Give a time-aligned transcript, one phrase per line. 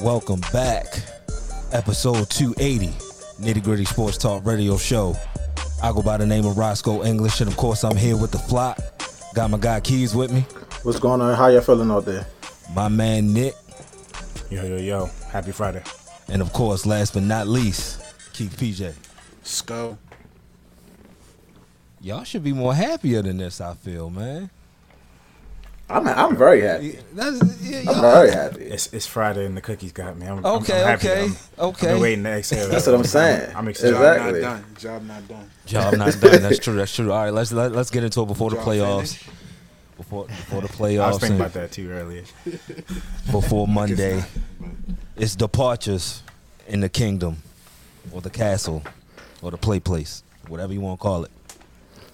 [0.00, 0.86] Welcome back.
[1.72, 2.86] Episode 280,
[3.42, 5.14] Nitty Gritty Sports Talk Radio Show.
[5.82, 8.38] I go by the name of Roscoe English, and of course, I'm here with the
[8.38, 8.78] flock.
[9.34, 10.40] Got my guy Keys with me,
[10.82, 11.34] What's going on?
[11.36, 12.26] How you feeling out there?
[12.74, 13.54] my man Nick,
[14.50, 15.10] Yo, yo, yo.
[15.30, 15.82] Happy Friday.
[16.28, 18.00] and of course, last but not least,
[18.32, 18.94] Keith PJ.
[19.42, 19.98] Skull.
[22.00, 24.50] Y'all should be more happier than this, I feel, man.
[25.90, 26.98] I'm I'm very happy.
[27.12, 28.64] That's, yeah, I'm y'all- very happy.
[28.64, 30.26] It's it's Friday and the cookies got me.
[30.26, 31.08] I'm, I'm- Okay, I'm, happy.
[31.08, 31.36] okay, I'm,
[31.68, 31.86] okay.
[31.88, 32.68] I've been waiting to exhale.
[32.68, 33.54] That's what I'm saying.
[33.56, 33.94] I'm excited.
[33.96, 34.40] Exactly.
[34.40, 34.64] Job not done.
[34.76, 35.50] Job not done.
[35.66, 36.42] Job not done.
[36.42, 36.74] That's true.
[36.74, 37.10] That's true.
[37.12, 39.16] All right, let's let, let's get into it before the playoffs.
[39.16, 39.28] finished.
[39.96, 41.00] Before before the playoffs.
[41.02, 42.22] I was playoffs, thinking and about that too earlier.
[43.32, 44.24] before Monday,
[45.16, 46.22] it's departures
[46.68, 47.42] in the kingdom,
[48.12, 48.82] or the castle,
[49.42, 51.30] or the play place, whatever you want to call it.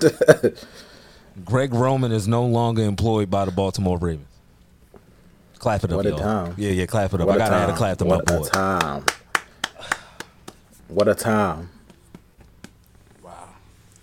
[1.45, 4.27] Greg Roman is no longer employed by the Baltimore Ravens.
[5.59, 6.19] Clap it up, What a y'all.
[6.19, 6.55] time.
[6.57, 7.27] Yeah, yeah, clap it up.
[7.27, 8.39] What I gotta add a clap to my boy.
[8.39, 9.05] What a time.
[10.89, 11.71] What a time.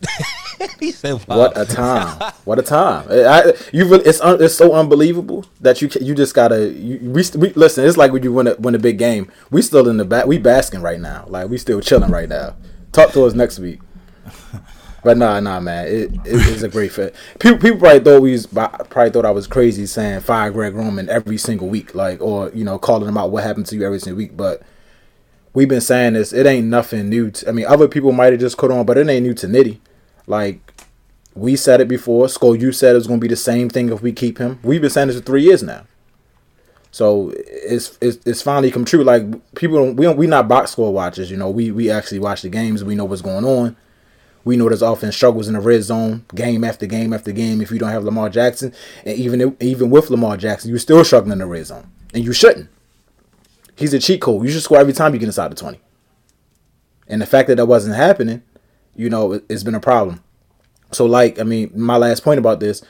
[0.79, 1.37] he said, wow.
[1.37, 2.33] What a time.
[2.43, 3.07] What a time.
[3.09, 6.69] I, I- you really, it's un, it's so unbelievable that you ca- you just gotta
[6.71, 7.85] you, we, st- we listen.
[7.85, 9.31] It's like when you win a win a big game.
[9.49, 10.25] We still in the back.
[10.25, 11.25] We basking right now.
[11.27, 12.55] Like we still chilling right now.
[12.91, 13.79] Talk to us next week.
[15.03, 17.13] But nah, nah, man, it, it it's a great fit.
[17.39, 21.09] People, people probably thought we was, probably thought I was crazy saying fire Greg Roman
[21.09, 23.99] every single week, like or you know calling him out what happened to you every
[23.99, 24.37] single week.
[24.37, 24.61] But
[25.53, 26.31] we've been saying this.
[26.31, 27.31] It ain't nothing new.
[27.31, 29.47] To, I mean, other people might have just caught on, but it ain't new to
[29.47, 29.79] Nitty.
[30.25, 30.73] Like
[31.35, 32.29] we said it before.
[32.29, 34.59] Skull, you said it was gonna be the same thing if we keep him.
[34.63, 35.83] We've been saying this for three years now.
[36.91, 39.03] So it's it's, it's finally come true.
[39.03, 39.23] Like
[39.55, 41.29] people, don't, we don't, we not box score watchers.
[41.29, 42.85] You know, we we actually watch the games.
[42.85, 43.75] We know what's going on.
[44.45, 47.61] We know there's often struggles in the red zone, game after game after game.
[47.61, 48.73] If you don't have Lamar Jackson,
[49.05, 52.33] and even even with Lamar Jackson, you're still struggling in the red zone, and you
[52.33, 52.69] shouldn't.
[53.75, 54.45] He's a cheat code.
[54.45, 55.79] You should score every time you get inside the twenty.
[57.07, 58.43] And the fact that that wasn't happening,
[58.95, 60.23] you know, it, it's been a problem.
[60.91, 62.83] So, like, I mean, my last point about this,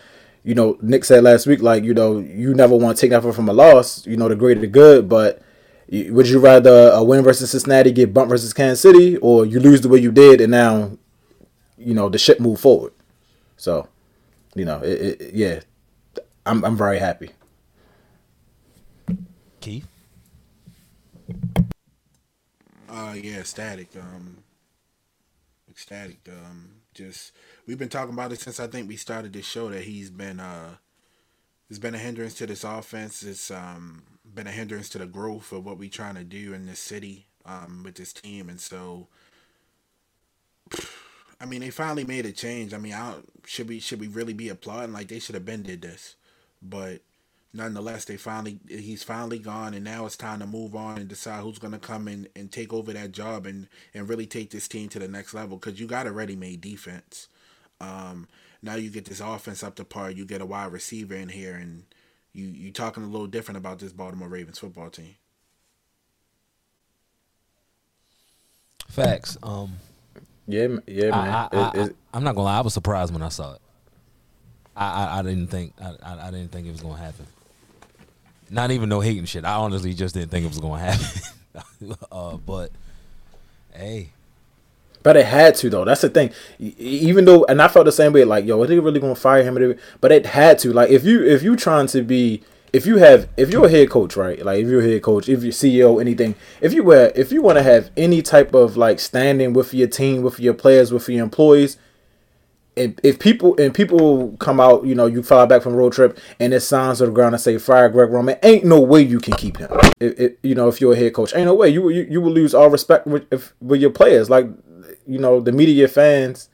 [0.43, 3.31] you know, Nick said last week, like, you know, you never want to take nothing
[3.31, 5.41] from a loss, you know, the greater the good, but
[5.89, 9.81] would you rather a win versus Cincinnati get bumped versus Kansas City, or you lose
[9.81, 10.97] the way you did and now,
[11.83, 12.93] you know, the ship move forward?
[13.57, 13.87] So,
[14.55, 15.59] you know, it, it, yeah,
[16.45, 17.31] I'm, I'm very happy.
[19.61, 19.87] Keith.
[22.89, 23.89] Uh, yeah, static.
[23.97, 24.43] Um,
[25.69, 26.19] ecstatic.
[26.29, 27.31] Um, just
[27.65, 30.39] we've been talking about it since I think we started this show that he's been
[30.39, 30.75] uh,
[31.69, 33.23] it's been a hindrance to this offense.
[33.23, 34.03] It's um
[34.35, 37.25] been a hindrance to the growth of what we're trying to do in this city
[37.45, 39.07] um with this team, and so.
[41.43, 42.73] I mean, they finally made a change.
[42.73, 43.15] I mean, I
[43.45, 44.93] should we should we really be applauding?
[44.93, 46.15] Like they should have been did this,
[46.61, 47.01] but
[47.51, 51.41] nonetheless, they finally he's finally gone, and now it's time to move on and decide
[51.41, 54.87] who's gonna come in and take over that job and and really take this team
[54.87, 55.57] to the next level.
[55.57, 57.27] Because you got a ready-made defense.
[57.81, 58.29] Um,
[58.61, 60.11] now you get this offense up to par.
[60.11, 61.83] You get a wide receiver in here, and
[62.31, 65.15] you you talking a little different about this Baltimore Ravens football team.
[68.87, 69.37] Facts.
[69.43, 69.79] Um,
[70.47, 71.13] Yeah, yeah, man.
[71.13, 72.57] I, It- I, it- I, am not gonna lie.
[72.57, 73.61] I was surprised when I saw it.
[74.75, 77.25] I, I, I didn't think I, I, I didn't think it was gonna happen.
[78.49, 79.45] Not even no hating shit.
[79.45, 81.95] I honestly just didn't think it was gonna happen.
[82.11, 82.71] uh, but
[83.73, 84.09] hey,
[85.01, 85.85] But it had to though.
[85.85, 86.31] That's the thing.
[86.59, 88.25] Even though, and I felt the same way.
[88.25, 89.75] Like, yo, are they really gonna fire him?
[90.01, 90.73] But it had to.
[90.73, 92.43] Like, if you if you trying to be,
[92.73, 94.43] if you have, if you're a head coach, right?
[94.43, 96.33] Like, if you're a head coach, if you're CEO, anything.
[96.59, 99.87] If you were, if you want to have any type of like standing with your
[99.87, 101.77] team, with your players, with your employees.
[102.75, 106.17] And if people and people come out, you know, you fly back from road trip,
[106.39, 109.19] and there's signs on the ground that say "Fire Greg Roman," ain't no way you
[109.19, 109.69] can keep him.
[109.99, 112.19] If, if, you know, if you're a head coach, ain't no way you you, you
[112.19, 114.27] will lose all respect with if, with your players.
[114.27, 114.47] Like,
[115.05, 116.49] you know, the media fans,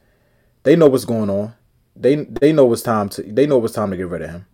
[0.64, 1.54] they know what's going on.
[1.96, 4.46] They they know it's time to they know it's time to get rid of him.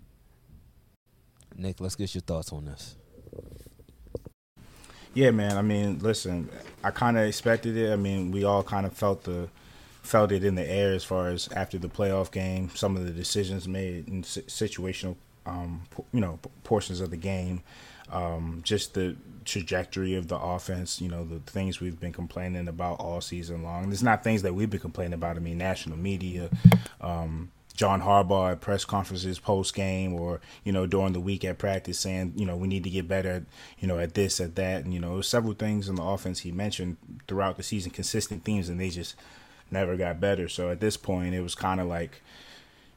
[1.57, 2.95] Nick, let's get your thoughts on this.
[5.13, 5.57] Yeah, man.
[5.57, 6.49] I mean, listen,
[6.83, 7.91] I kind of expected it.
[7.91, 9.47] I mean, we all kind of felt the
[10.03, 13.11] felt it in the air as far as after the playoff game, some of the
[13.11, 15.15] decisions made in situational,
[15.47, 15.81] um,
[16.13, 17.63] you know, portions of the game,
[18.11, 19.15] um, just the
[19.45, 21.01] trajectory of the offense.
[21.01, 23.91] You know, the things we've been complaining about all season long.
[23.91, 25.37] It's not things that we've been complaining about.
[25.37, 26.49] I mean, national media.
[26.99, 31.57] Um, John Harbaugh at press conferences post game or you know during the week at
[31.57, 33.45] practice saying you know we need to get better
[33.79, 36.51] you know at this at that and you know several things in the offense he
[36.51, 39.15] mentioned throughout the season consistent themes and they just
[39.71, 42.21] never got better so at this point it was kind of like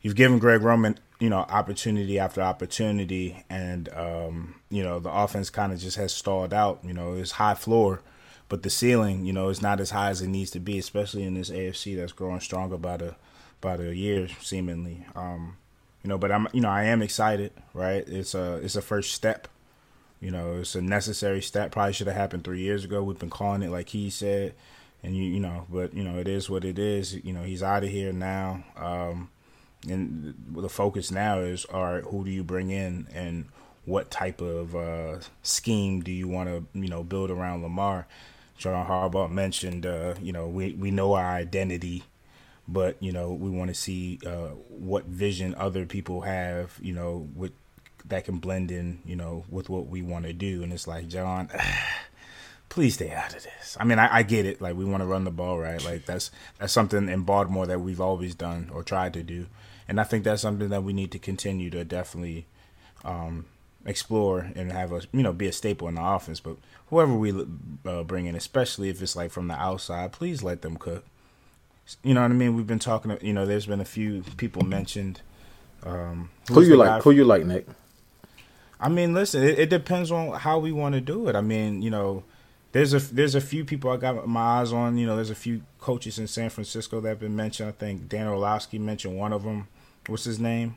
[0.00, 5.50] you've given Greg Roman you know, opportunity after opportunity, and um, you know, the offense
[5.50, 6.80] kind of just has stalled out.
[6.84, 8.02] You know, it's high floor,
[8.48, 11.24] but the ceiling, you know, is not as high as it needs to be, especially
[11.24, 13.16] in this AFC that's growing stronger by the
[13.60, 15.06] by a year, seemingly.
[15.14, 15.56] Um,
[16.02, 17.52] you know, but I'm, you know, I am excited.
[17.74, 19.48] Right, it's a it's a first step.
[20.20, 21.70] You know, it's a necessary step.
[21.70, 23.02] Probably should have happened three years ago.
[23.02, 24.54] We've been calling it, like he said,
[25.02, 27.14] and you, you know, but you know, it is what it is.
[27.24, 28.64] You know, he's out of here now.
[28.76, 29.30] Um,
[29.86, 33.46] and the focus now is all right who do you bring in and
[33.84, 38.06] what type of uh, scheme do you want to you know build around Lamar
[38.56, 42.04] John Harbaugh mentioned uh, you know we we know our identity
[42.68, 47.26] but you know we want to see uh, what vision other people have you know
[47.34, 47.52] with
[48.06, 51.08] that can blend in you know with what we want to do and it's like
[51.08, 51.48] John
[52.68, 53.76] please stay out of this.
[53.80, 54.60] I mean, I, I get it.
[54.60, 55.82] Like we want to run the ball, right?
[55.84, 59.46] Like that's that's something in Baltimore that we've always done or tried to do,
[59.86, 62.46] and I think that's something that we need to continue to definitely
[63.04, 63.46] um,
[63.84, 66.40] explore and have a you know be a staple in the offense.
[66.40, 66.56] But
[66.88, 67.32] whoever we
[67.86, 71.04] uh, bring in, especially if it's like from the outside, please let them cook.
[72.02, 72.54] You know what I mean?
[72.54, 73.16] We've been talking.
[73.20, 75.20] You know, there's been a few people mentioned.
[75.84, 77.02] Um, who you like?
[77.02, 77.66] Who you like, Nick?
[78.80, 79.42] I mean, listen.
[79.42, 81.36] It, it depends on how we want to do it.
[81.36, 82.24] I mean, you know
[82.72, 84.98] there's a there's a few people I got my eyes on.
[84.98, 87.68] You know, there's a few coaches in San Francisco that have been mentioned.
[87.68, 89.68] I think Dan Orlovsky mentioned one of them.
[90.06, 90.76] What's his name?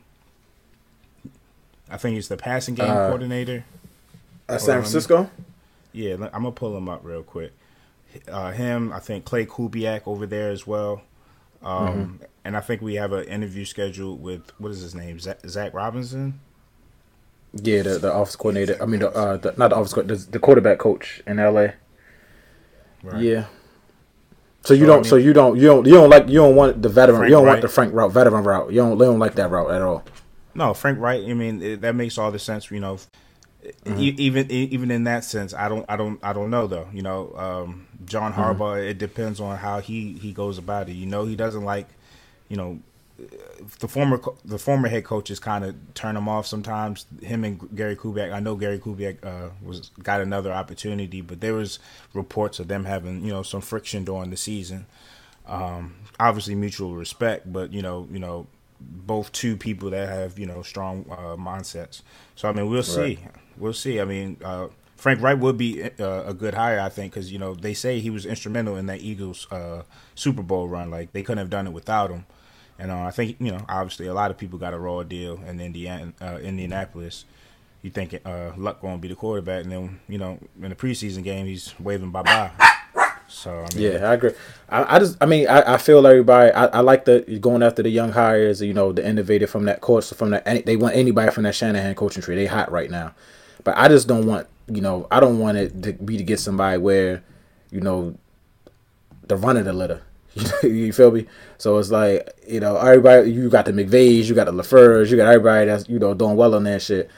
[1.90, 3.64] I think he's the passing game uh, coordinator.
[4.48, 5.30] At San Francisco.
[5.92, 7.52] Yeah, I'm gonna pull him up real quick.
[8.28, 11.02] Uh, him, I think Klay Kubiak over there as well.
[11.62, 12.24] Um, mm-hmm.
[12.44, 15.72] And I think we have an interview scheduled with what is his name, Zach, Zac
[15.74, 16.40] Robinson.
[17.54, 18.82] Yeah, the, the office coordinator.
[18.82, 21.74] I mean, the, uh, the, not the office, the, the quarterback coach in L.A.
[23.02, 23.22] Right.
[23.22, 23.46] Yeah.
[24.64, 24.94] So you so, don't.
[24.94, 25.56] I mean, so you don't.
[25.56, 25.86] You don't.
[25.86, 26.28] You don't like.
[26.28, 27.18] You don't want the veteran.
[27.18, 27.52] Frank you don't Reich.
[27.52, 28.70] want the Frank route, veteran route.
[28.70, 28.92] You don't.
[28.92, 30.04] You don't like that route at all.
[30.54, 31.24] No, Frank Reich.
[31.28, 32.70] I mean, it, that makes all the sense.
[32.70, 32.98] You know,
[33.62, 33.98] mm-hmm.
[33.98, 35.84] even even in that sense, I don't.
[35.88, 36.18] I don't.
[36.22, 36.88] I don't know though.
[36.92, 38.40] You know, um, John mm-hmm.
[38.40, 38.76] Harbaugh.
[38.76, 38.88] Mm-hmm.
[38.88, 40.92] It depends on how he he goes about it.
[40.92, 41.88] You know, he doesn't like.
[42.48, 42.80] You know,
[43.78, 47.06] the former the former head coaches kind of turn him off sometimes.
[47.22, 48.32] Him and Gary Kubiak.
[48.32, 51.78] I know Gary Kubiak uh, was got another opportunity, but there was
[52.14, 54.86] reports of them having you know some friction during the season.
[55.46, 58.46] Um, obviously mutual respect, but you know you know
[58.80, 62.02] both two people that have you know strong uh, mindsets.
[62.34, 63.18] So I mean we'll see,
[63.56, 64.00] we'll see.
[64.00, 64.36] I mean.
[64.44, 67.74] Uh, Frank Reich would be uh, a good hire, I think, because you know they
[67.74, 69.82] say he was instrumental in that Eagles uh,
[70.14, 70.92] Super Bowl run.
[70.92, 72.24] Like they couldn't have done it without him.
[72.78, 75.40] And uh, I think you know, obviously, a lot of people got a raw deal
[75.44, 77.24] in Indiana, uh, Indianapolis.
[77.82, 80.76] You think uh, Luck going to be the quarterback, and then you know, in the
[80.76, 82.50] preseason game, he's waving bye bye.
[83.28, 84.32] So I mean, yeah, I agree.
[84.68, 86.52] I, I, just, I mean, I, I feel everybody.
[86.52, 88.60] I, I like the going after the young hires.
[88.60, 90.46] You know, the innovator from that course, from that.
[90.46, 92.36] Any, they want anybody from that Shanahan coaching tree.
[92.36, 93.14] They hot right now,
[93.64, 94.48] but I just don't want.
[94.68, 97.22] You know, I don't want it to be to get somebody where,
[97.70, 98.14] you know,
[99.26, 100.02] the run of the litter.
[100.62, 101.26] you feel me?
[101.58, 103.32] So it's like you know everybody.
[103.32, 106.36] You got the McVays, you got the LaFleurs, you got everybody that's you know doing
[106.36, 107.10] well on that shit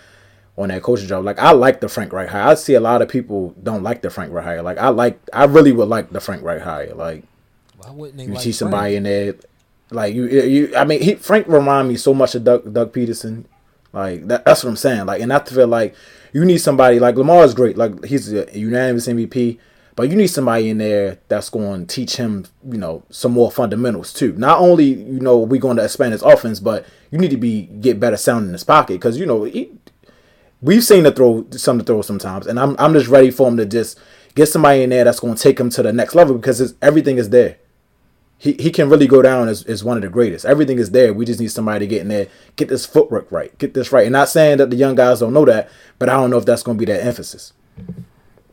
[0.57, 1.25] on that coaching job.
[1.25, 2.43] Like I like the Frank Reich hire.
[2.43, 4.63] I see a lot of people don't like the Frank Reich hire.
[4.63, 6.95] Like I like, I really would like the Frank Reich hire.
[6.95, 7.25] Like
[7.79, 8.97] why wouldn't they you like see somebody Frank?
[8.97, 9.35] in there?
[9.91, 10.77] Like you, you.
[10.77, 13.45] I mean, he Frank remind me so much of Doug, Doug Pederson.
[13.93, 15.07] Like that, that's what I'm saying.
[15.07, 15.95] Like, and I feel like
[16.35, 17.79] you need somebody like Lamar is great.
[17.79, 19.59] Like he's a unanimous MVP.
[19.97, 23.53] But you need somebody in there that's going to teach him, you know, some more
[23.53, 24.33] fundamentals too.
[24.33, 27.63] Not only, you know, we going to expand his offense, but you need to be
[27.81, 29.71] get better sound in his pocket because you know he,
[30.61, 33.57] we've seen the throw some to throw sometimes, and I'm I'm just ready for him
[33.59, 34.01] to just
[34.35, 37.19] get somebody in there that's going to take him to the next level because everything
[37.19, 37.59] is there.
[38.45, 40.45] He, he can really go down as, as one of the greatest.
[40.45, 41.15] Everything is there.
[41.15, 44.05] We just need somebody to get in there, get this footwork right, get this right.
[44.05, 46.45] And not saying that the young guys don't know that, but I don't know if
[46.45, 47.55] that's going to be their emphasis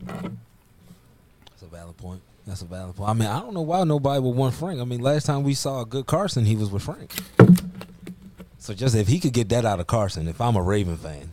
[0.06, 2.22] That's a valid point.
[2.46, 3.10] That's a valid point.
[3.10, 4.80] I mean, I don't know why nobody would want Frank.
[4.80, 7.12] I mean, last time we saw a good Carson, he was with Frank.
[8.56, 11.32] So just if he could get that out of Carson, if I'm a Raven fan,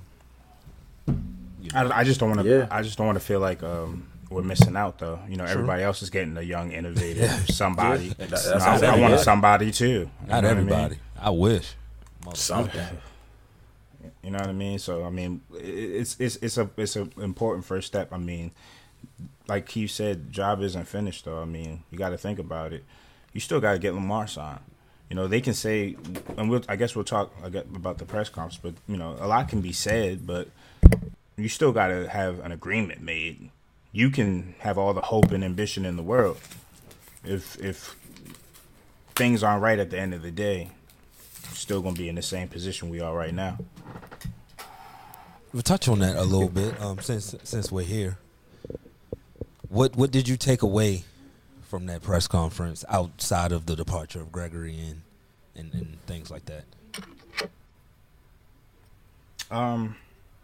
[1.08, 1.92] you know.
[1.92, 2.46] I, I, just don't want to.
[2.46, 2.68] Yeah.
[2.70, 5.20] I just don't want to feel like um, we're missing out, though.
[5.28, 5.54] You know, True.
[5.54, 7.40] everybody else is getting a young, innovative yeah.
[7.46, 8.14] somebody.
[8.20, 8.26] Yeah.
[8.28, 10.10] That, I, I, want somebody too.
[10.28, 10.84] Not everybody.
[10.86, 11.00] I, mean?
[11.22, 11.74] I, wish.
[12.34, 12.86] Something.
[14.24, 14.80] You know what I mean?
[14.80, 18.12] So I mean, it's it's it's a it's an important first step.
[18.12, 18.52] I mean,
[19.48, 21.42] like Keith said, job isn't finished though.
[21.42, 22.84] I mean, you got to think about it.
[23.34, 24.60] You still got to get Lamar signed.
[25.10, 25.96] You know, they can say,
[26.38, 29.50] and we'll, I guess we'll talk about the press conference, but you know, a lot
[29.50, 30.50] can be said, but
[31.36, 33.50] you still got to have an agreement made.
[33.92, 36.38] You can have all the hope and ambition in the world,
[37.24, 37.96] if if
[39.16, 40.70] things aren't right at the end of the day,
[41.54, 43.58] still going to be in the same position we are right now.
[45.52, 48.18] We'll touch on that a little bit um, since since we're here.
[49.68, 51.04] What what did you take away
[51.64, 55.02] from that press conference outside of the departure of Gregory and
[55.56, 56.64] and, and things like that?
[59.52, 59.96] Um,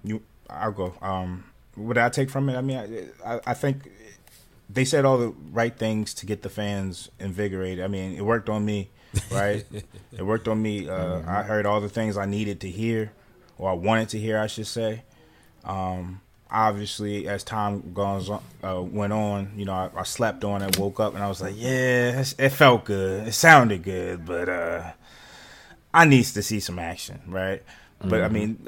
[0.04, 0.96] you, I'll go.
[1.02, 1.44] Um,
[1.76, 2.56] what did I take from it?
[2.56, 3.90] I mean, I, I, I think
[4.70, 7.84] they said all the right things to get the fans invigorated.
[7.84, 8.90] I mean, it worked on me,
[9.32, 9.66] right?
[10.12, 10.90] it worked on me.
[10.90, 13.12] Uh, I heard all the things I needed to hear,
[13.58, 15.04] or I wanted to hear, I should say.
[15.64, 20.62] Um, obviously, as time goes on, uh, went on, you know, I, I, slept on
[20.62, 24.48] it, woke up, and I was like, yeah, it felt good, it sounded good, but
[24.50, 24.92] uh,
[25.94, 27.64] I needs to see some action, right?
[28.00, 28.24] But mm-hmm.
[28.26, 28.68] I mean,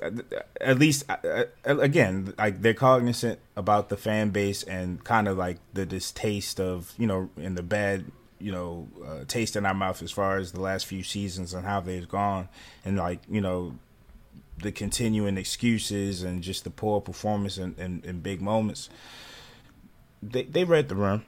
[0.61, 1.03] at least
[1.65, 6.93] again, like they're cognizant about the fan base and kind of like the distaste of
[6.97, 8.05] you know, in the bad
[8.39, 11.65] you know uh, taste in our mouth as far as the last few seasons and
[11.65, 12.47] how they've gone,
[12.85, 13.75] and like you know
[14.59, 18.89] the continuing excuses and just the poor performance in, in, in big moments.
[20.21, 21.25] They they read the room.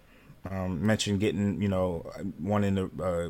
[0.50, 3.30] Um, mentioned getting you know wanting to uh,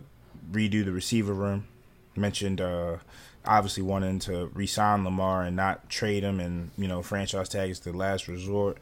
[0.52, 1.68] redo the receiver room.
[2.16, 2.98] Mentioned uh,
[3.46, 7.80] obviously wanting to resign Lamar and not trade him, and you know franchise tag is
[7.80, 8.78] the last resort,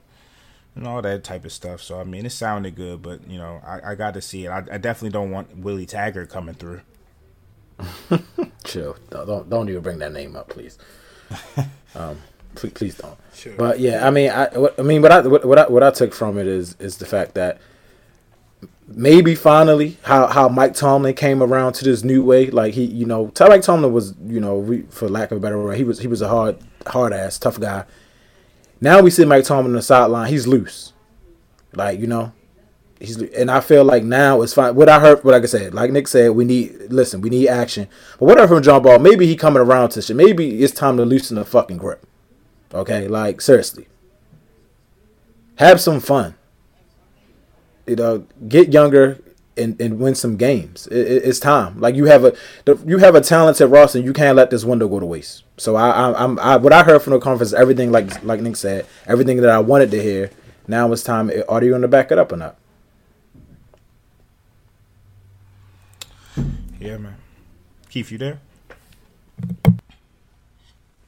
[0.76, 1.82] and all that type of stuff.
[1.82, 4.50] So I mean, it sounded good, but you know I, I got to see it.
[4.50, 6.82] I, I definitely don't want Willie Taggart coming through.
[8.64, 8.96] Chill.
[9.10, 10.78] Don't don't even bring that name up, please.
[11.96, 12.18] um,
[12.56, 13.18] please, please don't.
[13.34, 13.54] Sure.
[13.56, 15.92] But yeah, I mean, I, what, I mean, what I, what, what I what I
[15.92, 17.60] took from it is is the fact that
[18.88, 22.50] maybe finally how how Mike Tomlin came around to this new way.
[22.50, 25.78] Like he, you know, Mike Tomlin was, you know, for lack of a better word,
[25.78, 27.86] he was he was a hard hard ass tough guy.
[28.80, 30.30] Now we see Mike Tomlin on the sideline.
[30.30, 30.94] He's loose,
[31.74, 32.32] like you know,
[33.00, 34.76] he's and I feel like now it's fine.
[34.76, 37.88] What I heard, what I said, like Nick said, we need listen, we need action.
[38.20, 40.16] But whatever from John Ball, maybe he coming around to shit.
[40.16, 42.06] Maybe it's time to loosen the fucking grip.
[42.74, 43.88] Okay, like seriously,
[45.56, 46.36] have some fun
[47.88, 49.20] you know, get younger
[49.58, 50.88] and, and win some games.
[50.88, 51.80] It, it, it's time.
[51.80, 54.64] Like you have a the, you have a talented roster, and you can't let this
[54.64, 55.44] window go to waste.
[55.58, 58.56] So I, I I'm I, what I heard from the conference, everything like like Nick
[58.56, 60.30] said, everything that I wanted to hear.
[60.68, 61.32] Now it's time.
[61.48, 62.58] Are you going to back it up or not?
[66.80, 67.16] Yeah, man.
[67.90, 68.40] Keith, you there?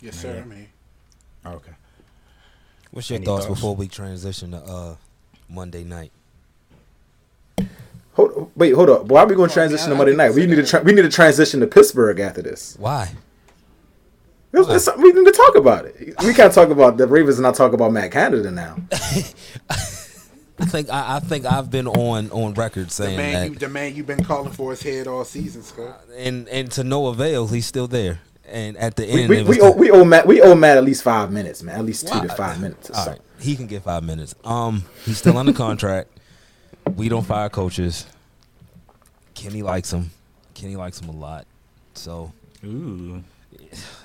[0.01, 0.41] Yes, sir.
[0.41, 0.67] I'm here.
[1.45, 1.73] Oh, okay.
[2.91, 4.95] What's your thoughts, thoughts, before we transition to uh,
[5.49, 6.11] Monday night?
[8.13, 9.05] Hold, wait, hold up.
[9.05, 10.33] Why are we going to transition to Monday night?
[10.33, 12.75] We need to tra- we need to transition to Pittsburgh after this.
[12.79, 13.13] Why?
[14.51, 16.15] It's, it's, we need to talk about it.
[16.23, 18.77] We can't talk about the Ravens and not talk about Matt Canada now.
[20.61, 23.55] I think I, I, think I've been on on record saying the man that you,
[23.55, 26.01] the man you've been calling for his head all season, Scott.
[26.17, 28.19] And and to no avail, he's still there.
[28.45, 30.83] And at the end, we, we, we owe, we owe Matt we owe Matt at
[30.83, 31.79] least five minutes, man.
[31.79, 32.89] At least two to five minutes.
[32.89, 34.35] All right, he can get five minutes.
[34.43, 36.18] Um, he's still under contract.
[36.95, 38.05] We don't fire coaches.
[39.33, 40.11] Kenny likes him.
[40.53, 41.45] Kenny likes him a lot.
[41.93, 42.31] So,
[42.63, 43.23] ooh,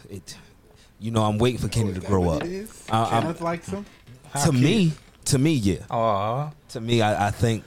[0.08, 0.36] it.
[1.00, 2.42] You know, I'm waiting for Kenny oh, to grow up.
[2.42, 3.84] I, Kenneth likes him.
[4.44, 4.92] to me,
[5.26, 5.80] to me, yeah.
[5.90, 6.52] Aww.
[6.70, 7.64] To me, I, I think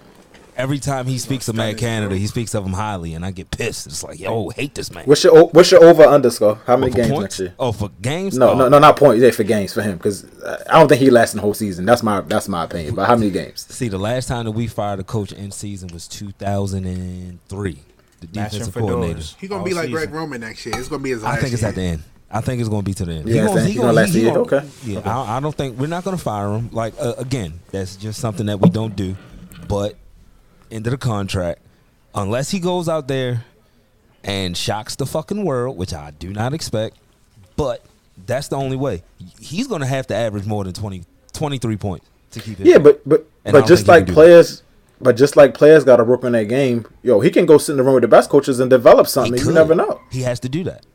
[0.57, 3.51] every time he speaks of Matt Canada, he speaks of him highly, and I get
[3.51, 3.87] pissed.
[3.87, 5.05] It's like, yo, hate this man.
[5.05, 6.59] What's your What's your over underscore?
[6.65, 7.21] How many games points?
[7.21, 7.53] next year?
[7.59, 8.37] Oh, for games?
[8.37, 8.57] No, oh.
[8.57, 9.23] no, no, not points.
[9.23, 10.25] Yeah, for games for him because
[10.69, 11.85] I don't think he lasts the whole season.
[11.85, 12.95] That's my That's my opinion.
[12.95, 13.67] But how many games?
[13.69, 17.79] See, the last time that we fired a coach in season was 2003.
[18.19, 19.21] The defensive coordinator.
[19.39, 19.91] He's gonna be like season.
[19.91, 20.77] Greg Roman next year.
[20.77, 21.23] It's gonna be his.
[21.23, 21.69] I think it's year.
[21.69, 22.03] at the end.
[22.29, 23.29] I think it's going to be to the end.
[23.29, 24.37] Yeah, he gonna, he gonna, last he, year.
[24.39, 24.61] okay.
[24.83, 25.09] Yeah, okay.
[25.09, 26.69] I, I, don't think we're not going to fire him.
[26.73, 29.15] Like uh, again, that's just something that we don't do.
[29.69, 29.95] But
[30.69, 31.62] into the contract,
[32.13, 33.45] unless he goes out there
[34.24, 36.97] and shocks the fucking world, which I do not expect.
[37.55, 37.83] But
[38.25, 39.03] that's the only way.
[39.39, 42.67] He's going to have to average more than 20, 23 points to keep it.
[42.67, 44.63] Yeah, but but but just like players,
[45.01, 46.86] but just like players got to work on their game.
[47.03, 49.38] Yo, he can go sit in the room with the best coaches and develop something.
[49.38, 50.01] You never know.
[50.12, 50.86] He has to do that,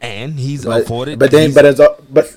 [0.00, 1.18] and he's but, afforded.
[1.18, 1.80] But then, but it's
[2.10, 2.36] but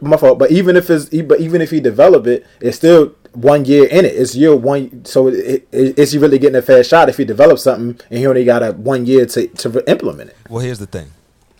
[0.00, 0.38] my fault.
[0.38, 4.04] But even if it's but even if he develop it, it's still one year in
[4.04, 4.14] it.
[4.14, 5.04] It's year one.
[5.04, 8.18] So it, it, is he really getting a fair shot if he develops something and
[8.18, 10.36] he only got a one year to to implement it?
[10.48, 11.10] Well, here's the thing: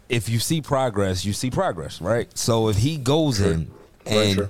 [0.09, 2.37] if you see progress, you see progress, right?
[2.37, 3.71] So if he goes in
[4.05, 4.49] and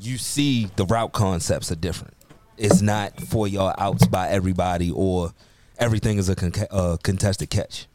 [0.00, 2.14] you see the route concepts are different,
[2.56, 5.32] it's not for your outs by everybody or
[5.78, 7.86] everything is a con- uh, contested catch.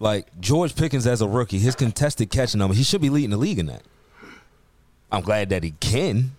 [0.00, 3.36] Like George Pickens as a rookie, his contested catch number, he should be leading the
[3.36, 3.82] league in that.
[5.10, 6.32] I'm glad that he can,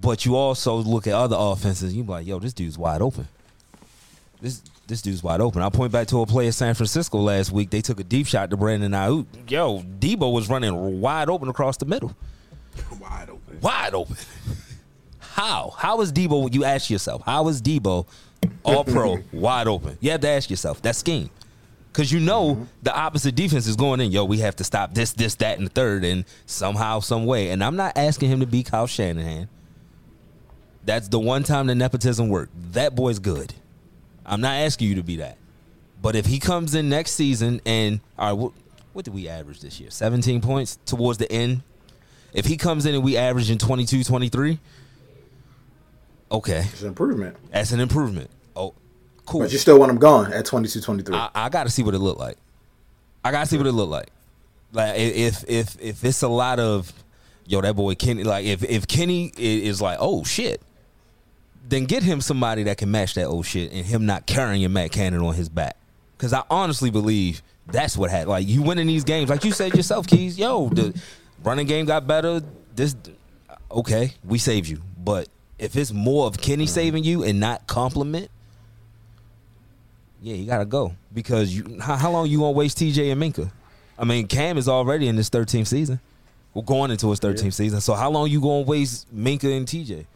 [0.00, 3.28] but you also look at other offenses, you be like, yo, this dude's wide open.
[4.40, 5.62] this this dude's wide open.
[5.62, 7.70] I'll point back to a play in San Francisco last week.
[7.70, 9.26] They took a deep shot to Brandon Aiyuk.
[9.48, 12.14] Yo, Deebo was running wide open across the middle.
[13.00, 13.60] Wide open.
[13.60, 14.16] Wide open.
[15.20, 15.72] How?
[15.78, 16.52] How is Deebo?
[16.52, 18.06] You ask yourself, how is Deebo
[18.64, 19.96] all pro wide open?
[20.00, 21.30] You have to ask yourself that scheme.
[21.92, 22.64] Because you know mm-hmm.
[22.82, 24.10] the opposite defense is going in.
[24.10, 27.50] Yo, we have to stop this, this, that, and the third, and somehow, some way.
[27.50, 29.48] And I'm not asking him to be Kyle Shanahan.
[30.84, 32.52] That's the one time the nepotism worked.
[32.72, 33.52] That boy's good.
[34.24, 35.36] I'm not asking you to be that.
[36.00, 38.52] But if he comes in next season and all right, what,
[38.92, 39.90] what did we average this year?
[39.90, 41.62] 17 points towards the end.
[42.32, 44.58] If he comes in and we average in 22, 23,
[46.30, 47.36] okay, It's an improvement.
[47.50, 48.30] that's an improvement.
[49.32, 49.40] Cool.
[49.40, 51.16] But you still want him gone at 22 23.
[51.16, 52.36] I, I got to see what it looked like.
[53.24, 54.10] I got to see what it looked like.
[54.72, 56.92] Like if if if it's a lot of
[57.46, 60.60] yo that boy Kenny like if if Kenny is like oh shit,
[61.66, 64.92] then get him somebody that can match that old shit and him not carrying Matt
[64.92, 65.78] Canada on his back.
[66.18, 68.28] Because I honestly believe that's what happened.
[68.28, 70.38] Like you winning these games, like you said yourself, Keys.
[70.38, 70.94] Yo, the
[71.42, 72.42] running game got better.
[72.74, 72.94] This
[73.70, 74.82] okay, we saved you.
[75.02, 78.30] But if it's more of Kenny saving you and not compliment,
[80.22, 81.78] yeah, you gotta go because you.
[81.80, 83.50] How, how long you gonna waste TJ and Minkah?
[83.98, 86.00] I mean, Cam is already in his 13th season.
[86.54, 87.80] We're going into his 13th season.
[87.80, 90.06] So how long you gonna waste Minkah and TJ?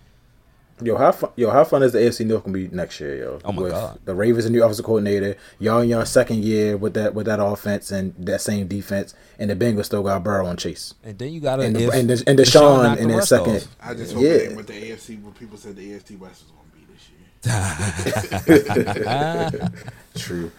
[0.82, 3.38] Yo, how fun, yo, how fun is the AFC North gonna be next year, yo?
[3.46, 3.98] Oh my with God.
[4.04, 7.40] The Ravens a new offensive coordinator, y'all in your second year with that with that
[7.42, 10.92] offense and that same defense, and the Bengals still got Burrow and Chase.
[11.02, 13.18] And then you gotta And the- if and the- and Deshaun Deshaun in the his
[13.20, 13.76] rust second- off.
[13.80, 14.28] I just hope Yeah.
[14.30, 17.08] it ain't the AFC, what people said the AFC West was going to be this
[17.08, 17.20] year.
[20.16, 20.50] True.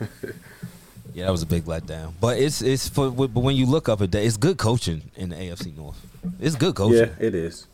[1.14, 2.14] Yeah, that was a big letdown.
[2.22, 5.30] But it's it's for but when you look up at that, it's good coaching in
[5.30, 6.00] the AFC North.
[6.40, 7.00] It's good coaching.
[7.00, 7.68] yeah, it is.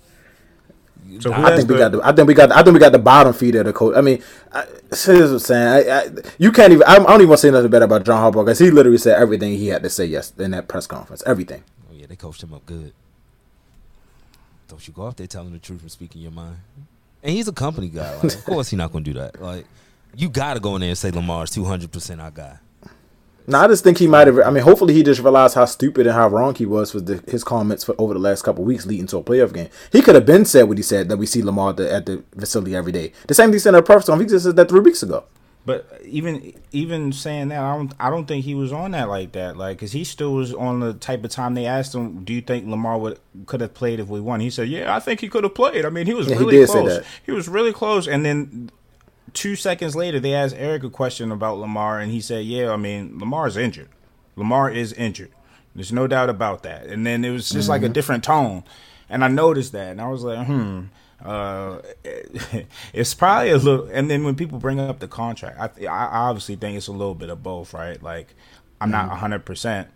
[1.19, 2.91] So I has think we got the I think we got I think we got
[2.91, 3.95] the bottom feed of the coach.
[3.95, 5.89] I mean, I, this is what I'm saying.
[5.89, 6.83] I, I, you can't even.
[6.87, 9.19] I, don't even want to say nothing bad about John Harbaugh because he literally said
[9.19, 11.21] everything he had to say yes in that press conference.
[11.25, 11.63] Everything.
[11.89, 12.93] Oh yeah, they coached him up good.
[14.69, 16.57] Don't you go out there telling the truth and speaking your mind.
[17.23, 18.13] And he's a company guy.
[18.15, 19.41] Like, of course, he's not going to do that.
[19.41, 19.65] Like,
[20.13, 22.57] you got to go in there and say Lamar's two hundred percent our guy.
[23.47, 24.39] No, I just think he might have.
[24.39, 27.31] I mean, hopefully he just realized how stupid and how wrong he was with the,
[27.31, 29.69] his comments for over the last couple weeks leading to a playoff game.
[29.91, 32.05] He could have been said what he said that we see Lamar at the, at
[32.05, 33.11] the facility every day.
[33.27, 34.31] The same thing he said at press conference.
[34.31, 35.25] He just said that three weeks ago.
[35.65, 39.31] But even even saying that, I don't I don't think he was on that like
[39.31, 39.55] that.
[39.55, 42.41] Like, cause he still was on the type of time they asked him, "Do you
[42.41, 45.29] think Lamar would could have played if we won?" He said, "Yeah, I think he
[45.29, 45.85] could have played.
[45.85, 47.05] I mean, he was Yeah, he really say close.
[47.25, 48.71] He was really close." And then
[49.31, 52.75] two seconds later, they asked Eric a question about Lamar, and he said, "Yeah, I
[52.75, 53.89] mean, Lamar's injured.
[54.35, 55.31] Lamar is injured.
[55.73, 58.63] There's no doubt about that." And then it was just like a different tone,
[59.09, 60.81] and I noticed that, and I was like, "Hmm."
[61.23, 61.79] Uh,
[62.93, 66.05] it's probably a little, and then when people bring up the contract, I, th- I
[66.29, 68.01] obviously think it's a little bit of both, right?
[68.01, 68.35] Like,
[68.81, 69.87] I'm not 100, percent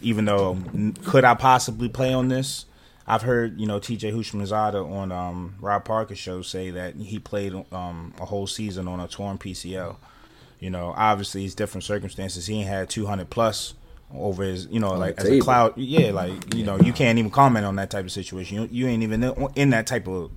[0.00, 0.58] even though
[1.04, 2.66] could I possibly play on this?
[3.06, 4.12] I've heard you know T.J.
[4.12, 9.00] Houshmandzadeh on um, Rob Parker's show say that he played um, a whole season on
[9.00, 9.96] a torn PCL.
[10.60, 12.46] You know, obviously it's different circumstances.
[12.46, 13.74] He ain't had 200 plus
[14.14, 15.76] over his, you know, like the as a cloud.
[15.76, 18.62] Yeah, like you know, you can't even comment on that type of situation.
[18.62, 19.22] You, you ain't even
[19.54, 20.30] in- that type of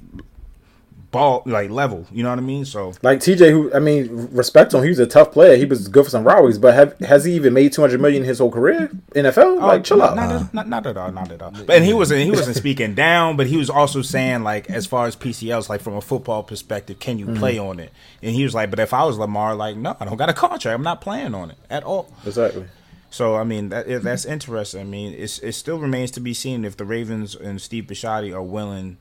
[1.13, 2.05] ball like level.
[2.11, 2.65] You know what I mean?
[2.65, 4.83] So Like TJ, who I mean, respect him.
[4.83, 5.55] He was a tough player.
[5.55, 8.23] He was good for some robberies, but have, has he even made two hundred million
[8.23, 8.91] in his whole career?
[9.15, 9.61] NFL?
[9.61, 10.15] Oh, like, chill not, out.
[10.15, 11.11] Not, at- not, not at all.
[11.11, 11.51] Not at all.
[11.51, 12.21] But and he wasn't.
[12.21, 13.37] He wasn't speaking down.
[13.37, 16.99] But he was also saying like, as far as PCLs, like from a football perspective,
[16.99, 17.67] can you play mm-hmm.
[17.67, 17.93] on it?
[18.21, 20.33] And he was like, but if I was Lamar, like, no, I don't got a
[20.33, 20.75] contract.
[20.75, 22.11] I'm not playing on it at all.
[22.25, 22.65] Exactly.
[23.13, 24.81] So I mean, that that's interesting.
[24.81, 28.33] I mean, it's it still remains to be seen if the Ravens and Steve Bisciotti
[28.33, 28.97] are willing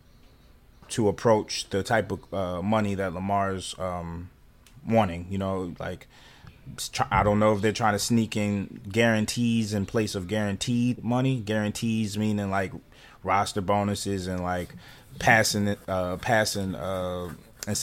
[0.91, 4.29] to approach the type of uh, money that Lamar's um,
[4.87, 5.29] wanting.
[5.31, 6.09] You know, like
[7.11, 11.41] I don't know if they're trying to sneak in guarantees in place of guaranteed money.
[11.41, 12.75] Guarantees meaning like
[13.23, 14.75] roster bonuses and like
[15.21, 16.75] passing uh, passing.
[16.75, 17.33] Uh,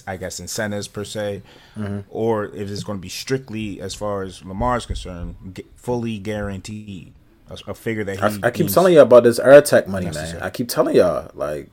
[0.05, 1.41] I guess incentives per se,
[1.77, 1.99] mm-hmm.
[2.09, 7.13] or if it's going to be strictly as far as Lamar's concerned, fully guaranteed,
[7.49, 8.43] a, a figure that he.
[8.43, 10.41] I, I keep telling y'all about this Airtech money, man.
[10.41, 11.69] I keep telling y'all, like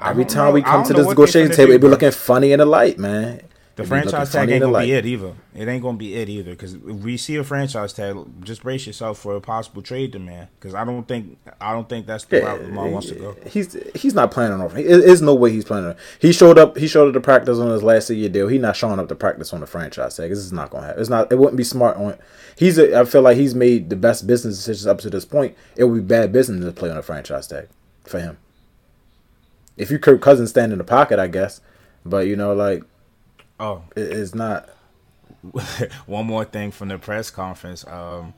[0.00, 2.66] every time know- we come to this negotiation table, it be looking funny in the
[2.66, 3.42] light, man.
[3.76, 5.34] The franchise tag ain't gonna be it either.
[5.54, 6.52] It ain't gonna be it either.
[6.52, 10.48] Because if we see a franchise tag, just brace yourself for a possible trade demand.
[10.58, 13.36] Because I don't think I don't think that's the route Lamar wants to go.
[13.46, 14.72] He's he's not planning on.
[14.72, 15.90] There is no way he's planning.
[15.90, 16.78] on He showed up.
[16.78, 18.48] He showed up to practice on his last year deal.
[18.48, 20.30] He's not showing up to practice on the franchise tag.
[20.30, 21.00] This is not going to happen.
[21.02, 21.30] It's not.
[21.30, 22.16] It wouldn't be smart on.
[22.56, 22.78] He's.
[22.78, 25.54] A, I feel like he's made the best business decisions up to this point.
[25.76, 27.68] It would be bad business to play on a franchise tag
[28.04, 28.38] for him.
[29.76, 31.60] If you Kirk Cousins stand in the pocket, I guess,
[32.06, 32.82] but you know, like
[33.58, 34.68] Oh, it is not.
[36.06, 37.86] one more thing from the press conference.
[37.86, 38.34] Um,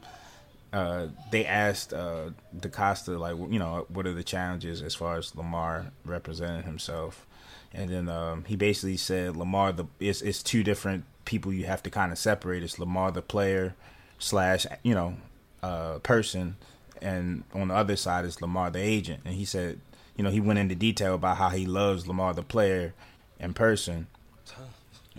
[0.73, 5.35] uh, they asked uh, DeCosta like, you know, what are the challenges as far as
[5.35, 7.27] Lamar representing himself,
[7.73, 11.83] and then um, he basically said Lamar the it's it's two different people you have
[11.85, 12.63] to kind of separate.
[12.63, 13.75] It's Lamar the player
[14.19, 15.17] slash you know
[15.63, 16.57] uh, person,
[17.01, 19.23] and on the other side is Lamar the agent.
[19.25, 19.81] And he said,
[20.17, 22.93] you know, he went into detail about how he loves Lamar the player
[23.41, 24.07] in person.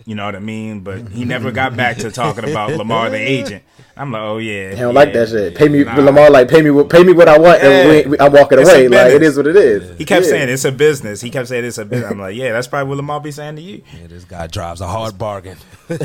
[0.06, 0.80] You know what I mean?
[0.80, 1.14] But mm-hmm.
[1.14, 3.62] he never got back to talking about Lamar the agent.
[3.96, 5.54] I'm like, oh yeah, He don't yeah, like that shit.
[5.54, 5.96] Pay me, nah.
[5.96, 6.30] Lamar.
[6.30, 8.70] Like pay me, what- pay me what I want, and we, we, I'm walking It's
[8.70, 8.88] away.
[8.88, 9.28] Like it business.
[9.32, 9.98] is what it is.
[9.98, 10.30] He kept Yeah.
[10.30, 11.20] saying it's a business.
[11.20, 12.10] He kept saying it's a business.
[12.10, 13.82] I'm like, yeah, that's probably what Lamar be saying to you.
[14.00, 15.58] Yeah, this guy drives a hard bargain.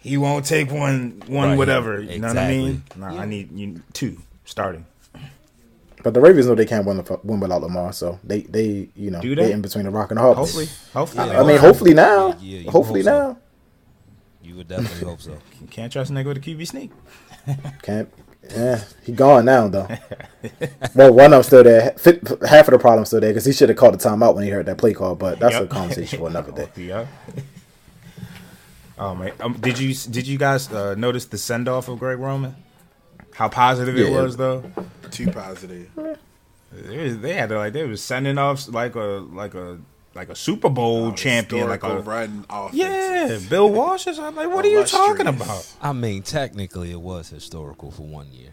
[0.00, 1.58] He won't take one, one Right.
[1.58, 2.00] whatever.
[2.00, 2.82] You know what I mean?
[2.86, 3.00] Exactly.
[3.00, 4.86] Nah, I need you two starting.
[6.02, 9.10] But the Ravens know they can't win, the- win without Lamar, so they, they, you
[9.10, 9.52] know, Do they they?
[9.52, 10.36] in between the rock and the hard.
[10.36, 10.54] place.
[10.92, 11.36] Hopefully, hopefully.
[11.36, 12.28] I mean, hopefully now.
[12.40, 13.28] Yeah, yeah, hopefully hope so.
[13.32, 13.38] now.
[14.42, 15.36] You would definitely hope so.
[15.70, 16.90] Can't trust a nigga with a QB sneak.
[17.82, 18.08] Can't.
[18.50, 19.86] Yeah, he gone now though.
[20.94, 21.90] well, one of them still there.
[21.98, 24.44] Fit, half of the problem still there because he should have called the timeout when
[24.44, 25.16] he heard that play call.
[25.16, 25.68] But that's a Yep.
[25.70, 26.68] conversation for another day.
[26.76, 27.06] Yeah.
[28.98, 32.18] Oh man, um, did you did you guys uh, notice the send off of Greg
[32.18, 32.56] Roman?
[33.38, 34.64] How positive it was though.
[35.12, 35.88] Too positive.
[36.72, 39.78] They, they had to, like they was sending off like a like a
[40.12, 42.74] like a Super Bowl champion, like a Historical run offense.
[42.74, 44.08] yeah, Bill Walsh.
[44.08, 45.72] Is I'm like, what are you talking about?
[45.80, 48.50] I mean, technically, it was historical for one year.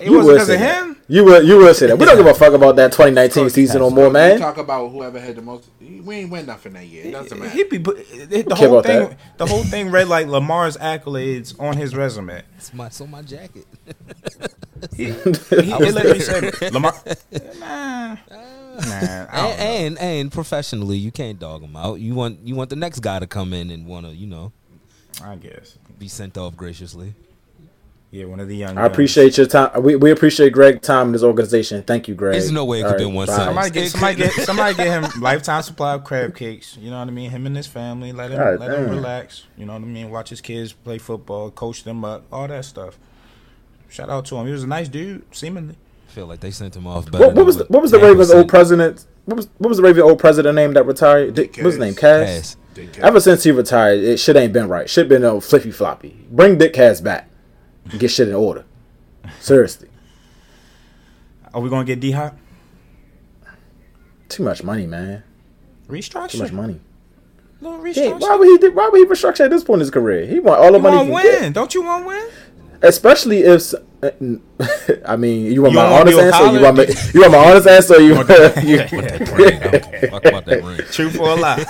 [0.00, 0.84] It You was would because say of that.
[0.84, 0.96] him.
[1.08, 1.42] You will.
[1.42, 1.98] You will say that.
[1.98, 4.38] We don't give a fuck about that 2019 season no more, We man.
[4.38, 5.68] talk about whoever had the most.
[5.80, 7.06] We ain't win nothing that year.
[7.06, 7.50] It doesn't matter.
[7.50, 9.08] He be put- the care whole about thing.
[9.10, 9.18] that.
[9.38, 12.42] The whole thing read like Lamar's accolades on his resume.
[12.56, 13.66] It's my so my jacket.
[14.96, 15.12] He, he
[15.74, 16.92] literally said Lamar.
[17.58, 18.16] Nah, nah.
[18.20, 19.98] I don't and, know.
[19.98, 22.00] and and professionally, you can't dog him out.
[22.00, 24.52] You want you want the next guy to come in and want to you know
[25.22, 25.78] I guess.
[25.98, 27.14] be sent off graciously.
[28.14, 28.78] Yeah, one of the young.
[28.78, 29.82] I appreciate your time.
[29.82, 31.82] We, we appreciate Greg time in this organization.
[31.82, 32.34] Thank you, Greg.
[32.34, 33.34] There's no way it could All be one bye.
[33.34, 33.46] sentence.
[33.46, 36.78] Somebody get somebody get somebody get him lifetime supply of crab cakes.
[36.80, 37.30] You know what I mean?
[37.30, 38.12] Him and his family.
[38.12, 39.46] Let him God let him relax.
[39.58, 40.10] You know what I mean?
[40.10, 43.00] Watch his kids play football, coach them up, all that stuff.
[43.88, 44.46] Shout out to him.
[44.46, 45.74] He was a nice dude, seemingly.
[46.08, 47.26] I feel like they sent him off better.
[47.26, 49.06] What, what was the, what was the Ravens' old president?
[49.24, 51.34] What was what was the Ravens' old president name that retired?
[51.34, 51.96] Dick, what was his name?
[51.96, 52.54] Cass.
[52.76, 52.86] Cass.
[52.92, 52.98] Cass.
[52.98, 54.88] Ever since he retired, it shit ain't been right.
[54.88, 56.16] Shit been no flippy floppy.
[56.30, 57.28] Bring Dick Cass back
[57.90, 58.64] and get shit in order.
[59.40, 59.88] Seriously,
[61.52, 62.36] Are we gonna get D Hop?
[64.28, 65.22] too much money, man.
[65.88, 66.30] Restructure.
[66.32, 66.80] Too much money.
[67.60, 68.20] Little Yeah, restructure.
[68.20, 68.68] why would he?
[68.68, 70.26] Why would he restructure at this point in his career?
[70.26, 71.24] He want all the you money want win?
[71.42, 71.52] get.
[71.52, 72.26] Don't you want to win?
[72.84, 74.10] Especially if, uh,
[75.06, 76.42] I mean, you want You my honest answer?
[76.44, 76.84] Or you want me?
[77.14, 78.00] You want my honest answer?
[78.00, 79.62] You, want That ring.
[79.62, 80.80] I don't fuck about that ring.
[80.92, 81.64] Truth or a lie?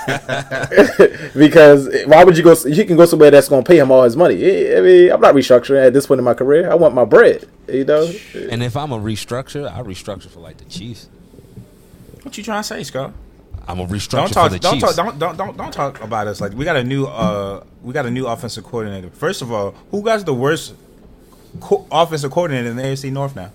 [1.33, 2.55] because why would you go?
[2.55, 4.35] He can go somewhere that's going to pay him all his money.
[4.75, 6.69] I mean, I'm not restructuring at this point in my career.
[6.69, 7.47] I want my bread.
[7.67, 8.11] You know,
[8.51, 11.09] And if I'm a restructure, I restructure for like the Chiefs.
[12.23, 13.13] what you trying to say, Scott?
[13.67, 14.51] I'm a restructure Don't for talk.
[14.51, 14.95] the Don't Chiefs.
[14.95, 15.05] talk.
[15.05, 18.05] Don't, don't don't don't talk about us like we got a new uh we got
[18.05, 19.09] a new offensive coordinator.
[19.09, 20.75] First of all, who got the worst
[21.59, 23.51] co- offensive coordinator in the AFC North now?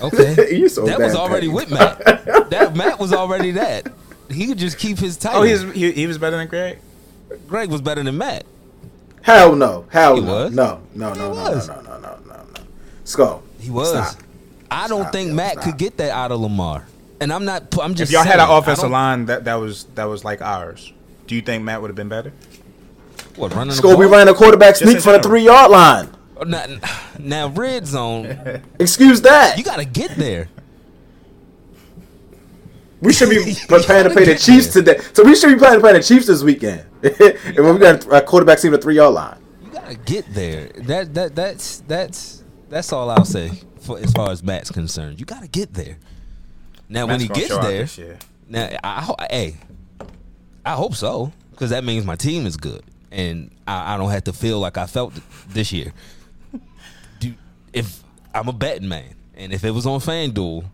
[0.00, 1.54] Okay, You so that was already petty.
[1.54, 2.24] with Matt.
[2.50, 3.88] That Matt was already that.
[4.30, 5.40] He could just keep his oh, title.
[5.40, 6.78] Oh, he's, he he was better than Greg.
[7.48, 8.44] Greg was better than Matt.
[9.22, 10.52] hell no, hell He no, was.
[10.52, 11.68] no, no, no, no, no, was.
[11.68, 12.60] no, no, no, no, no.
[13.04, 13.42] Skull.
[13.58, 13.90] He was.
[13.90, 14.22] Stop.
[14.70, 15.64] I don't Stop, think yo, Matt stop.
[15.64, 16.86] could get that out of Lamar.
[17.20, 17.76] And I'm not.
[17.80, 18.10] I'm just.
[18.10, 20.92] If y'all had an offensive line that, that was that was like ours,
[21.26, 22.32] do you think Matt would have been better?
[23.36, 26.08] what running the Skull, we ran a quarterback sneak from the three yard line.
[26.46, 26.66] Now,
[27.18, 29.56] now red zone, Excuse that.
[29.56, 30.48] you got to get there.
[33.00, 34.98] We should be preparing to play the Chiefs today.
[35.12, 36.84] So we should be planning to play the Chiefs this weekend.
[37.02, 39.38] and we got a quarterback sneak from the three yard line.
[39.62, 40.68] You got to get there.
[40.68, 45.20] That that that's that's that's all I'll say for as far as Matt's concerned.
[45.20, 45.98] You got to get there.
[46.88, 47.56] Now when he gets
[47.96, 48.18] there.
[48.48, 49.56] Now, I, ho- hey,
[50.64, 54.24] I hope so because that means my team is good, and I, I don't have
[54.24, 55.12] to feel like I felt
[55.48, 55.92] this year.
[57.74, 58.02] Do, if
[58.34, 60.64] I'm a betting man, and if it was on FanDuel,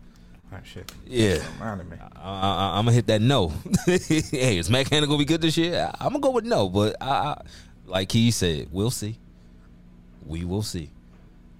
[0.53, 0.91] Oh, shit.
[1.07, 1.97] yeah, Reminded me.
[2.15, 3.53] I, I, I'm gonna hit that no.
[3.85, 5.89] hey, is Matt Canada gonna be good this year?
[5.99, 7.41] I, I'm gonna go with no, but I, I,
[7.85, 9.17] like he said, we'll see.
[10.25, 10.89] We will see.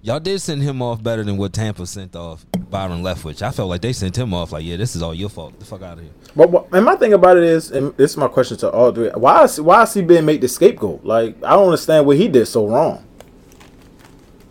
[0.02, 3.40] Y'all did send him off better than what Tampa sent off Byron Leftwich.
[3.40, 5.52] I felt like they sent him off like, yeah, this is all your fault.
[5.52, 6.12] Get the fuck out of here.
[6.34, 8.92] But what, and my thing about it is, and this is my question to all
[8.92, 11.04] three: Why is why is he being made the scapegoat?
[11.04, 13.04] Like I don't understand what he did so wrong.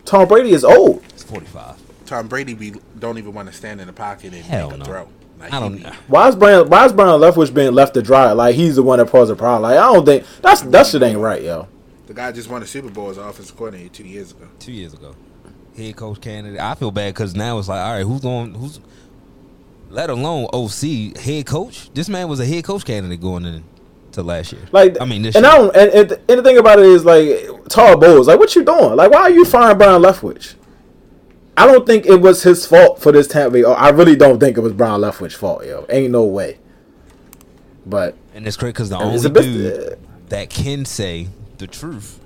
[0.04, 1.02] Tom Brady is old.
[1.10, 1.76] It's 45.
[2.06, 4.78] Tom Brady we don't even want to stand in the pocket and Hell make a
[4.78, 4.84] no.
[4.84, 5.08] throw.
[5.38, 5.92] Like, I don't know.
[6.06, 6.68] Why is Brian?
[6.68, 8.32] Why is Brian Leftwich being left to dry?
[8.32, 9.62] Like he's the one that caused the problem.
[9.62, 11.68] Like I don't think that's that shit ain't right, yo.
[12.06, 14.46] The guy just won a Super Bowl as offensive coordinator two years ago.
[14.58, 15.16] Two years ago,
[15.76, 16.60] head coach candidate.
[16.60, 18.54] I feel bad because now it's like, all right, who's going?
[18.54, 18.80] Who's?
[19.88, 21.90] Let alone OC head coach.
[21.92, 23.64] This man was a head coach candidate going in
[24.12, 24.62] to last year.
[24.72, 25.52] Like I mean, this and year.
[25.52, 25.76] I don't.
[25.76, 28.28] And, and, and the thing about it is like Todd Bowles.
[28.28, 28.96] Like what you doing?
[28.96, 30.54] Like why are you firing Brian Leftwich?
[31.56, 33.64] I don't think it was his fault for this Tampa Bay.
[33.64, 35.84] Oh, I really don't think it was Brian Leftwich's fault, yo.
[35.90, 36.58] Ain't no way.
[37.84, 39.98] But And it's great because the only dude
[40.28, 42.20] that can say the truth,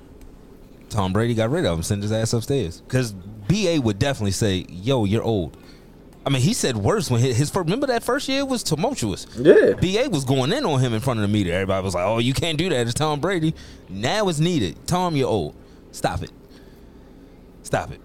[0.89, 2.81] Tom Brady got rid of him, sent his ass upstairs.
[2.81, 5.57] Because BA would definitely say, "Yo, you're old."
[6.27, 7.67] I mean, he said worse when his, his first.
[7.67, 9.25] Remember that first year was tumultuous.
[9.39, 9.75] Yeah.
[9.79, 11.53] BA was going in on him in front of the media.
[11.53, 13.55] Everybody was like, "Oh, you can't do that." It's Tom Brady.
[13.87, 14.75] Now it's needed.
[14.87, 15.55] Tom, you're old.
[15.93, 16.31] Stop it.
[17.63, 18.01] Stop it.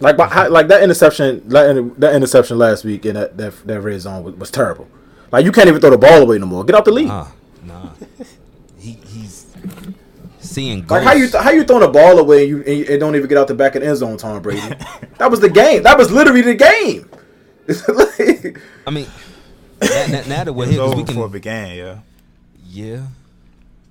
[0.00, 4.00] like how, like that interception, that, that interception last week in that that, that red
[4.00, 4.88] zone was, was terrible.
[5.30, 6.64] Like you can't even throw the ball away no more.
[6.64, 7.06] Get out the league.
[7.06, 7.28] Nah,
[7.62, 7.90] nah.
[8.80, 9.46] he he's
[10.40, 10.90] seeing ghosts.
[10.90, 12.98] Like how you th- how you throwing a ball away and you and you- it
[12.98, 14.60] don't even get out the back of the end zone, Tom Brady?
[15.18, 15.84] that was the game.
[15.84, 17.07] That was literally the game.
[17.68, 19.06] Like, I mean,
[19.80, 21.32] now, now, now that we're here, was here, 'cause over we before it can.
[21.32, 21.98] began, yeah.
[22.70, 23.02] Yeah.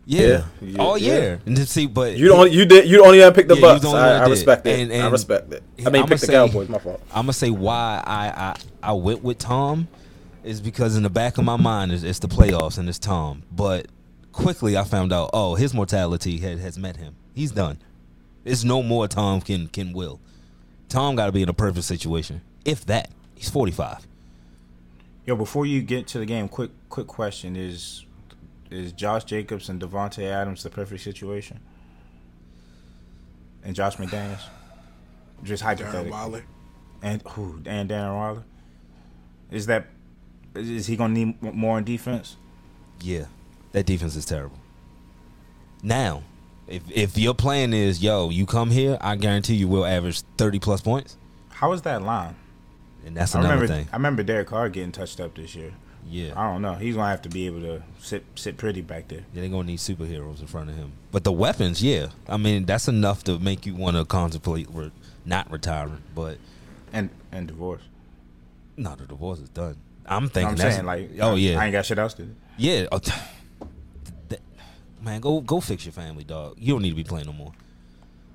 [0.09, 0.43] Yeah.
[0.61, 1.11] Yeah, All yeah.
[1.13, 1.41] Oh, year.
[1.45, 3.81] And see, but you don't you did you only pick the Yeah, Bucks.
[3.81, 4.31] the only I, one I did.
[4.31, 4.79] respect it.
[4.79, 5.63] And- I and respect it.
[5.79, 6.69] I mean, I'ma pick the say- Cowboys.
[6.69, 7.01] My fault.
[7.11, 9.87] I'm gonna say why I, I I went with Tom
[10.45, 13.43] is because in the back of my mind is it's the playoffs and it's Tom.
[13.51, 13.87] But
[14.31, 17.15] quickly I found out, oh, his mortality had, has met him.
[17.35, 17.77] He's done.
[18.45, 20.21] It's no more Tom can can will.
[20.87, 22.39] Tom got to be in a perfect situation.
[22.63, 24.07] If that, he's 45.
[25.25, 28.05] Yo, before you get to the game, quick quick question is
[28.69, 31.59] is Josh Jacobs and Davante Adams the perfect situation?
[33.63, 34.41] And Josh McDaniels?
[35.43, 36.11] Just Darren hypothetically.
[36.11, 36.45] Waller.
[37.01, 37.61] And who?
[37.65, 38.43] And Darren Waller?
[39.51, 39.87] Is that
[40.55, 42.35] is he gonna need more on defense?
[43.01, 43.25] Yeah,
[43.73, 44.57] that defense is terrible.
[45.83, 46.23] Now,
[46.67, 50.59] if if your plan is, yo, you come here, I guarantee you will average 30
[50.59, 51.17] plus points,
[51.49, 52.35] How is that line?
[53.07, 53.87] And that's I remember thing.
[53.91, 55.73] I remember Derek Carr getting touched up this year.
[56.09, 56.31] Yeah.
[56.37, 56.75] I don't know.
[56.75, 59.25] He's gonna have to be able to sit sit pretty back there.
[59.33, 60.93] Yeah, they're gonna need superheroes in front of him.
[61.11, 64.91] But the weapons, yeah, I mean that's enough to make you want to contemplate re-
[65.25, 66.01] not retiring.
[66.15, 66.37] But
[66.93, 67.81] And and divorce.
[68.77, 69.75] no, the divorce is done.
[70.05, 72.35] I'm thinking I'm saying like oh yeah, I ain't got shit else to do.
[72.57, 72.85] yeah.
[72.91, 72.99] Uh,
[73.61, 73.67] oh,
[74.29, 74.39] that-
[75.01, 76.55] man, go go fix your family, dog.
[76.57, 77.51] You don't need to be playing no more.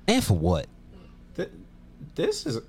[0.06, 0.66] And for what?
[1.36, 1.48] Th-
[2.14, 2.60] This is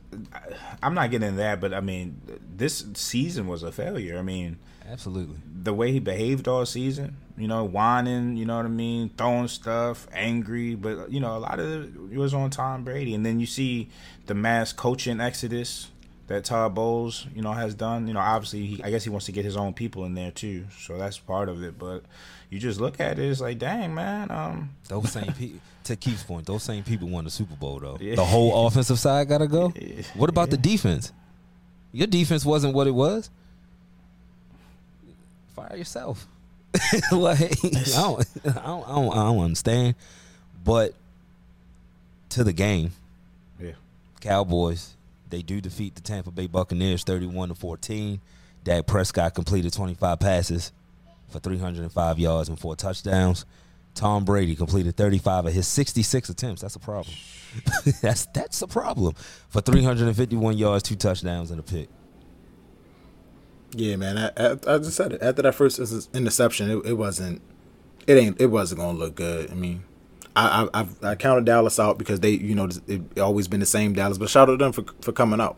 [0.82, 2.22] I'm not getting into that, but I mean
[2.56, 4.18] this season was a failure.
[4.18, 4.58] I mean
[4.90, 5.38] Absolutely.
[5.64, 9.48] the way he behaved all season, you know, whining, you know what I mean, throwing
[9.48, 13.14] stuff, angry, but you know, a lot of it was on Tom Brady.
[13.14, 13.90] And then you see
[14.26, 15.90] the mass coaching exodus
[16.28, 18.08] that Todd Bowles, you know, has done.
[18.08, 20.32] You know, obviously, he, I guess he wants to get his own people in there
[20.32, 21.78] too, so that's part of it.
[21.78, 22.04] But
[22.50, 25.60] you just look at it, it's like, dang, man, um, Those same people.
[25.86, 27.98] To Keith's point, those same people won the Super Bowl though.
[28.00, 28.16] Yeah.
[28.16, 29.74] The whole offensive side got to go.
[29.76, 30.04] Yeah.
[30.16, 31.12] What about the defense?
[31.92, 33.30] Your defense wasn't what it was.
[35.56, 36.26] Fire yourself.
[37.12, 37.48] like I
[37.96, 39.96] don't, I don't, I don't, I don't understand.
[40.64, 40.94] But
[42.30, 42.92] to the game,
[43.60, 43.74] yeah,
[44.22, 44.96] Cowboys
[45.34, 48.22] they do defeat the Tampa Bay Buccaneers thirty-one to fourteen.
[48.64, 50.72] Dak Prescott completed twenty-five passes
[51.30, 53.46] for three hundred and five yards and four touchdowns.
[53.96, 56.62] Tom Brady completed 35 of his 66 attempts.
[56.62, 57.16] That's a problem.
[58.02, 59.14] that's that's a problem
[59.50, 61.90] for 351 yards, two touchdowns, and a pick.
[63.76, 64.18] Yeah, man.
[64.18, 65.22] I, I, I just said it.
[65.22, 65.80] After that first
[66.14, 67.42] interception, it, it wasn't.
[68.08, 68.42] It ain't.
[68.42, 69.52] It wasn't gonna look good.
[69.52, 69.84] I mean,
[70.36, 73.66] I I I've, I counted Dallas out because they, you know, it, always been the
[73.66, 74.18] same Dallas.
[74.18, 75.58] But shout out to them for for coming out,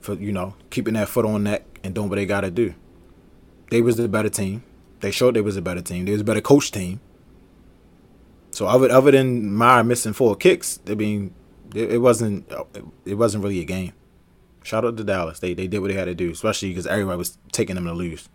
[0.00, 2.74] for you know keeping that foot on neck and doing what they got to do.
[3.70, 4.62] They was the better team.
[5.00, 6.04] They showed they was a better team.
[6.04, 7.00] They was a better coach team.
[8.56, 11.34] So other other than Maher missing four kicks, I mean,
[11.74, 12.50] it, it wasn't
[13.04, 13.92] it wasn't really a game.
[14.62, 15.40] Shout out to Dallas.
[15.40, 17.92] They they did what they had to do, especially because everybody was taking them to
[17.92, 18.30] lose.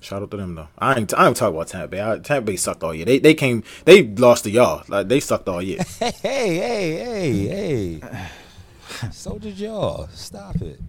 [0.00, 0.68] Shout out to them though.
[0.78, 2.00] I ain't I ain't talking about Tampa Bay.
[2.00, 3.04] I, Tampa Bay sucked all year.
[3.04, 4.84] They they came they lost to y'all.
[4.88, 5.80] Like they sucked all year.
[5.98, 8.00] Hey, hey, hey, hey, hey.
[8.00, 9.10] Hmm.
[9.10, 10.08] so did y'all.
[10.14, 10.80] Stop it.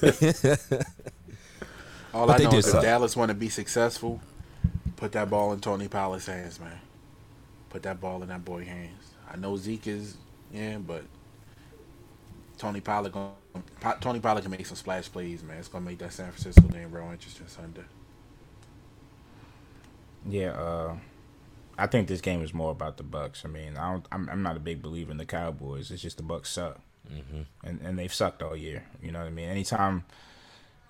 [2.14, 2.80] All But I they know did is if.
[2.80, 4.20] Dallas want to be successful,
[4.94, 6.78] put that ball in Tony Pollard's hands, man.
[7.72, 9.14] Put that ball in that boy hands.
[9.32, 10.18] I know Zeke is,
[10.52, 11.04] yeah, but
[12.58, 13.32] Tony Pollard going
[14.00, 15.58] Tony Pollard can make some splash plays, man.
[15.58, 17.84] It's gonna make that San Francisco game real interesting Sunday.
[20.26, 20.50] yeah.
[20.52, 20.96] Uh,
[21.78, 23.44] I think this game is more about the Bucks.
[23.44, 24.06] I mean, I don't.
[24.12, 25.90] I'm, I'm not a big believer in the Cowboys.
[25.90, 26.80] It's just the Bucks suck,
[27.64, 28.84] and and they've sucked all year.
[29.02, 29.48] You know what I mean?
[29.48, 30.04] Anytime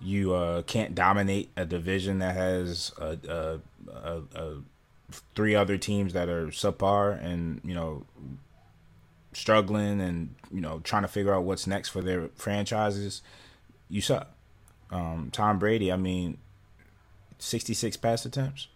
[0.01, 3.59] you uh, can't dominate a division that has a, a,
[3.93, 4.57] a, a
[5.35, 8.05] three other teams that are subpar and you know
[9.33, 13.21] struggling and you know trying to figure out what's next for their franchises,
[13.89, 14.29] you suck.
[14.91, 16.37] Um, Tom Brady, I mean,
[17.39, 18.67] 66 pass attempts,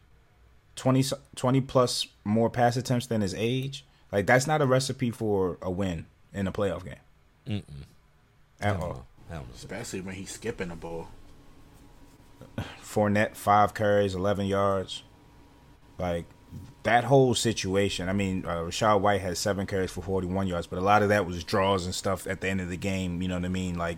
[0.76, 1.04] 20,
[1.36, 3.86] 20 plus more pass attempts than his age.
[4.12, 6.96] Like that's not a recipe for a win in a playoff game.
[7.48, 7.84] Mm-mm.
[8.60, 8.80] At all.
[8.80, 9.06] no.
[9.30, 9.54] Hell no.
[9.54, 11.10] Especially when he's skipping the ball.
[12.82, 15.04] Fournette, five carries, 11 yards.
[16.00, 16.26] Like
[16.84, 18.10] that whole situation.
[18.10, 21.10] I mean, uh, Rachaad White had seven carries for 41 yards, but a lot of
[21.10, 23.22] that was draws and stuff at the end of the game.
[23.22, 23.78] You know what I mean?
[23.78, 23.98] Like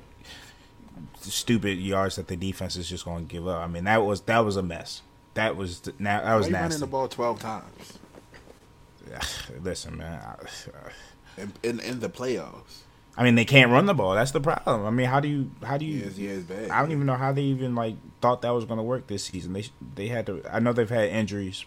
[1.22, 3.62] stupid yards that the defense is just going to give up.
[3.62, 5.02] I mean, that was that was a mess.
[5.34, 6.80] That was now that was Why you running nasty.
[6.80, 8.00] the ball twelve times
[9.64, 10.20] Listen, man.
[10.22, 12.82] I, in, in in the playoffs.
[13.18, 14.14] I mean, they can't run the ball.
[14.14, 14.86] That's the problem.
[14.86, 16.06] I mean, how do you how do you?
[16.06, 16.70] Yes, yes, bad.
[16.70, 19.26] I don't even know how they even like thought that was going to work this
[19.26, 19.54] season.
[19.54, 20.42] They they had to.
[20.50, 21.66] I know they've had injuries,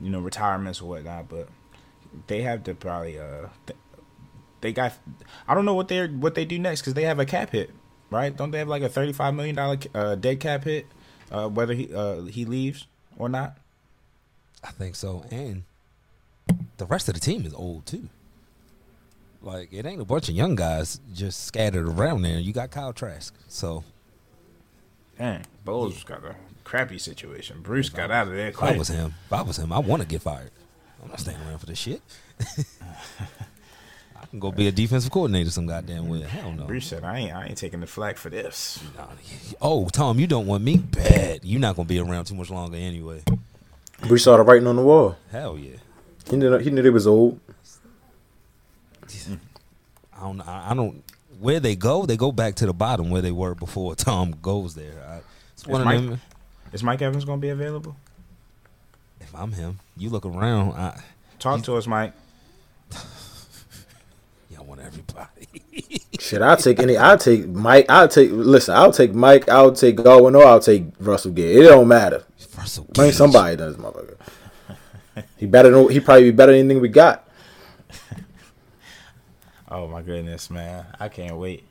[0.00, 1.48] you know, retirements or whatnot, but
[2.26, 3.18] they have to probably.
[3.18, 3.48] Uh,
[4.60, 4.92] they got.
[5.46, 7.50] I don't know what they are what they do next because they have a cap
[7.50, 7.70] hit,
[8.10, 8.34] right?
[8.34, 10.86] Don't they have like a thirty five million dollar uh, dead cap hit,
[11.30, 12.86] uh, whether he uh, he leaves
[13.18, 13.58] or not?
[14.62, 15.24] I think so.
[15.30, 15.64] And
[16.78, 18.08] the rest of the team is old too.
[19.42, 22.38] Like it ain't a bunch of young guys just scattered around there.
[22.38, 23.84] You got Kyle Trask, so
[25.18, 27.60] Dang, Bowles got a crappy situation.
[27.62, 30.02] Bruce got out of there if I was him, if I was him, I want
[30.02, 30.50] to get fired.
[31.02, 32.00] I'm not staying around for this shit.
[34.20, 36.22] I can go be a defensive coordinator some goddamn way.
[36.22, 36.64] Hell no.
[36.64, 39.06] Bruce said, "I ain't I ain't taking the flag for this." Nah,
[39.60, 40.78] Oh, Tom, you don't want me?
[40.78, 41.40] Bad.
[41.44, 43.22] You're not gonna be around too much longer anyway.
[44.00, 45.16] Bruce saw the writing on the wall.
[45.30, 45.76] Hell yeah.
[46.28, 47.38] He knew he knew they was old.
[50.16, 50.40] I don't.
[50.40, 51.02] I I don't.
[51.40, 54.74] Where they go, they go back to the bottom where they were before Tom goes
[54.74, 54.94] there.
[55.06, 55.20] I,
[55.52, 56.20] it's one of Mike- them.
[56.74, 57.94] Is Mike Evans going to be available?
[59.20, 60.72] If I'm him, you look around.
[60.72, 61.00] I,
[61.38, 62.12] Talk to us, Mike.
[64.50, 65.46] yeah, I want everybody.
[66.18, 66.96] Shit, I'll take any.
[66.96, 67.86] I'll take Mike.
[67.88, 68.30] I'll take.
[68.32, 69.48] Listen, I'll take Mike.
[69.48, 71.58] I'll take Godwin or I'll take Russell Gage.
[71.58, 72.24] It don't matter.
[72.58, 73.16] Russell Bring Gage.
[73.16, 74.16] somebody does, motherfucker.
[75.36, 75.70] He better.
[75.70, 77.28] Than, he probably be better than anything we got.
[79.66, 80.86] Oh my goodness, man!
[81.00, 81.64] I can't wait.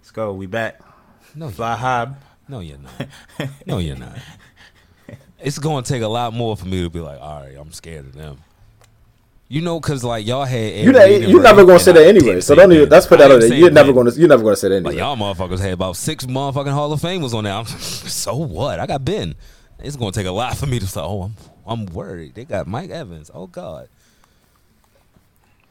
[0.00, 0.32] Let's go.
[0.32, 0.80] We back.
[1.34, 2.14] No, Fly high.
[2.46, 3.08] no, you're not.
[3.66, 4.16] No, you're not.
[5.40, 7.72] It's going to take a lot more for me to be like, all right, I'm
[7.72, 8.38] scared of them.
[9.50, 12.42] You know, because like y'all had You ne- you never gonna say that anyway.
[12.42, 12.86] So don't even.
[12.90, 13.54] Let's put that on there.
[13.54, 14.10] You're never gonna.
[14.10, 15.00] You're never gonna say that Like anyway.
[15.02, 17.54] y'all motherfuckers had about six motherfucking Hall of Famers on there.
[17.54, 18.78] I'm, so what?
[18.78, 19.34] I got Ben.
[19.78, 21.34] It's gonna take a lot for me to say, oh, I'm
[21.66, 22.34] I'm worried.
[22.34, 23.30] They got Mike Evans.
[23.32, 23.88] Oh God.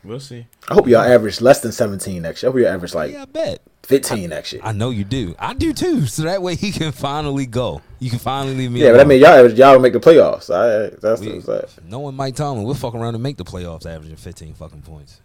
[0.03, 0.47] We'll see.
[0.69, 2.49] I hope y'all average less than 17 next year.
[2.49, 3.62] I hope you average like Yeah, I bet.
[3.84, 4.62] 15 next year.
[4.63, 5.36] I know you do.
[5.38, 6.08] I do too.
[6.08, 7.84] So that way he can finally go.
[7.99, 8.81] You can finally leave me.
[8.81, 9.07] Yeah, but I alone.
[9.10, 10.53] mean, y'all average, y'all don't make the playoffs.
[10.53, 11.69] I, that's We- what's that.
[11.89, 15.19] knowing Mike Tomlin, we'll fuck around and make the playoffs, averaging 15 fucking points.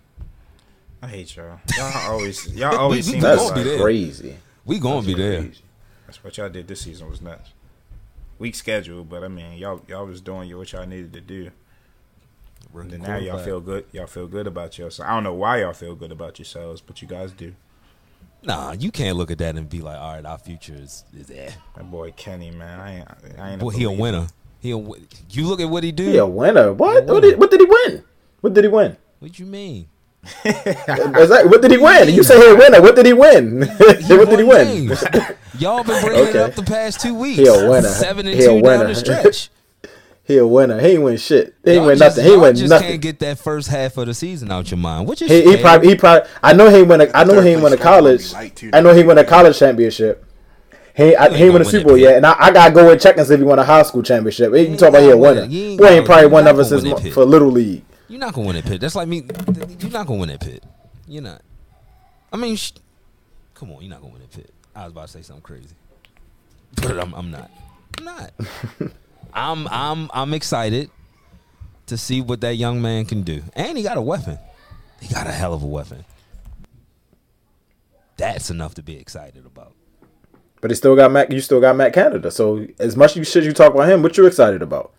[1.03, 1.59] I hate y'all.
[1.77, 4.37] Y'all always, y'all always we seem gonna That's like crazy.
[4.65, 5.49] We gonna be there.
[6.07, 7.51] That's what y'all did this season was nuts.
[8.39, 11.51] Weak schedule, but I mean, y'all y'all was doing what y'all needed to do.
[12.75, 13.85] And then now y'all feel good.
[13.93, 15.09] Y'all feel good about yourselves.
[15.11, 17.55] I don't know why y'all feel good about yourselves, but you guys do.
[18.45, 21.27] Nah, you can't look at that and be like, all right, our future is is
[21.29, 21.51] there.
[21.77, 23.09] That boy Kenny, man, I ain't.
[23.39, 23.61] I ain't.
[23.61, 24.03] Boy, he a believer.
[24.03, 24.27] winner.
[24.61, 25.01] He a, wi-
[25.31, 26.05] you look at what he do.
[26.09, 26.73] He a winner.
[26.73, 27.05] What?
[27.05, 28.05] He a What, did, what did he win?
[28.41, 28.97] What did he win?
[29.21, 29.89] What you mean?
[30.45, 31.51] Exactly.
[31.51, 32.09] What did he win?
[32.15, 32.81] You say he a winner.
[32.81, 33.61] What did he win?
[33.77, 34.67] what did he won win?
[34.89, 35.05] games.
[35.59, 36.39] Y'all been bringing it Okay.
[36.43, 37.39] up the past two weeks.
[37.39, 37.89] He a winner.
[37.89, 38.87] Seven and He a two down winner.
[38.89, 39.51] the stretch.
[40.33, 40.81] He a winner.
[40.81, 41.55] He ain't win shit.
[41.65, 42.25] He ain't Y'all win just, nothing.
[42.25, 42.89] He ain't y'all win just nothing.
[42.89, 45.57] can't get that first half of the season out your mind, which is He, he
[45.63, 47.77] probably he probably I know he ain't win a I know he ain't win a
[47.77, 48.71] college be light, too.
[48.73, 50.25] I know he win a college championship.
[50.95, 52.75] He I, ain't he ain't win a gonna Super Bowl yet, and I, I gotta
[52.75, 54.51] go and check and see if he won a high school championship.
[54.51, 55.41] You ain't talk about he a gonna winner.
[55.43, 55.53] it.
[55.53, 57.83] Ain't Boy ain't gonna- probably you won not ever gonna since it, for little league.
[58.09, 58.81] You're not gonna win it, Pitt.
[58.81, 59.25] That's like me.
[59.81, 60.63] You're not gonna win it, Pitt.
[61.09, 61.41] You're not.
[62.33, 62.73] I mean, sh-
[63.55, 64.51] come on, you're not gonna win it, Pitt.
[64.77, 65.75] I was about to say something crazy,
[66.77, 67.51] but I'm, I'm not.
[67.99, 68.33] I'm not.
[69.35, 70.91] I'm I'm I'm excited
[71.87, 74.39] to see what that young man can do, and he got a weapon.
[75.01, 76.05] He got a hell of a weapon.
[78.17, 79.75] That's enough to be excited about.
[80.61, 81.33] But he still got Matt.
[81.33, 82.31] You still got Matt Canada.
[82.31, 84.93] So as much as you shit you talk about him, what you excited about?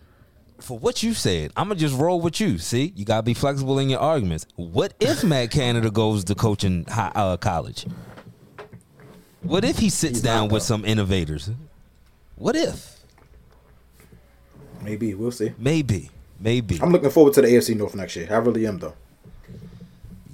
[0.60, 2.58] For what you said, I'm gonna just roll with you.
[2.58, 4.46] See, you gotta be flexible in your arguments.
[4.56, 7.86] What if Matt Canada goes to coaching high, uh, college?
[9.42, 11.50] What if he sits He's down with some innovators?
[12.36, 12.93] What if?
[14.84, 15.52] Maybe we'll see.
[15.58, 16.78] Maybe, maybe.
[16.82, 18.28] I'm looking forward to the AFC North next year.
[18.30, 18.94] I really am though.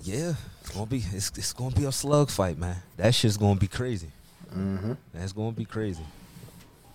[0.02, 2.76] Yeah, it's gonna be it's, it's gonna be a slug fight, man.
[2.96, 4.08] That shit's gonna be crazy.
[4.54, 4.92] Mm-hmm.
[5.14, 6.02] That's gonna be crazy.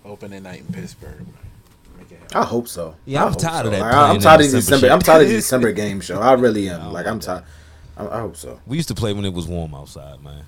[0.03, 1.25] Opening night in Pittsburgh.
[1.97, 2.37] Make it happen.
[2.37, 2.95] I hope so.
[3.05, 4.93] Yeah, I I'm hope tired of that Like, I'm tired of these December December.
[4.93, 6.19] I'm tired of these December game show.
[6.19, 6.81] I really am.
[6.81, 7.43] I like like I'm tired.
[7.97, 8.59] I, I hope so.
[8.65, 10.43] We used to play when it was warm outside, man.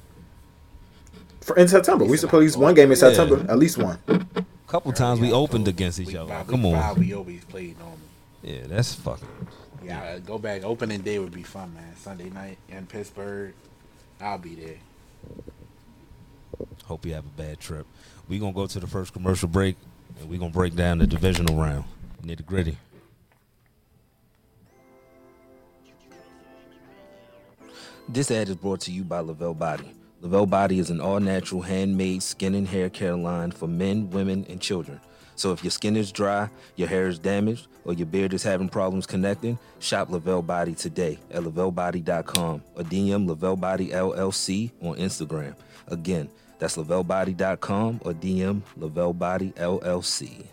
[1.41, 3.13] For, in September, we used to play at least one game in Yeah.
[3.13, 3.45] September.
[3.49, 3.97] At least one.
[4.67, 6.29] A couple times we Yeah, opened against each other.
[6.29, 6.73] five- Come on.
[6.73, 7.97] Five, we always played normal.
[8.43, 9.27] Yeah, that's fucking.
[9.83, 10.63] Yeah, uh, go back.
[10.63, 11.95] Opening day would be fun, man.
[11.95, 13.53] Sunday night in Pittsburgh.
[14.19, 14.75] I'll be there.
[16.85, 17.85] Hope you have a bad trip.
[18.27, 19.77] We're gonna go to the first commercial break,
[20.19, 21.85] and we gonna break down the divisional round,
[22.25, 22.77] nitty gritty.
[28.09, 29.91] This ad is brought to you by Lavelle Body.
[30.21, 34.59] Lavelle Body is an all-natural, handmade skin and hair care line for men, women, and
[34.59, 34.99] children.
[35.35, 38.67] So if your skin is dry, your hair is damaged, or your beard is having
[38.67, 45.55] problems connecting, shop Lavelle Body today at lavellebody.com or DM Lavelle Body LLC on Instagram.
[45.87, 50.47] Again, that's lavellebody.com or DM Lavelle Body LLC.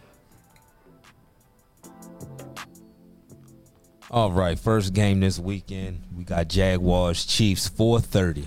[4.10, 8.46] All right, first game this weekend, we got Jaguars Chiefs 4:30.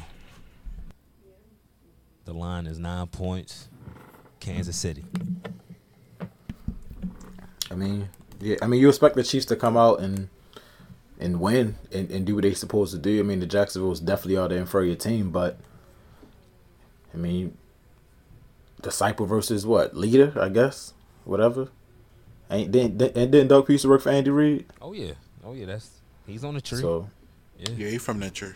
[2.27, 3.69] The line is 9 points.
[4.41, 5.05] Kansas City.
[7.71, 8.09] I mean,
[8.41, 8.57] yeah.
[8.61, 10.27] I mean, you expect the Chiefs to come out and
[11.21, 13.17] and win and, and do what they're supposed to do.
[13.21, 15.57] I mean, the Jacksonville's definitely are the inferior team, but
[17.13, 17.57] I mean,
[18.81, 20.33] disciple versus what leader?
[20.37, 21.69] I guess whatever.
[22.51, 24.65] Ain't didn't and didn't Doug used to work for Andy Reid?
[24.81, 25.13] Oh yeah.
[25.45, 26.81] Oh yeah, that's he's on the tree.
[26.81, 27.09] So
[27.57, 27.69] yeah.
[27.77, 28.51] Yeah, he from that tree.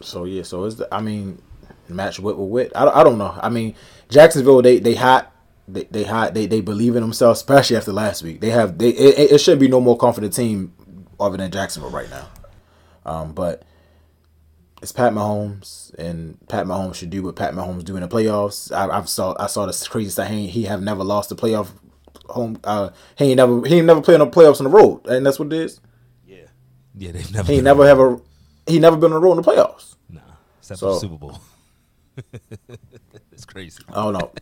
[0.00, 0.44] so yeah.
[0.44, 1.42] So it's the, I mean,
[1.88, 2.72] match wit with wit.
[2.74, 3.38] I, don't- I don't know.
[3.40, 3.74] I mean,
[4.08, 5.32] Jacksonville they they hot.
[5.68, 6.32] They, they hot.
[6.34, 8.40] They they believe in themselves, especially after last week.
[8.40, 10.72] They have they it, it- should be no more confident team
[11.18, 12.28] other than Jacksonville right now.
[13.04, 13.62] Um, but
[14.82, 18.70] it's Pat Mahomes, and Pat Mahomes should do what Pat Mahomes do in the playoffs.
[18.74, 20.30] I, I've saw I saw this crazy stat.
[20.30, 21.70] He, he have never lost a playoff
[22.28, 22.58] home.
[22.62, 25.38] Uh, he ain't never he ain't never played no playoffs on the road, and that's
[25.38, 25.80] what it is.
[26.26, 26.36] Yeah.
[26.96, 28.20] Yeah, they've never He never have a
[28.66, 29.96] he never been on the road in the playoffs.
[30.10, 30.20] Nah.
[30.60, 31.40] Except So- for the Super Bowl.
[33.32, 33.82] it's crazy.
[33.88, 34.32] I don't know.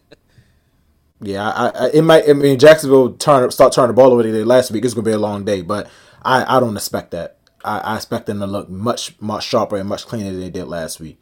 [1.20, 2.28] Yeah, I, I it might.
[2.28, 4.84] I mean, Jacksonville turn start turning the ball over there last week.
[4.84, 5.88] It's gonna be a long day, but
[6.22, 7.38] I, I don't expect that.
[7.64, 10.66] I, I expect them to look much much sharper and much cleaner than they did
[10.66, 11.20] last week.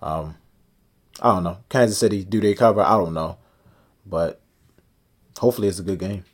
[0.00, 0.36] Um,
[1.20, 1.58] I don't know.
[1.68, 2.82] Kansas City, do they cover?
[2.82, 3.38] I don't know,
[4.06, 4.40] but
[5.38, 6.24] hopefully it's a good game.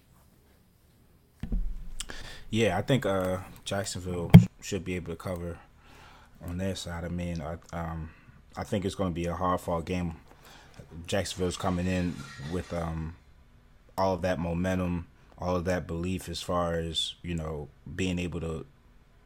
[2.50, 4.30] Yeah, I think uh, Jacksonville
[4.60, 5.58] should be able to cover
[6.46, 7.04] on their side.
[7.04, 8.10] I mean, I um,
[8.58, 10.16] I think it's going to be a hard fought game.
[11.06, 12.14] Jacksonville's coming in
[12.52, 13.14] with um,
[13.96, 15.06] all of that momentum,
[15.38, 18.66] all of that belief as far as you know being able to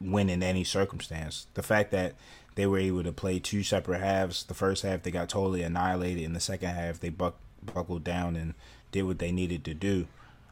[0.01, 1.47] win in any circumstance.
[1.55, 2.15] The fact that
[2.55, 4.45] they were able to play two separate halves.
[4.45, 6.23] The first half they got totally annihilated.
[6.23, 8.55] In the second half they buck, buckled down and
[8.91, 10.07] did what they needed to do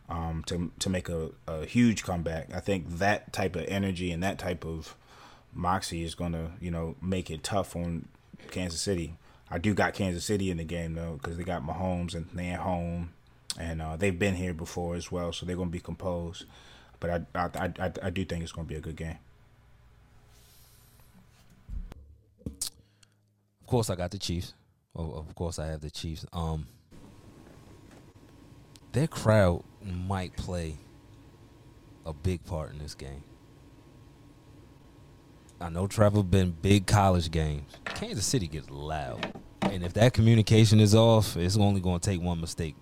[0.08, 2.48] um, to to make a, a huge comeback.
[2.54, 4.96] I think that type of energy and that type of
[5.52, 8.08] moxie is going to you know make it tough on
[8.50, 9.16] Kansas City.
[9.50, 12.56] I do got Kansas City in the game though because they got Mahomes and they're
[12.56, 13.10] home,
[13.58, 16.44] and uh, they've been here before as well, so they're to be composed.
[17.00, 19.18] But I I, I, I do think it's to be a good game.
[22.46, 24.54] Of course, I got the Chiefs.
[24.94, 26.26] Oh, of course, I have the Chiefs.
[26.32, 26.66] Um,
[28.92, 30.76] their crowd might play
[32.04, 33.22] a big part in this game.
[35.60, 37.70] I know Trevor been big college games.
[37.84, 42.20] Kansas City gets loud, and if that communication is off, it's only going to take
[42.22, 42.76] one mistake.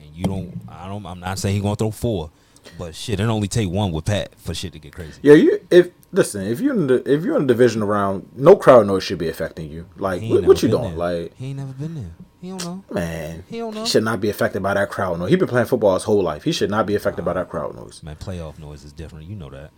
[0.00, 0.60] And you don't.
[0.68, 1.06] I don't.
[1.06, 2.30] I'm not saying he's going to throw four,
[2.76, 5.20] but shit, it only take one with Pat for shit to get crazy.
[5.22, 8.56] Yeah, you if listen if you're in the if you're in the division around, no
[8.56, 9.88] crowd noise should be affecting you.
[9.96, 10.82] Like what, what you doing?
[10.82, 10.92] there.
[10.96, 12.10] Like he ain't never been there.
[12.40, 12.84] He don't know.
[12.90, 13.82] man, He don't know.
[13.82, 15.30] He should not be affected by that crowd noise.
[15.30, 16.44] He been playing football his whole life.
[16.44, 18.00] He should not be affected by that crowd noise.
[18.02, 19.28] Man, playoff noise is different.
[19.28, 19.70] You know that.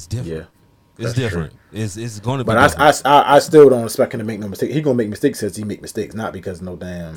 [0.00, 0.32] It's different.
[0.32, 0.44] Yeah.
[0.96, 1.24] it's that's true.
[1.24, 1.52] different.
[1.72, 2.46] It's it's going to be.
[2.46, 2.88] But I.
[2.88, 4.70] I, I, I still don't expect him to make no mistake.
[4.70, 7.16] He gonna make mistakes as he make mistakes, not because no damn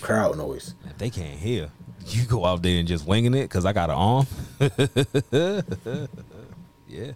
[0.00, 0.74] crowd noise.
[0.86, 1.70] if they can't hear,
[2.06, 4.26] you go out there and just winging it because I got an arm.
[6.88, 7.12] yeah,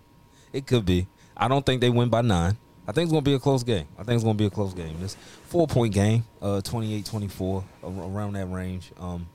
[0.52, 1.06] it could be.
[1.34, 2.58] I don't think they win by nine.
[2.86, 3.86] I think it's going to be a close game.
[3.98, 4.98] I think it's going to be a close game.
[5.02, 8.92] It's four point game, uh, 28-24, around that range.
[9.00, 9.26] Um,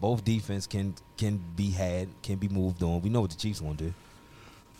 [0.00, 3.02] both defense can can be had, can be moved on.
[3.02, 3.94] We know what the Chiefs going to do.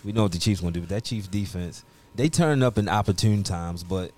[0.05, 0.86] We know what the Chiefs going to do.
[0.86, 1.84] But that Chiefs defense,
[2.14, 4.12] they turn up in opportune times, but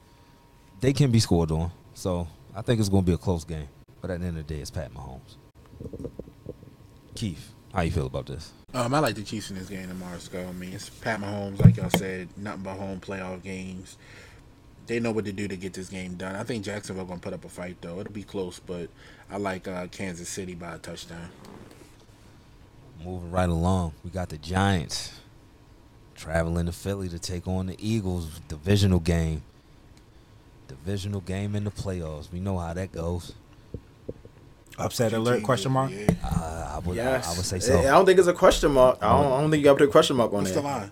[0.81, 1.71] they can be scored on.
[1.95, 3.69] So I think it's going to be a close game.
[4.01, 5.37] But at the end of the day, it's Pat Mahomes.
[7.15, 8.53] Keith, how you feel about this?
[8.75, 10.19] Um, I like the Chiefs in this game tomorrow.
[10.33, 10.47] Go.
[10.49, 13.99] I mean, it's Pat Mahomes, like y'all said, nothing but home playoff games.
[14.87, 16.35] they know what to do to get this game done.
[16.35, 18.01] I think Jacksonville gonna put up a fight though.
[18.01, 18.89] It'll be close, but
[19.31, 21.29] I like uh, Kansas City by a touchdown.
[23.05, 25.21] Moving right along, we got the Giants
[26.27, 28.41] traveling to Philly to take on the Eagles.
[28.49, 29.43] Divisional game.
[30.69, 32.31] Divisional game in the playoffs.
[32.33, 33.33] We know how that goes.
[34.79, 35.43] Upset alert?
[35.43, 35.91] Question mark.
[35.91, 36.07] Yeah.
[36.25, 37.27] Uh, I would, Yes.
[37.27, 37.79] I would say so.
[37.81, 38.99] I don't think it's a question mark.
[39.03, 40.63] I don't, I don't think you got to put a question mark on What's there.
[40.63, 40.91] the line?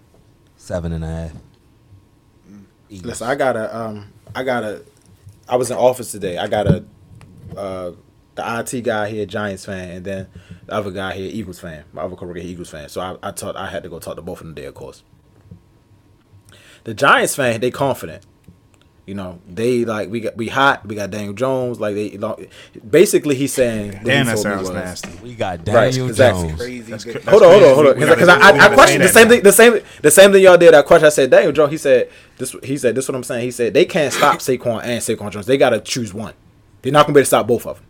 [0.57, 1.33] Seven and a half.
[2.91, 3.07] Eagles.
[3.07, 4.83] Listen, I got a um, I got a.
[5.49, 6.39] I was in office today.
[6.39, 6.85] I got a,
[7.57, 7.93] uh,
[8.35, 10.27] the IT guy here, Giants fan, and then
[10.67, 11.85] the other guy here, Eagles fan.
[11.93, 12.89] My other coworker, here, Eagles fan.
[12.89, 14.75] So I, I thought I had to go talk to both of them today, of
[14.75, 15.03] course.
[16.85, 18.25] The Giants fan, they confident.
[19.07, 20.87] You know, they like we got we hot.
[20.87, 21.81] We got Daniel Jones.
[21.81, 22.49] Like they, like,
[22.89, 24.01] basically, he's saying.
[24.05, 25.11] Damn, that sounds was- nasty.
[25.21, 26.49] we got Right, Daniel exactly.
[26.49, 26.61] Jones.
[26.61, 26.91] Crazy.
[26.93, 27.95] That's good- Hold on, hold on, hold on.
[27.99, 29.43] Because I, we I, questioned the same that thing.
[29.43, 30.75] The same, the same thing y'all did.
[30.75, 31.07] I questioned.
[31.07, 31.73] I said, Daniel Jones.
[31.73, 32.09] He said
[32.39, 32.55] this.
[32.63, 33.07] He said this.
[33.07, 33.43] Is what I'm saying.
[33.45, 35.47] He said they can't stop Saquon and Saquon Jones.
[35.47, 36.35] They got to choose one.
[36.83, 37.87] They're not gonna be able to stop both of them.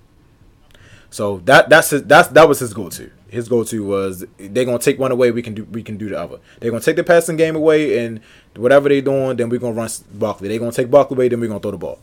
[1.11, 3.11] So that that's his, that's that was his go to.
[3.31, 5.31] His go to was they're gonna take one away.
[5.31, 6.39] We can do we can do the other.
[6.59, 8.21] They're gonna take the passing game away and
[8.57, 10.49] whatever they're doing, then we're gonna run Barkley.
[10.49, 12.01] They're gonna take Barkley away, then we're gonna throw the ball.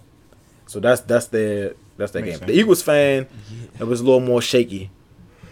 [0.67, 2.39] So that's that's their that's their Makes game.
[2.39, 2.51] sense.
[2.51, 3.27] The Eagles fan,
[3.79, 4.89] it was a little more shaky.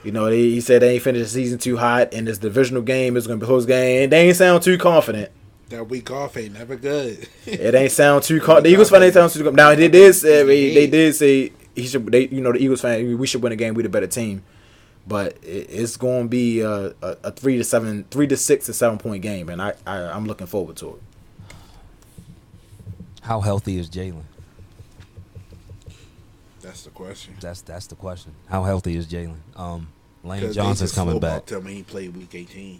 [0.04, 2.84] You know, they, he said they ain't finished the season too hot, and this divisional
[2.84, 4.10] game is gonna be a close game.
[4.12, 5.32] They ain't sound too confident.
[5.70, 7.28] That week off ain't never good.
[7.48, 8.40] It ain't sound too.
[8.40, 9.44] Con- the Eagles fan ain't sound too.
[9.44, 12.06] Com- now they did say they, they did say he should.
[12.12, 13.74] They you know the Eagles fan we should win the game.
[13.74, 14.44] We the better team,
[15.08, 18.74] but it's going to be a, a, a three to seven, three to six to
[18.74, 21.02] seven point game, and I, I I'm looking forward to it.
[23.22, 24.24] How healthy is Jalen?
[26.62, 27.36] That's the question.
[27.40, 28.34] That's that's the question.
[28.48, 29.38] How healthy is Jalen?
[29.56, 29.88] Um,
[30.24, 31.46] Lane 'Cause they Johnson's coming back.
[31.46, 32.80] Tell me he played week 18.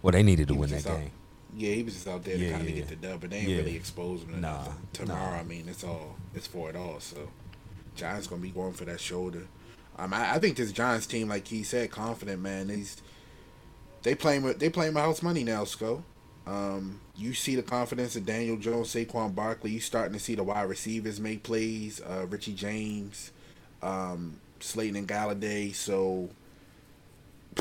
[0.00, 1.10] Well, they needed to He win that out- game.
[1.54, 3.30] Yeah, he was just out there Yeah, to kind of yeah, get the dub, but
[3.30, 3.56] they ain't yeah.
[3.58, 4.74] really expose him to Nah, nothing.
[4.94, 5.38] Tomorrow, nah.
[5.40, 6.98] I mean, it's all it's for it all.
[7.00, 7.28] So,
[7.94, 9.42] John's gonna be going for that shoulder.
[9.98, 12.68] Um, I, I think this Giants team, like he said, confident man.
[12.68, 13.02] These
[14.02, 16.02] they playing with they playing with house money now, Sco.
[16.46, 19.70] Um, you see the confidence of Daniel Jones, Saquon Barkley.
[19.72, 22.00] You starting to see the wide receivers make plays.
[22.00, 23.30] Uh, Richie James,
[23.82, 25.74] um, Slayton and Golladay.
[25.74, 26.30] So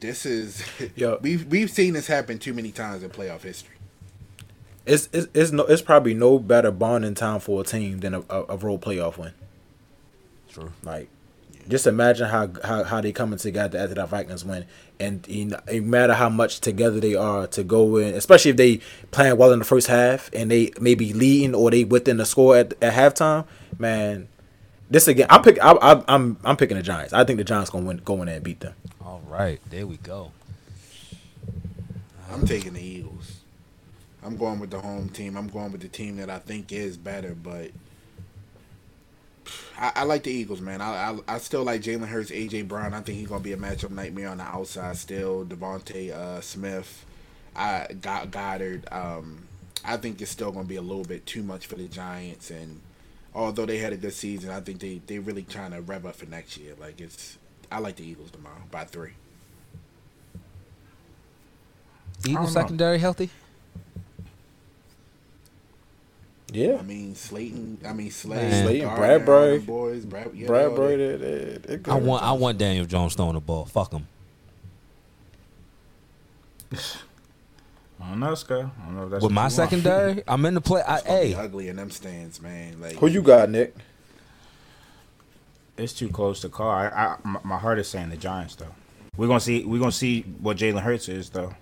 [0.00, 0.64] this is
[0.96, 1.18] Yo.
[1.22, 3.76] we've we've seen this happen too many times in playoff history.
[4.86, 8.20] It's it's it's, no, it's probably no better bonding time for a team than a,
[8.28, 9.32] a, a road playoff win.
[10.48, 10.72] True.
[10.82, 11.08] Like,
[11.70, 14.66] just imagine how how, how they coming together after that Vikings win,
[14.98, 18.56] and you know, it matter how much together they are to go in, especially if
[18.56, 22.26] they playing well in the first half and they maybe leading or they within the
[22.26, 23.46] score at, at halftime.
[23.78, 24.28] Man,
[24.90, 27.12] this again, I'm pick I, I, I'm I'm picking the Giants.
[27.12, 28.74] I think the Giants gonna win, go in there and beat them.
[29.04, 30.32] All right, there we go.
[32.32, 33.40] I'm taking the Eagles.
[34.22, 35.36] I'm going with the home team.
[35.36, 37.70] I'm going with the team that I think is better, but
[39.80, 40.82] I, I like the Eagles, man.
[40.82, 42.92] I, I I still like Jalen Hurts, AJ Brown.
[42.92, 44.96] I think he's gonna be a matchup nightmare on the outside.
[44.96, 47.06] Still, DeVonta uh, Smith,
[47.56, 48.92] I got Goedert.
[48.92, 49.48] Um,
[49.84, 52.80] I think it's still gonna be a little bit too much for the Giants, and
[53.34, 56.16] although they had a good season, I think they they really trying to rev up
[56.16, 56.74] for next year.
[56.78, 57.38] Like it's,
[57.72, 59.12] I like the Eagles tomorrow by three.
[62.26, 63.30] Eagles secondary healthy?
[66.52, 67.78] Yeah, I mean Slayton.
[67.86, 69.66] I mean Slay, Slayton, Gardner, Bradberry.
[69.66, 71.90] boys, Brad, yeah, Brad all they- they- they.
[71.90, 73.64] I want I want Daniel Jones throwing the ball.
[73.66, 74.06] Fuck him.
[78.02, 78.70] I don't know, Scott.
[78.80, 79.52] I don't know if that's With my you want.
[79.52, 80.82] secondary, I'm in the play.
[80.82, 82.80] I, It's gonna be hey, ugly in them stands, man.
[82.80, 83.74] Like Who you got, Nick?
[85.76, 86.70] It's too close to call.
[86.70, 88.74] I, I my, my heart is saying the Giants though.
[89.16, 89.64] We're gonna see.
[89.64, 91.54] We're gonna see what Jalen Hurts is though.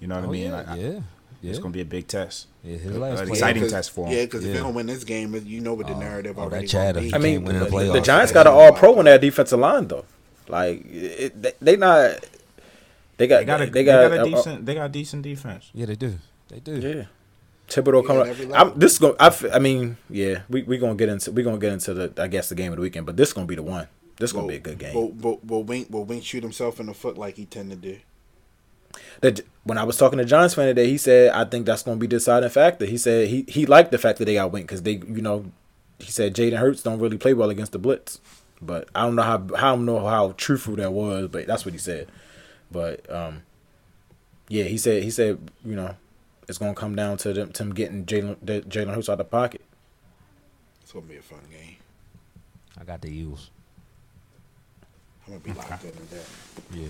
[0.00, 0.42] You know what oh, I mean?
[0.44, 1.00] yeah, Like, I- yeah,
[1.44, 1.50] yeah.
[1.50, 2.46] It's gonna be a big test.
[2.62, 4.12] Yeah, his Uh, last uh, play- exciting cause, test for him.
[4.16, 4.54] Yeah, because if Yeah.
[4.56, 6.66] they don't win this game, you know what the Oh, narrative oh, that already.
[6.66, 7.00] chatter.
[7.00, 7.14] be.
[7.14, 7.92] I mean, can't win the the, playoffs.
[7.92, 10.04] the Giants got an All Pro on that defensive line though.
[10.48, 12.24] Like it, they, they not.
[13.16, 14.66] They got They got a, they got, a uh, uh, decent.
[14.66, 15.70] They got decent defense.
[15.72, 16.18] Yeah, they do.
[16.48, 16.74] They do.
[16.80, 17.04] Yeah.
[17.68, 18.22] Thibodeaux Yeah, coming.
[18.22, 18.50] at every up.
[18.52, 18.72] level.
[18.72, 19.14] I'm, this is going.
[19.20, 22.12] I, f- I mean, yeah, we we gonna get into we gonna get into the
[22.22, 23.86] I guess the game of the weekend, but this is gonna be the one.
[24.18, 24.94] This is gonna be a good game.
[24.94, 27.76] Will, will, will Wink will Wink shoot himself in the foot like he tend to
[27.76, 27.96] do?
[29.24, 31.96] The, when I was talking to Giants fan today, he said I think that's gonna
[31.96, 32.84] be the deciding factor.
[32.84, 35.50] He said he he liked the fact that they got Wink because they you know
[35.98, 38.20] he said Jaden Hurts don't really play well against the blitz,
[38.60, 41.72] but I don't know how I don't know how truthful that was, but that's what
[41.72, 42.08] he said.
[42.70, 43.44] But um,
[44.50, 45.96] yeah, he said he said you know
[46.46, 49.62] it's gonna come down to them, to them getting Jalen Jalen Hurts out the pocket.
[50.82, 51.76] It's gonna be a fun game.
[52.78, 53.50] I got the Eagles.
[55.26, 56.78] I'm gonna be locked up in with that.
[56.78, 56.88] Yeah.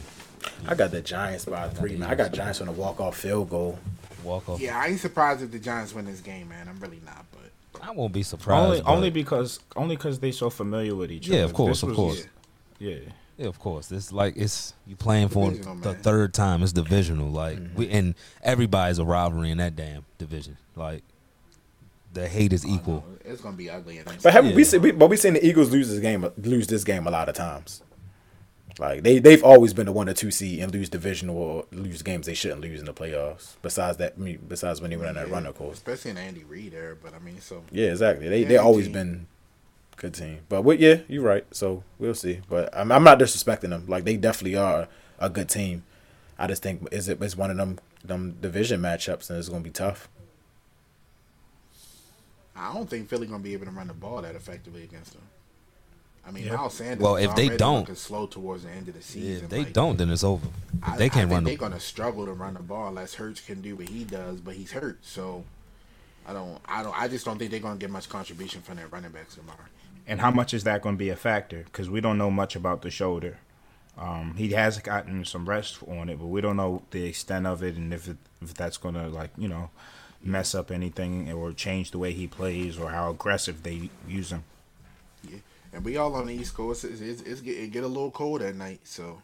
[0.66, 1.96] I got the Giants by three.
[1.96, 2.09] Man.
[2.11, 3.78] I got Giants on a walk off field goal.
[4.22, 4.61] walk off.
[4.61, 6.68] Yeah, I ain't surprised if the Giants win this game, man.
[6.68, 8.82] I'm really not, but I won't be surprised.
[8.82, 11.38] Only, only because only because they so familiar with each other.
[11.38, 12.26] Yeah, of course, This of was- course.
[12.78, 12.96] Yeah.
[13.36, 13.90] Yeah, of course.
[13.90, 16.02] It's like it's you playing for Divisional, the man.
[16.02, 16.62] third time.
[16.62, 17.76] It's divisional, like Mm-hmm.
[17.76, 20.57] we and everybody's a rivalry in that damn division.
[20.76, 21.02] Like
[22.12, 23.05] the hate is equal.
[23.24, 23.98] it's gonna be ugly.
[23.98, 24.68] In But haven't we Yeah.
[24.68, 24.82] seen?
[24.82, 27.34] We, but we seen the Eagles lose this game, lose this game a lot of
[27.34, 27.82] times.
[28.79, 32.03] Like they they've always been the one or two seed and lose divisional or lose
[32.03, 33.55] games they shouldn't lose in the playoffs.
[33.62, 34.18] Besides that,
[34.49, 35.77] besides when they went on that run, of course.
[35.77, 36.97] especially in Andy Reid era.
[37.01, 38.29] But I mean, so Yeah, exactly.
[38.29, 38.93] They Yeah, they always team.
[38.93, 39.27] been
[39.97, 40.41] good team.
[40.49, 40.81] But what?
[40.81, 41.47] Yeah, you're right.
[41.53, 42.41] So we'll see.
[42.49, 43.85] But I'm, I'm not disrespecting them.
[43.87, 44.89] Like they definitely are
[45.20, 45.85] a good team.
[46.37, 49.62] I just think is it it's one of them them division matchups and it's gonna
[49.62, 50.09] be tough.
[52.57, 55.22] I don't think Philly gonna be able to run the ball that effectively against them.
[56.27, 56.57] I mean, Yeah.
[56.57, 57.03] Miles Sanders.
[57.03, 59.45] Well, if they don't- looking slow towards the end of the Yeah, season.
[59.45, 60.47] if they like, don't, then it's over.
[60.47, 62.89] If I, they can't I think run They're the gonna struggle to run the ball
[62.89, 64.99] unless Hurts can do what he does, but he's hurt.
[65.03, 65.45] So
[66.27, 66.59] I don't.
[66.66, 66.99] I don't.
[66.99, 69.59] I just don't think they're gonna get much contribution from their running backs tomorrow.
[70.07, 71.62] And how much is that going to be a factor?
[71.64, 73.39] Because we don't know much about the shoulder.
[73.97, 77.62] Um, he has gotten some rest on it, but we don't know the extent of
[77.62, 79.70] it and if it, if that's going to like you know
[80.22, 84.45] mess up anything or change the way he plays or how aggressive they use him.
[85.75, 86.85] Yeah, and we all on the East Coast.
[86.85, 89.20] It's, it's, it's get, it get a little cold at night, so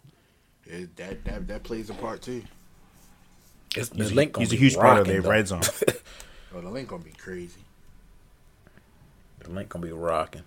[0.67, 2.43] it, that that that plays a part too.
[3.77, 5.63] It's, He's, the a- Linc he's a huge part of rocking, their red zone.
[6.53, 7.61] Oh, the Linc gonna be crazy.
[9.39, 10.43] The Linc gonna be rocking.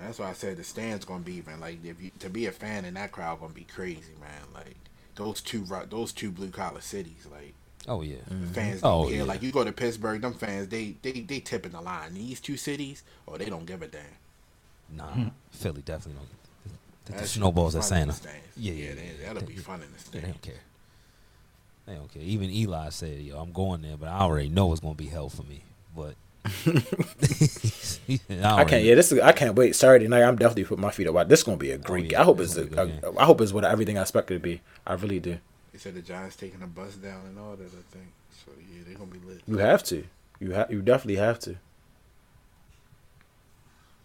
[0.00, 1.60] That's why I said the stands gonna be man.
[1.60, 4.42] Like if you to be a fan in that crowd gonna be crazy, man.
[4.54, 4.74] Like
[5.16, 7.52] those two ro- those two blue collar cities, like
[7.86, 8.16] Oh yeah.
[8.30, 8.46] Mm-hmm.
[8.54, 9.18] fans Oh, care.
[9.18, 9.22] yeah.
[9.24, 12.14] Like you go to Pittsburgh, them fans they they they tipping the line.
[12.14, 14.00] These two cities, oh they don't give a damn.
[14.90, 15.28] Nah, Hmm.
[15.50, 16.28] Philly definitely don't.
[17.06, 18.34] The, the That snowballs at fun in the Santa.
[18.56, 20.54] Yeah, yeah, yeah, they, that'll be They- fun in the Yeah, they don't care.
[21.86, 22.22] They don't care.
[22.22, 25.28] Even Eli said, "Yo, I'm going there, but I already know it's gonna be hell
[25.28, 25.62] for me."
[25.94, 26.14] But
[26.46, 26.50] I,
[28.60, 28.84] I can't.
[28.84, 29.20] Yeah, this is.
[29.20, 29.76] I can't wait.
[29.76, 30.22] Saturday night.
[30.22, 31.28] I'm definitely putting my feet up.
[31.28, 32.04] This is gonna be a great.
[32.04, 32.20] yeah, game.
[32.20, 32.68] I hope it's it's.
[32.74, 34.42] gonna A, be a good a, I hope it's what everything I expected it to
[34.42, 34.60] be.
[34.86, 35.38] I really do.
[35.72, 37.66] They said the Giants taking a bus down and all that.
[37.66, 38.06] I think
[38.44, 38.52] so.
[38.72, 39.40] Yeah, they're gonna be lit.
[39.46, 40.04] You have to.
[40.40, 40.70] You have.
[40.70, 41.56] You definitely have to.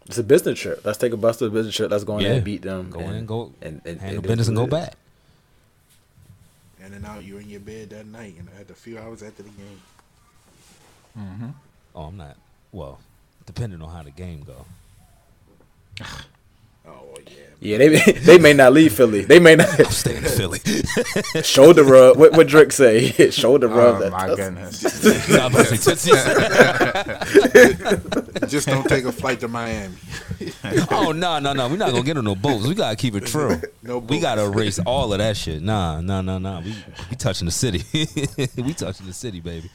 [0.09, 0.83] It's a business trip.
[0.83, 1.91] Let's take a bus to a business trip.
[1.91, 2.35] Let's go in there Yeah.
[2.37, 2.89] and beat them.
[2.89, 4.71] Go in and go and, and handle and business and go it.
[4.71, 4.95] back.
[6.83, 9.43] In and out, you're in your bed that night, and at a few hours after
[9.43, 9.81] the game.
[11.15, 11.49] Mm-hmm.
[11.93, 12.37] Oh, I'm not.
[12.71, 12.99] Well,
[13.45, 14.65] depending on how the game go.
[16.87, 17.33] Oh well, yeah.
[17.61, 17.89] Yeah, they
[18.25, 19.21] they may not leave Philly.
[19.25, 20.59] They may not I'm staying in Philly.
[21.43, 22.17] shoulder rub.
[22.17, 23.29] What what Drake say?
[23.31, 24.01] shoulder rub.
[24.01, 25.29] Oh my that's- goodness!
[25.29, 26.15] I'm about to say Tootsies.
[28.49, 29.95] Just don't take a flight to Miami.
[30.91, 31.67] oh no no no!
[31.67, 32.65] We're not gonna get on no boats.
[32.65, 33.59] We gotta keep it true.
[33.83, 35.61] No we gotta erase all of that shit.
[35.61, 36.61] Nah nah nah nah.
[36.61, 36.75] We
[37.09, 37.83] we touching the city.
[38.55, 39.69] we touching the city, baby.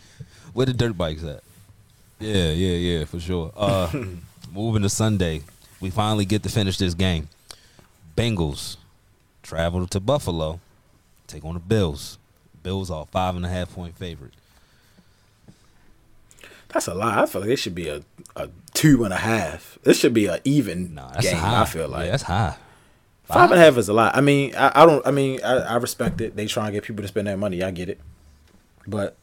[0.55, 1.43] Where the dirt bikes at?
[2.19, 3.53] Yeah yeah yeah for sure.
[3.57, 3.91] Uh,
[4.53, 5.43] moving to Sunday,
[5.85, 7.29] we finally get to finish this game.
[8.17, 8.79] Bengals
[9.43, 10.59] travel to Buffalo,
[11.27, 12.17] take on the Bills.
[12.63, 14.33] Bills are five and a half point favorite.
[16.69, 17.19] That's a lot.
[17.19, 18.01] I feel like it should be a,
[18.35, 19.79] a two and a half.
[19.83, 21.37] This should be an even Nah, that's game.
[21.37, 21.61] high.
[21.61, 22.57] I feel like yeah, that's high.
[23.25, 23.35] Five?
[23.35, 24.17] five and a half is a lot.
[24.17, 25.07] I mean, I, I don't.
[25.07, 26.35] I mean, I, I respect it.
[26.35, 27.63] They try and get people to spend their money.
[27.63, 28.01] I get it,
[28.87, 29.17] but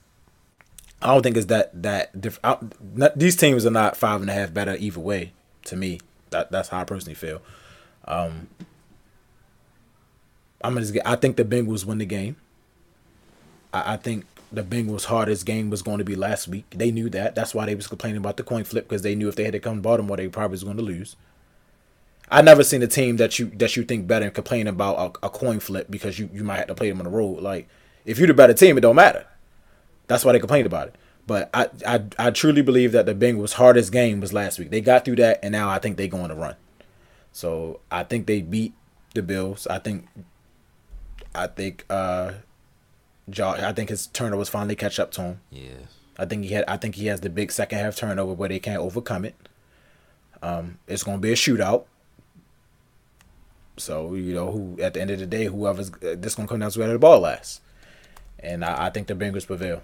[1.01, 2.75] I don't think it's that that different.
[3.19, 5.33] These teams are not five and a half better either way.
[5.65, 5.99] To me,
[6.31, 7.41] that that's how I personally feel.
[8.05, 8.47] Um,
[10.63, 11.07] I'm gonna just get.
[11.07, 12.35] I think the Bengals win the game.
[13.73, 16.65] I, I think the Bengals' hardest game was going to be last week.
[16.71, 17.35] They knew that.
[17.35, 19.53] That's why they was complaining about the coin flip because they knew if they had
[19.53, 21.15] to come to Baltimore, they probably was going to lose.
[22.29, 25.27] I never seen a team that you that you think better and complain about a,
[25.27, 27.41] a coin flip because you, you might have to play them on the road.
[27.41, 27.67] Like
[28.05, 29.25] if you're the better team, it don't matter.
[30.07, 30.95] That's why they complained about it.
[31.27, 34.71] But I, I I truly believe that the Bengals' hardest game was last week.
[34.71, 36.55] They got through that, and now I think they going to run.
[37.31, 38.73] So I think they beat
[39.13, 39.67] the Bills.
[39.67, 40.07] I think
[41.33, 42.33] I think uh
[43.29, 45.41] Josh I think his turnovers finally catch up to him.
[45.49, 45.85] Yeah.
[46.17, 48.59] I think he had I think he has the big second half turnover where they
[48.59, 49.35] can't overcome it.
[50.41, 51.85] Um it's going to be a shootout.
[53.77, 56.51] So, you know, who at the end of the day whoever's uh, this going to
[56.51, 57.61] come down to where the ball lasts.
[58.39, 59.81] And I, I think the Bengals prevail.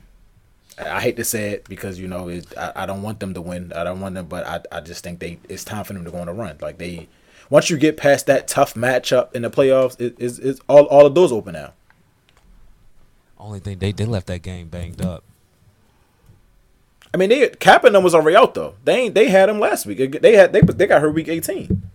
[0.78, 3.42] I, hate to say it because you know it, I, I don't want them to
[3.42, 3.74] win.
[3.74, 6.12] I don't want them, but I, I just think they it's time for them to
[6.12, 6.58] go on a run.
[6.62, 7.08] Like they,
[7.50, 11.06] once you get past that tough matchup in the playoffs, it, it's, it's all all
[11.06, 11.74] of those open now.
[13.40, 15.24] Only thing they they left that game banged up.
[17.14, 18.76] I mean, they Kaepernick was already out though.
[18.84, 20.22] They ain't, they had them last week.
[20.22, 21.90] They had they they got her week eighteen.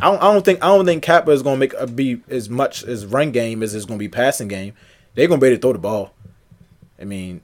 [0.00, 2.48] I don't, I don't think I don't think Cappa is gonna make a, be as
[2.48, 4.74] much as run game as it's gonna be passing game.
[5.14, 6.12] They're gonna be able to throw the ball.
[7.00, 7.40] I mean,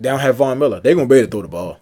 [0.00, 0.80] They don't have Von Miller.
[0.80, 1.80] They're gonna be able to throw the ball.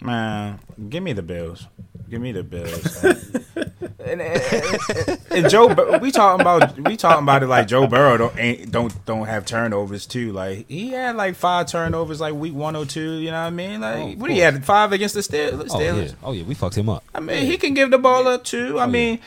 [0.00, 0.58] Man,
[0.88, 1.66] give me the Bills.
[2.10, 3.04] Give me the Bills.
[3.04, 8.16] and, and, and, and Joe, we talking about we talking about it like Joe Burrow
[8.16, 10.32] don't ain't, don't don't have turnovers too.
[10.32, 13.14] Like he had like five turnovers like week one or two.
[13.14, 13.80] You know what I mean?
[13.80, 15.68] Like Oh, what he had five against the Steelers.
[15.70, 17.04] Oh yeah, oh yeah, we fucked him up.
[17.14, 18.78] I mean, he can give the ball up too.
[18.78, 19.20] I oh, mean,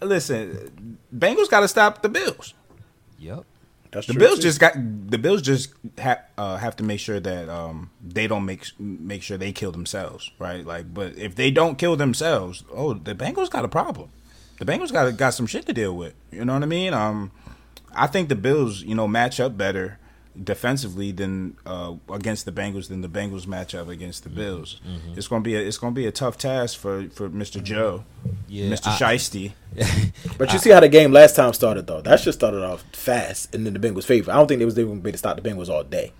[0.00, 2.54] listen, Bengals got to stop the Bills.
[3.18, 3.44] Yep.
[3.90, 4.42] That's The Bills too.
[4.42, 8.44] just got the Bills just ha- uh, have to make sure that um, they don't
[8.44, 10.64] make make sure they kill themselves, right?
[10.64, 14.10] Like, but if they don't kill themselves, oh, the Bengals got a problem.
[14.58, 16.14] The Bengals got got some shit to deal with.
[16.30, 16.92] You know what I mean?
[16.92, 17.30] Um,
[17.94, 19.98] I think the Bills, you know, match up better
[20.42, 24.80] defensively than uh, against the Bengals than the Bengals match up against the Bills.
[25.16, 28.04] It's gonna be a, it's gonna be a tough task for for Mister Joe,
[28.48, 29.52] Yeah, Mister I- Shiesty.
[30.38, 32.00] But you see how the game last time started though.
[32.00, 34.30] That just started off fast and then the Bengals favor.
[34.30, 36.12] I don't think they was they gonna be to stop the Bengals all day.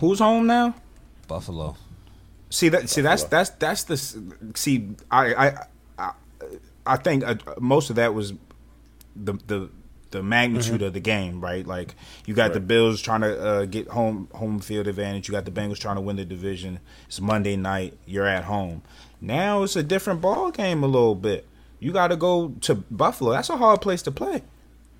[0.00, 0.74] Who's home now?
[1.26, 1.76] Buffalo.
[2.50, 2.88] See that?
[2.88, 3.96] See that's that's that's the
[4.54, 4.88] see.
[5.10, 5.66] I I
[5.98, 6.12] I,
[6.86, 8.32] I think uh, most of that was
[9.16, 9.68] the the
[10.10, 11.66] the magnitude of the game, right?
[11.66, 11.94] Like
[12.26, 15.28] you got the Bills trying to uh, get home home field advantage.
[15.28, 16.80] You got the Bengals trying to win the division.
[17.06, 17.96] It's Monday night.
[18.06, 18.82] You're at home.
[19.20, 21.46] Now it's a different ball game a little bit.
[21.80, 23.32] You got to go to Buffalo.
[23.32, 24.42] That's a hard place to play.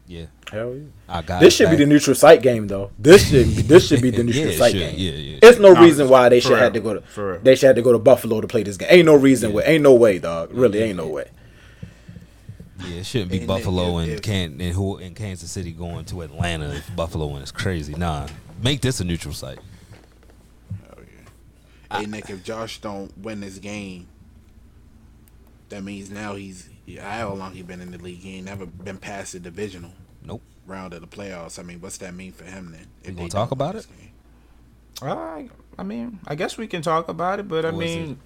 [0.06, 0.84] Yeah, Hell yeah.
[1.06, 1.40] I got.
[1.40, 2.90] This it should be the neutral site game though.
[2.98, 4.78] This should be, this should be the neutral Yeah, site should.
[4.80, 4.94] game.
[4.96, 5.38] Yeah, yeah.
[5.42, 7.76] It's no No, reason why they for should have to go to they should have
[7.76, 8.88] to go to Buffalo to play this game.
[8.90, 9.64] Ain't no reason way.
[9.66, 10.50] Ain't no way, dog.
[10.52, 11.28] Really, ain't no way.
[12.80, 15.72] Yeah, it shouldn't be And Buffalo if- and if- Can and who in Kansas City
[15.72, 17.94] going to Atlanta if Buffalo and it's crazy.
[17.94, 18.28] Nah,
[18.62, 19.58] make this a neutral site.
[20.90, 21.00] Oh
[21.90, 21.98] yeah.
[21.98, 24.06] Hey Nick, if Josh don't win this game,
[25.70, 28.20] that means now he's yeah, how long he been in the league?
[28.20, 29.90] He ain't never been past the divisional
[30.24, 30.42] Nope.
[30.66, 31.58] round of the playoffs.
[31.58, 32.86] I mean, what's that mean for him then?
[33.04, 33.86] We if gonna talk about it?
[34.00, 34.12] game?
[35.02, 35.42] Uh,
[35.78, 38.18] I mean, I guess we can talk about it, but I Or is mean.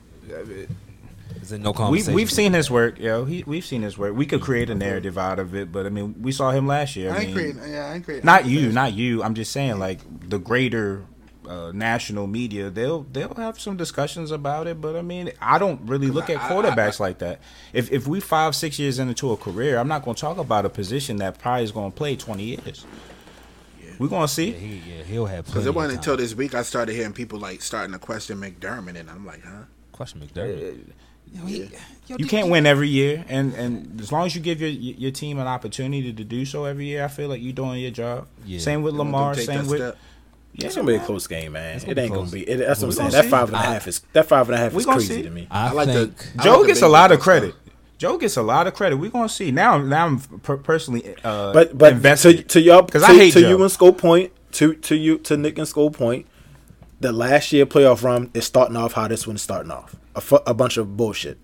[1.40, 2.14] Is it no We, conversation?
[2.14, 3.24] we've seen his work, yo.
[3.24, 4.14] He, we've seen his work.
[4.14, 6.96] We could create a narrative out of it, but I mean, we saw him last
[6.96, 7.10] year.
[7.10, 7.72] I, I ain't mean, creating.
[7.72, 8.26] Yeah, I ain't creating.
[8.26, 9.22] not you, not you.
[9.22, 11.04] I'm just saying, like the greater
[11.48, 14.80] uh, national media, they'll they'll have some discussions about it.
[14.80, 17.40] But I mean, I don't really look at I- I- quarterbacks like that.
[17.72, 20.64] If if we five six years into a career, I'm not going to talk about
[20.64, 22.86] a position that probably is going to play 20 years.
[23.98, 24.50] We're going to see.
[24.50, 25.46] Yeah, he, yeah, he'll have.
[25.46, 28.96] Because it wasn't until this week I started hearing people like starting to question McDermott,
[28.98, 29.64] and I'm like, huh?
[29.92, 30.92] question McDermott.
[31.34, 31.70] Yo, he-
[32.08, 35.10] yo, You can't win every year, and and as long as you give your your
[35.10, 38.26] team an opportunity to do so every year, I feel like you're doing your job.
[38.46, 38.58] Yeah.
[38.58, 39.34] Same with You want them Lamar.
[39.34, 39.96] Same with step?
[40.54, 41.80] yeah, It's gonna be a close game, man.
[41.86, 42.42] It be ain't gonna be.
[42.42, 43.10] It, that's what I'm saying.
[43.10, 43.30] gonna That see.
[43.30, 45.22] five and a I- half is that five and a half We is crazy see.
[45.22, 45.46] to me.
[45.50, 47.50] I, I like the- think I Joe like gets the a lot of credit.
[47.54, 47.58] stuff.
[47.98, 48.96] Joe gets a lot of credit.
[48.96, 49.78] We're gonna see now.
[49.78, 52.48] Now I'm per- personally, uh, But but to, invested.
[52.50, 53.48] to y'all 'Cause to, I hate to Joe.
[53.48, 56.26] you and Skull Point to to you to Nick and Skull Point,
[57.02, 59.94] the last year playoff run is starting off how this one's starting off.
[60.14, 61.38] A, fu- a bunch of bullshit.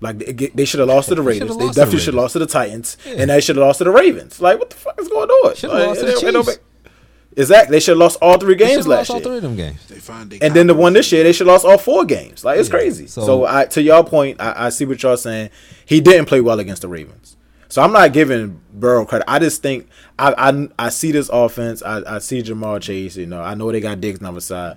[0.00, 1.48] Like they, they should have lost to the Raiders.
[1.48, 3.14] They lost to the definitely should have lost to the Titans, Yeah.
[3.18, 4.40] and they should have lost to the Ravens.
[4.40, 5.54] Like what the fuck is going on?
[5.56, 6.58] Shoulda Like, lost to the don't- it don't Chiefs.
[6.58, 6.92] make-
[7.36, 7.76] Exactly.
[7.76, 9.86] They should have lost all three games should've last lost all three of them games.
[9.86, 12.04] They find they And then the one this year, they should have lost all four
[12.04, 12.44] games.
[12.44, 13.06] Like it's Yeah, crazy.
[13.06, 15.50] so- So, I, to y'all point, I, I see what y'all saying.
[15.86, 17.36] He didn't play well against the Ravens.
[17.68, 19.30] So I'm not giving Burrow credit.
[19.30, 19.86] I just think
[20.18, 21.84] I I, I see this offense.
[21.84, 23.16] I, I see Ja'Marr Chase.
[23.16, 24.76] You know, I know they got Diggs on the side,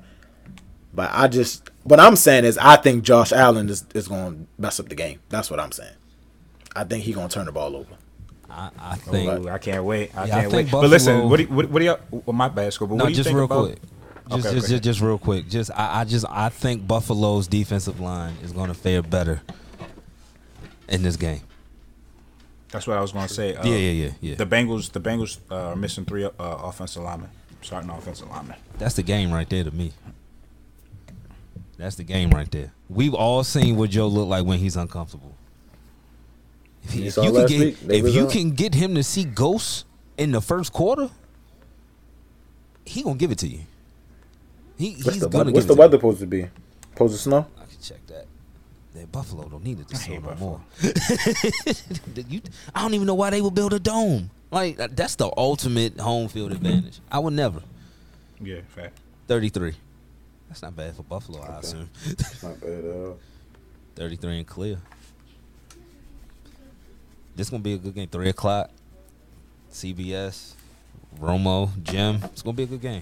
[0.94, 4.62] but I just what I'm saying is I think Josh Allen is, is going to
[4.62, 5.20] mess up the game.
[5.30, 5.96] That's what I'm saying.
[6.76, 7.96] I think he's going to turn the ball over.
[8.50, 9.46] I, I think.
[9.46, 10.16] Ooh, I can't wait.
[10.16, 10.82] I Yeah, can't think wait.
[10.82, 11.96] but listen, what do you, what, what do you?
[12.12, 13.66] Well, my bad, Scoop, but no, what do you just think real about?
[13.66, 13.80] quick.
[13.82, 13.94] Just,
[14.32, 14.68] Okay, just, okay.
[14.68, 15.50] just, just real quick.
[15.50, 19.41] Just, I, I just, I think Buffalo's defensive line is going to fare better
[20.88, 21.41] in this game.
[22.72, 23.54] That's what I was going to say.
[23.54, 24.36] Uh, yeah, yeah, yeah, yeah.
[24.36, 27.30] The Bengals, the Bengals uh, are missing three uh, offensive linemen,
[27.62, 28.56] starting offensive linemen.
[28.78, 29.91] That's the game right there to me.
[31.78, 32.71] That's the game right there.
[32.89, 35.34] We've all seen what Joe look like when he's uncomfortable.
[36.84, 39.24] If, he- You if you can get, week, if you can get him to see
[39.24, 39.86] ghosts
[40.17, 41.09] in the first quarter,
[42.86, 43.61] he gonna give it to you.
[44.78, 46.47] He, What's he's the, gonna weather, what's give the it weather supposed to be?
[46.91, 47.47] Supposed to snow?
[47.57, 48.26] I can check that.
[48.93, 50.49] That Buffalo don't need it to snow no Buffalo.
[50.49, 52.24] more.
[52.30, 52.41] You-
[52.76, 54.30] I don't even know why they would build a dome.
[54.51, 56.99] Like that's the ultimate home field advantage.
[57.11, 57.61] I would never.
[58.41, 58.99] Yeah, fact.
[59.28, 59.74] Thirty-three.
[60.54, 61.41] That's not bad for Buffalo.
[61.41, 61.89] I assume.
[62.43, 63.18] Not bad at all.
[63.95, 64.78] 33 and clear.
[67.36, 68.08] This gonna be a good game.
[68.08, 68.70] Three o'clock.
[69.72, 70.54] CBS,
[71.20, 72.20] Romo, Jim.
[72.26, 73.01] It's gonna be a good game.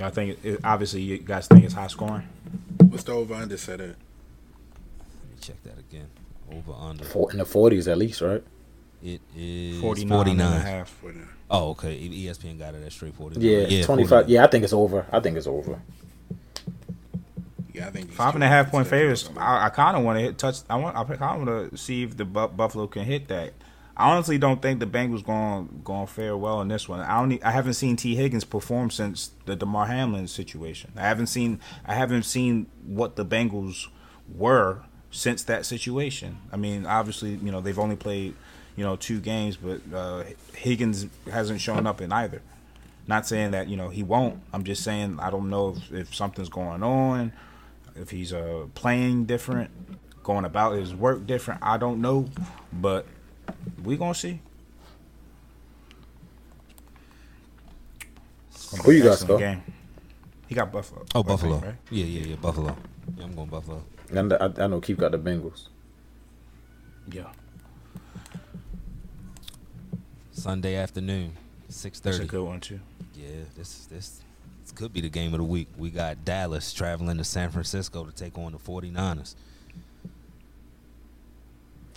[0.00, 2.26] I think it, obviously you guys think it's high scoring.
[2.88, 3.88] What's the over under set at?
[3.88, 3.96] Let
[5.28, 6.08] me check that again.
[6.50, 7.04] Over under.
[7.04, 8.42] Four, in the 40s at least, right?
[9.02, 10.46] It is 49, 49.
[10.46, 10.88] and a half.
[10.88, 11.94] For the- Oh, okay.
[11.94, 13.42] E- ESPN got it at straight 49.
[13.42, 14.28] Yeah, yeah twenty five.
[14.28, 15.06] Yeah, I think it's over.
[15.10, 15.80] I think it's over.
[17.72, 19.30] Yeah, I think these Five two and a half point teams- favorites.
[19.36, 20.56] I, I kind of want to hit touch.
[20.68, 20.96] I want.
[20.96, 23.54] I kind of want to see if the Bu- Buffalo can hit that.
[23.96, 27.00] I honestly don't think the Bengals going going fare well in this one.
[27.00, 27.42] I don't.
[27.44, 30.92] I haven't seen Tee Higgins perform since the Damar Hamlin situation.
[30.96, 31.60] I haven't seen.
[31.86, 33.88] I haven't seen what the Bengals
[34.32, 36.38] were since that situation.
[36.52, 38.34] I mean, obviously, you know they've only played
[38.78, 40.22] you know two games, but uh,
[40.54, 42.40] Higgins hasn't shown up in either.
[43.08, 44.40] Not saying that you know he won't.
[44.52, 47.32] I'm just saying I don't know if, if something's going on,
[47.96, 49.70] if he's uh playing different,
[50.22, 51.60] going about his work different.
[51.60, 52.26] I don't know,
[52.72, 53.04] but
[53.82, 54.38] we gonna see.
[58.70, 59.38] Gonna Who you got, excellent Skull?
[59.38, 59.62] Game.
[60.46, 61.04] He got Buffalo.
[61.16, 61.58] Oh, I think, Buffalo.
[61.58, 61.74] right?
[61.90, 62.36] Yeah, yeah, yeah.
[62.36, 62.76] Buffalo.
[63.16, 63.82] Yeah, I'm going Buffalo.
[64.10, 65.68] And I, I know Keith got the Bengals.
[67.10, 67.24] Yeah,
[70.38, 71.32] Sunday afternoon,
[71.66, 72.26] that's a 6:30.
[72.28, 72.80] good one too.
[73.14, 74.20] Yeah, this this
[74.62, 75.68] this could be the game of the week.
[75.76, 79.34] We got Dallas traveling to San Francisco to take on the 49ers.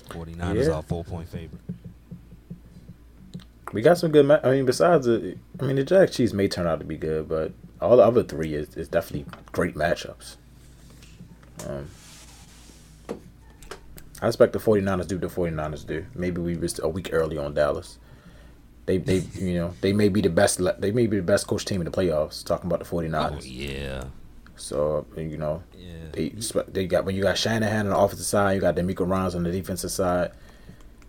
[0.09, 0.73] 49ers Yeah.
[0.73, 1.61] are four point favorite.
[3.73, 4.25] We got some good.
[4.25, 6.97] Ma- I mean, besides the, I mean, the Jack Cheese may turn out to be
[6.97, 10.35] good, but all the other three is, is definitely great matchups.
[11.67, 11.87] Um,
[14.21, 16.05] I expect the 49ers do what the 49ers do.
[16.13, 17.97] Maybe we was a week early on Dallas.
[18.85, 21.65] They they you know they may be the best they may be the best coach
[21.65, 22.43] team in the playoffs.
[22.43, 23.37] Talking about the 49ers.
[23.37, 24.03] Oh yeah,
[24.55, 25.93] So you know yeah.
[26.11, 26.29] they
[26.69, 29.43] they got when you got Shanahan on the offensive side, you got DeMeco Ryans on
[29.43, 30.31] the defensive side.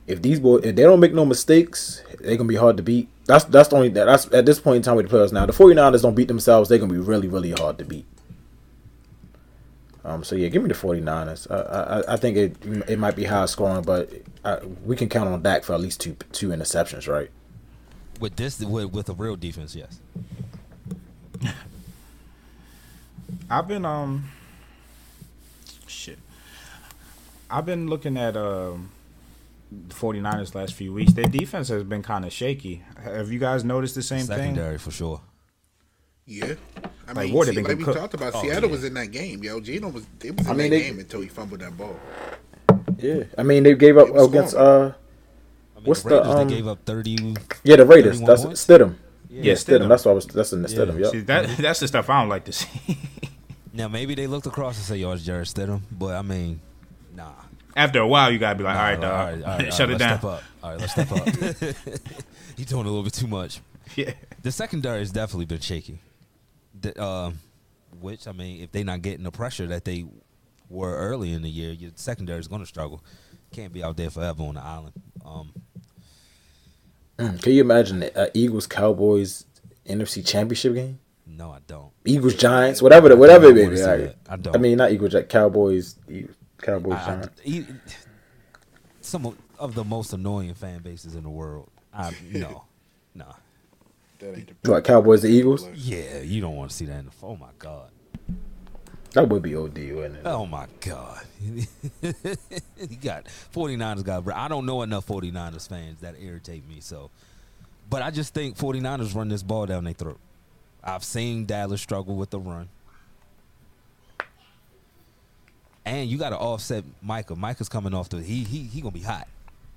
[0.06, 3.08] If these boys if they don't make no mistakes, they're gonna be hard to beat.
[3.26, 5.46] That's that's the only that's at this point in time with the players now.
[5.46, 8.04] The 49ers don't beat themselves, they're gonna be really, really hard to beat.
[10.04, 11.50] Um so yeah, give me the 49ers.
[11.50, 12.56] I I, I think it
[12.90, 14.10] it might be high scoring, but
[14.44, 17.30] I, we can count on Dak for at least two two interceptions, right?
[18.22, 19.98] With this, with, with a real defense, yes.
[23.50, 24.30] I've been um
[25.88, 26.20] shit.
[27.50, 28.90] I've been looking at um
[29.72, 31.14] the 49ers last few weeks.
[31.14, 32.84] Their defense has been kind of shaky.
[33.02, 34.36] Have you guys noticed the same thing?
[34.38, 35.20] Secondary for sure.
[36.24, 36.54] Yeah.
[37.08, 37.98] I Like, mean, Ward see, like we cooked.
[37.98, 38.76] talked about, Oh, Seattle yeah.
[38.76, 39.58] was in that game, yo.
[39.58, 41.98] Geno was, it was in I mean, that they- game until he fumbled that ball.
[42.98, 43.24] Yeah.
[43.36, 44.92] I mean they gave up against scoring.
[44.92, 45.01] uh I
[45.82, 46.34] mean, What's the the, Raiders?
[46.34, 47.34] um, they gave up thirty.
[47.64, 48.20] yeah the Raiders.
[48.20, 48.64] That's points?
[48.66, 48.96] Stidham.
[49.28, 49.80] Yeah, Yeah, Stidham.
[49.82, 49.88] Stidham.
[49.88, 50.76] That's what I was that's in the Yeah.
[50.78, 51.12] Stidham, yep.
[51.12, 52.98] See, that that's the stuff I don't like to see.
[53.74, 56.60] Now maybe they looked across and say, "Yo, it's Jarrett Stidham," but I mean,
[57.16, 57.32] nah.
[57.74, 59.72] After a while, you gotta be like, all right, Nah, dog, all right, all right,
[59.74, 60.10] shut all it down.
[60.10, 60.42] Let's step up.
[60.62, 62.06] All right, let's step up.
[62.58, 63.60] He's doing a little bit too much.
[63.96, 64.12] Yeah.
[64.42, 66.00] The secondary has definitely been shaky.
[66.78, 67.38] The, um,
[67.98, 70.04] which I mean, if they're not getting the pressure that they
[70.68, 73.02] were early in the year, your secondary is going to struggle.
[73.52, 74.92] Can't be out there forever on the island.
[75.24, 75.52] Um,
[77.22, 79.44] Mm, Can you imagine the uh, Eagles Cowboys
[79.86, 80.98] NFC Championship game?
[81.26, 81.90] no, I don't.
[82.04, 83.82] Eagles Giants, whatever the whatever it don't may be.
[83.82, 84.16] like.
[84.28, 84.54] I don't.
[84.54, 87.40] I mean, not Eagles, Gi- Cowboys, Eagles, Cowboys I- I- Giants.
[87.44, 87.64] e-
[89.00, 91.70] some of, of the most annoying fan bases in the world.
[91.92, 92.64] I no,
[93.14, 93.26] no.
[94.18, 95.66] That ain't the What Cowboys, the Eagles?
[95.74, 97.12] Yeah, you don't want to see that in the.
[97.22, 97.90] Oh my god.
[99.14, 100.22] That would be OD, wouldn't it?
[100.24, 101.20] Oh my God.
[101.42, 107.10] he got 49ers got I don't know enough 49ers fans that irritate me so
[107.90, 110.18] but I just think 49ers run this ball down their throat.
[110.82, 112.68] I've seen Dallas struggle with the run.
[115.84, 117.36] And you got to offset Micah.
[117.36, 119.28] Micah's coming off the he he he going to be hot.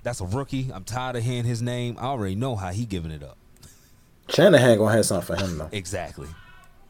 [0.03, 0.69] That's a rookie.
[0.73, 1.97] I'm tired of hearing his name.
[1.99, 3.37] I already know how he giving it up.
[4.29, 5.69] Shanahan gonna have something for him though.
[5.71, 6.27] Exactly.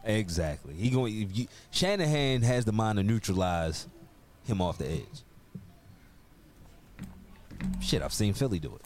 [0.06, 0.76] Exactly.
[0.76, 3.88] He going you Shanahan has the mind to neutralize
[4.44, 5.24] him off the edge.
[7.82, 8.82] Shit, I've seen Philly do it.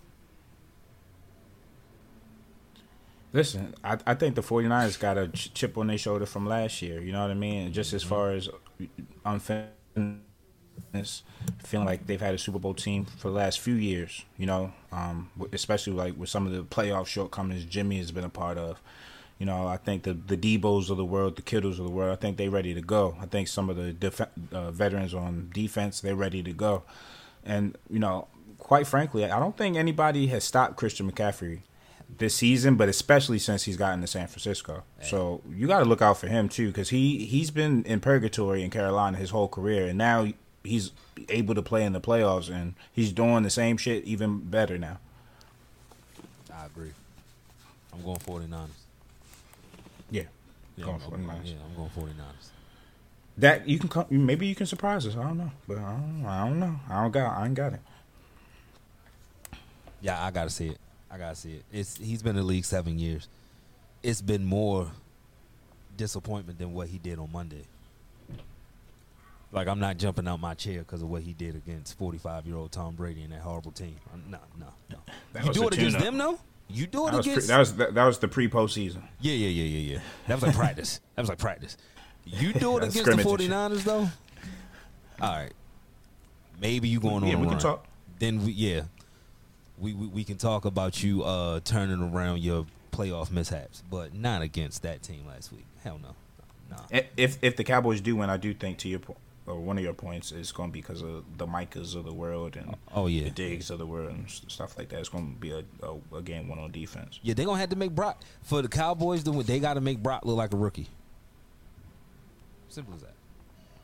[3.34, 6.82] Listen, I, I think the 49ers got a ch- chip on their shoulder from last
[6.82, 7.00] year.
[7.02, 7.72] You know what I mean?
[7.74, 8.50] Just as far as
[9.24, 9.74] unfairness,
[11.60, 14.26] feeling like they've had a Super Bowl team for the last few years.
[14.38, 18.30] You know, um, especially like with some of the playoff shortcomings Jimmy has been a
[18.30, 18.82] part of.
[19.40, 22.12] You know, I think the the Deebo's of the world, the Kittles of the world,
[22.12, 23.16] I think they're ready to go.
[23.22, 24.22] I think some of the def-
[24.52, 26.84] uh, veterans on defense, they're ready to go.
[27.46, 28.28] And you know,
[28.58, 31.62] quite frankly, I don't think anybody has stopped Christian McCaffrey
[32.18, 34.84] this season, but especially since he's gotten to San Francisco.
[35.02, 38.62] So you got to look out for him too, because he he's been in purgatory
[38.62, 40.28] in Carolina his whole career, and now
[40.64, 40.92] he's
[41.30, 45.00] able to play in the playoffs, and he's doing the same shit even better now.
[46.54, 46.92] I agree.
[47.94, 48.68] I'm going 49ers.
[50.12, 50.24] Yeah,
[50.76, 51.46] Yeah, Going I'm, 49ers.
[51.46, 52.50] yeah, I'm going 49ers.
[53.38, 54.06] that you can come.
[54.10, 55.16] Maybe you can surprise us.
[55.16, 56.80] I don't know, but I don't, I don't know.
[56.90, 57.38] I don't got.
[57.38, 57.80] I ain't got it.
[60.02, 60.78] Yeah, I gotta see it.
[61.12, 61.64] I gotta see it.
[61.72, 63.28] It's he's been in the league seven years.
[64.02, 64.88] It's been more
[65.98, 67.66] disappointment than what he did on Monday.
[69.52, 72.56] Like I'm not jumping out my chair because of what he did against 45 year
[72.56, 73.96] old Tom Brady and that horrible team.
[74.30, 74.98] No, no, no.
[75.34, 76.40] That You do it against them though.
[76.72, 77.48] You do it That was, pre- against.
[77.48, 79.02] that was that, that was the pre postseason.
[79.20, 80.00] yeah, yeah, yeah, yeah, yeah.
[80.28, 81.00] That was like practice.
[81.16, 81.78] That was like practice.
[82.26, 84.10] You do it against the scrimmage and 49ers though.
[85.22, 85.52] All right.
[86.62, 87.86] Maybe you going on Yeah, we can talk.
[88.20, 88.82] Then we yeah.
[89.80, 94.42] We, we we can talk about you uh turning around your playoff mishaps, but not
[94.42, 95.66] against that team last week.
[95.84, 96.16] Hell no.
[96.70, 97.02] Nah.
[97.18, 99.16] If if the Cowboys do win, I do think to your po-
[99.50, 102.14] or one of your points is going to be because of the Micahs of the
[102.14, 103.24] world and Oh yeah.
[103.26, 105.00] the Diggs of the world and stuff like that.
[105.00, 107.20] It's going to be a, a, a game one on defense.
[107.24, 109.46] Yeah, they're gonna have to make Brock for the Cowboys to win.
[109.46, 110.88] They got to make Brock look like a rookie.
[112.70, 113.14] Simple as that.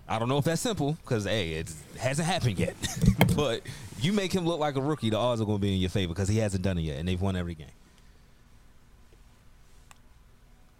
[0.08, 2.76] I don't know if that's simple because hey, it hasn't happened yet.
[3.36, 3.62] but
[4.00, 6.14] you make him look like a rookie, the odds are gonna be in your favor
[6.14, 7.68] because he hasn't done it yet, and they've won every game.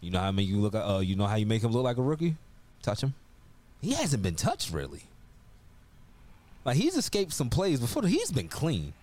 [0.02, 0.76] You know how I make you look?
[0.76, 2.36] Uh, you know how you make him look like a rookie?
[2.84, 3.16] Touch him.
[3.82, 5.04] He hasn't been touched really.
[6.64, 8.04] Like he's escaped some plays before.
[8.08, 8.94] He's been clean.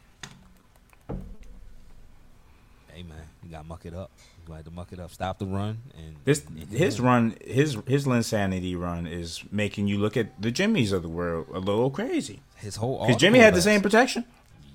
[2.93, 4.11] Hey man, you gotta muck it up.
[4.47, 5.11] You gonna muck it up.
[5.13, 9.99] Stop the run and This and- his run, his his insanity run is making you
[9.99, 12.41] look at the Jimmys of the world a little crazy.
[12.57, 14.25] his whole Because Jimmy had the same protection.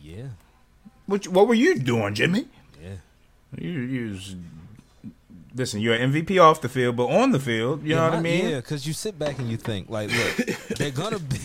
[0.02, 0.28] Yeah,
[1.06, 2.48] What you- what were you doing, Jimmy?
[2.82, 2.96] yeah.
[3.58, 4.36] You, you was,
[5.58, 8.22] listen, you're an MVP off the field, but on the field, you know what I
[8.22, 8.50] mean?
[8.50, 10.48] Yeah, because you sit back and you think, like, look,
[10.78, 11.40] they're gonna be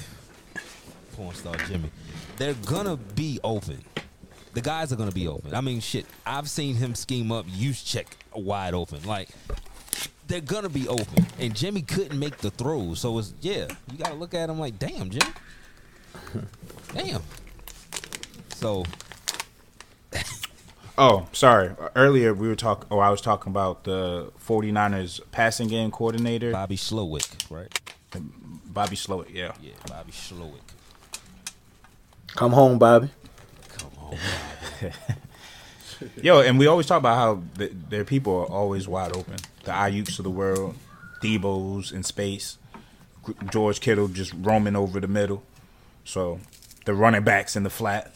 [1.17, 1.91] porn star Jimmy.
[2.37, 3.83] They're gonna be open.
[4.53, 5.55] The guys are gonna be open.
[5.55, 6.07] I mean, shit.
[6.27, 9.03] I've seen him scheme up Juszczyk wide open.
[9.05, 9.31] Like,
[10.27, 13.01] they're gonna be open, and Jimmy couldn't make the throws.
[13.01, 15.33] So it's yeah, you gotta look at him like, damn, Jimmy,
[16.95, 17.23] damn.
[18.55, 18.85] So
[21.05, 21.75] Oh, sorry.
[21.97, 22.87] Earlier we were talking.
[22.89, 27.69] Oh, I was talking about the 49ers passing game coordinator, Bobby Slowik, right?
[28.67, 29.35] Bobby Slowik.
[29.35, 29.53] Yeah.
[29.61, 30.61] Yeah, Bobby Slowik.
[32.29, 33.11] Come home, Bobby.
[33.77, 34.17] Come on.
[36.23, 39.37] Yo, and we always talk about how th- their people are always wide open.
[39.65, 40.77] The Aiyuks of the world,
[41.21, 42.59] Deebo's in space,
[43.51, 45.43] George Kittle just roaming over the middle.
[46.05, 46.39] So
[46.85, 48.15] the running backs in the flat.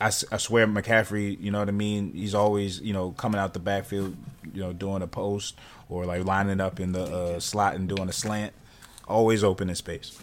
[0.00, 2.12] I, s- I swear McCaffrey, you know what I mean?
[2.12, 4.16] He's always, you know, coming out the backfield,
[4.52, 5.56] you know, doing a post
[5.88, 8.52] or like lining up in the uh, slot and doing a slant.
[9.06, 10.18] Always open in space.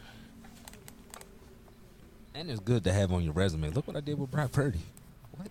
[2.34, 3.70] And it's good to have on your resume.
[3.70, 4.80] Look what I did with Brad Purdy.
[5.38, 5.50] What?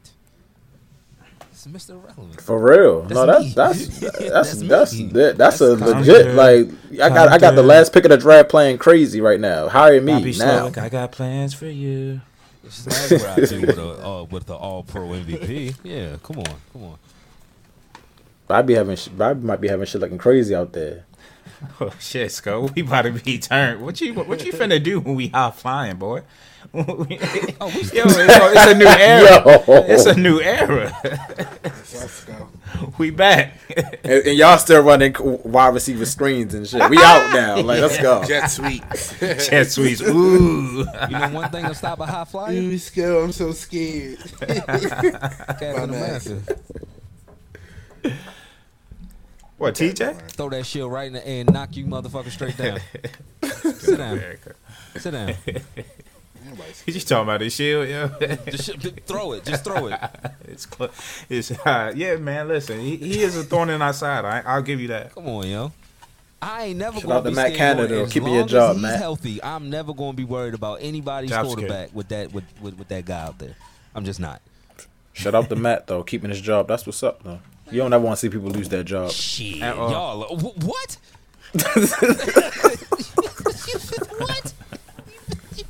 [1.50, 1.90] This is Mr.
[1.90, 2.40] Irrelevant.
[2.42, 3.02] For real.
[3.02, 3.52] That's no, me.
[3.54, 6.68] that's that's that's That's that's that- that's, a That's legit like
[7.00, 9.68] I got I got the last pick of the draft playing crazy right now.
[9.68, 10.68] Hire me Bobby now.
[10.68, 12.20] Slowik, I got plans for you.
[12.64, 15.76] That's what I with a uh, with the All Pro MVP.
[15.82, 16.98] Yeah, come on, come on.
[18.46, 21.04] Bobby having sh- Bobby might be having shit looking crazy out there.
[21.80, 23.82] Oh shit, Sco, we about to be turned.
[23.82, 26.22] What you what you finna do when we high flying, boy?
[26.76, 27.16] Oh, yo,
[27.68, 29.42] it's, it's a new era.
[29.46, 29.84] Yo.
[29.86, 30.92] It's a new era.
[31.62, 32.48] Let's go.
[32.98, 33.60] we back.
[34.02, 36.90] And, and y'all still running wide receiver screens and shit.
[36.90, 37.60] We out now.
[37.60, 38.24] Like let's go.
[38.24, 39.18] Jet sweeps.
[39.20, 40.02] Jet sweeps.
[40.02, 40.84] Ooh.
[41.08, 42.54] You know one thing to stop a high flyer?
[42.54, 44.18] Ooh, Skill, I'm so scared.
[44.40, 46.42] Captain My America.
[49.58, 50.32] What, TJ?
[50.32, 52.80] Throw that shit right in the air and knock you motherfucker straight down.
[53.62, 54.20] Sit down.
[54.96, 55.34] Sit down.
[56.86, 58.08] You talking about his shield, yeah?
[58.48, 58.72] Just
[59.06, 59.44] throw it.
[59.44, 60.00] Just throw it.
[60.48, 60.90] it's cl-
[61.28, 62.48] it's uh, yeah, man.
[62.48, 64.24] Listen, he, he is a thorn in our side.
[64.24, 65.14] I, I'll give you that.
[65.14, 65.72] Come on, yo.
[66.42, 68.36] I ain't never Shout gonna out to be Matt standing Canada, on- as keeping your
[68.40, 68.98] long as job, he's Matt.
[68.98, 69.42] healthy.
[69.42, 73.04] I'm never gonna be worried about anybody's Job quarterback with that with, with with that
[73.06, 73.54] guy out there.
[73.94, 74.42] I'm just not.
[75.14, 76.68] Shut up to Matt though, keeping his job.
[76.68, 77.38] That's what's up though.
[77.70, 79.10] You don't ever want to see people lose their job.
[79.10, 79.90] Shit, At all.
[79.90, 80.36] y'all.
[80.38, 80.98] wh- What?
[84.18, 84.52] what?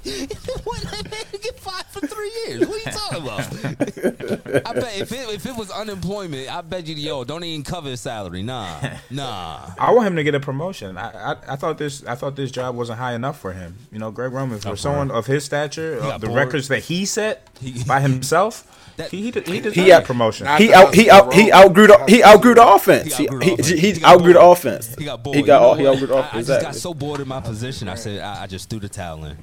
[0.65, 0.81] what?
[0.83, 2.69] That man get five for three years.
[2.69, 4.67] What are you talking about?
[4.67, 7.89] I bet if it, if it was unemployment, I bet you, yo, don't even cover
[7.89, 8.43] his salary.
[8.43, 8.81] Nah,
[9.11, 9.71] nah.
[9.79, 10.99] I want him to get a promotion.
[10.99, 13.77] I, I I thought this I thought this job wasn't high enough for him.
[13.91, 16.37] You know, Greg Roman for someone of his stature, of the bored.
[16.37, 17.49] records that he set
[17.87, 20.45] by himself, That- he he, de- he He a promotion.
[20.45, 23.17] Not He out he out he outgrew the he outgrew the offense.
[23.17, 23.69] He He outgrew the offense.
[23.69, 24.59] he, He got outgrew the bored.
[24.59, 24.95] offense.
[24.97, 25.37] He got bored.
[25.37, 26.51] He You know all he outgrew the I, offense.
[26.51, 27.89] I just got so bored in my position.
[27.89, 29.37] I said, I, I just threw the towel in.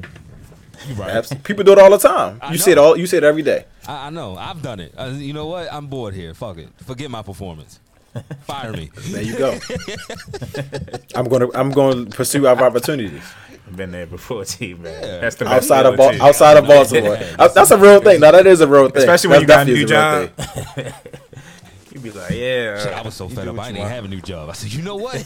[0.88, 1.12] You right.
[1.12, 2.40] Abs- People do it all the time.
[2.42, 2.98] I You see it all.
[2.98, 3.66] You see it every day.
[3.88, 4.36] I, I know.
[4.36, 4.94] I've done it.
[4.98, 5.72] Uh, you know what?
[5.72, 6.34] I'm bored here.
[6.34, 6.70] Fuck it.
[6.86, 7.80] Forget my performance.
[8.46, 8.90] Fire me.
[9.12, 9.58] There you go.
[11.16, 13.24] I'm gonna I'm going to pursue other opportunities.
[13.68, 15.02] I've been there before, T man.
[15.02, 15.20] Yeah.
[15.22, 17.18] That's the outside of feeling, Ba- outside of Baltimore.
[17.40, 18.20] Uh, That's a real thing.
[18.20, 18.98] Now that is a real thing.
[19.04, 20.30] Especially when That's you got a new real job.
[20.76, 20.94] thing.
[21.94, 22.84] You'd be like, yeah.
[22.84, 23.58] Shit, I was so fed up.
[23.60, 23.94] I you didn't want.
[23.94, 24.50] have a new job.
[24.50, 25.24] I said, you know what?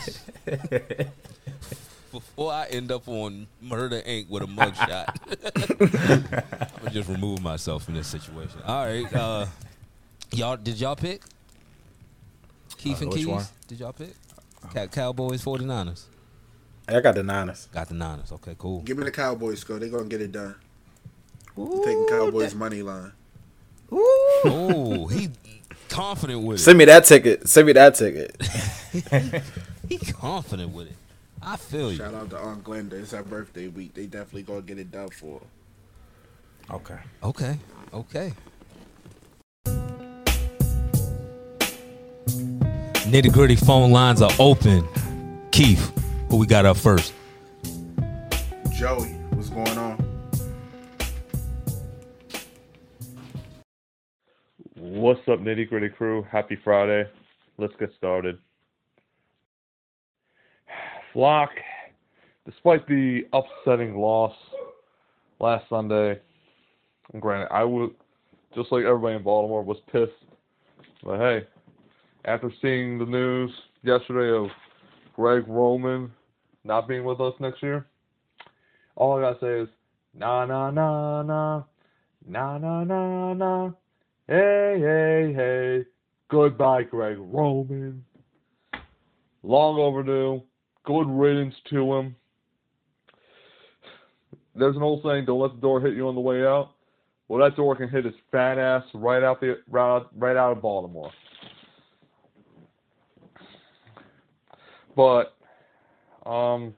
[2.16, 4.30] Before I end up on Murder Inc.
[4.30, 5.07] with a mugshot,
[6.74, 8.61] I'm gonna just remove myself from this situation.
[8.66, 9.47] All right, uh,
[10.32, 11.24] y'all, did y'all pick
[12.78, 13.28] Keith Uh, and which Keys?
[13.28, 13.43] one?
[13.68, 14.13] Did y'all pick
[14.74, 16.03] Cow- Cowboys 49ers?
[16.88, 17.68] I got the Niners.
[17.74, 18.32] Got the Niners.
[18.32, 18.80] Okay, cool.
[18.84, 19.78] Give me the Cowboys, go.
[19.78, 20.55] They're gonna get it done.
[21.57, 23.11] I'm taking Cowboys money line.
[23.91, 25.32] Oh, he
[25.89, 26.63] confident with it.
[26.63, 27.49] Send me that ticket.
[27.49, 28.38] Send me that ticket.
[29.89, 30.95] He confident with it.
[31.48, 31.98] I feel you.
[31.98, 32.93] Shout out to Aunt Glenda.
[32.93, 33.93] It's her birthday week.
[33.93, 36.76] They definitely gonna get it done for her.
[36.76, 36.98] Okay.
[37.22, 37.60] Okay.
[37.93, 38.34] Okay.
[43.06, 44.88] Nitty gritty phone lines are open.
[45.52, 45.91] Keith,
[46.30, 47.14] who we got up first?
[48.72, 49.98] Joey, what's going on?
[54.74, 56.24] What's up, nitty gritty crew?
[56.24, 57.08] Happy Friday.
[57.60, 58.39] Let's get started.
[61.16, 61.51] Flock,
[62.45, 64.34] despite the upsetting loss
[65.39, 66.20] last Sunday,
[67.13, 67.91] and granted, I would,
[68.53, 70.11] just like everybody in Baltimore, was pissed.
[71.05, 71.47] But hey,
[72.26, 73.49] after seeing the news
[73.82, 74.51] yesterday of
[75.16, 76.11] Greg Roman
[76.66, 77.88] not being with us next year,
[78.97, 79.70] all I gotta say is,
[80.13, 81.63] nah, nah, nah, nah,
[82.28, 83.72] nah, nah, nah, nah.
[84.28, 85.86] Hey, hey, hey.
[86.28, 88.03] Goodbye, Greg Roman.
[89.43, 90.41] Long overdue.
[90.86, 92.16] Good riddance to him.
[94.56, 96.72] There's an old saying, don't let the door hit you on the way out.
[97.28, 100.62] Well, that door can hit his fat ass right out the right right out of
[100.62, 101.12] Baltimore.
[104.96, 105.36] But
[106.26, 106.74] um,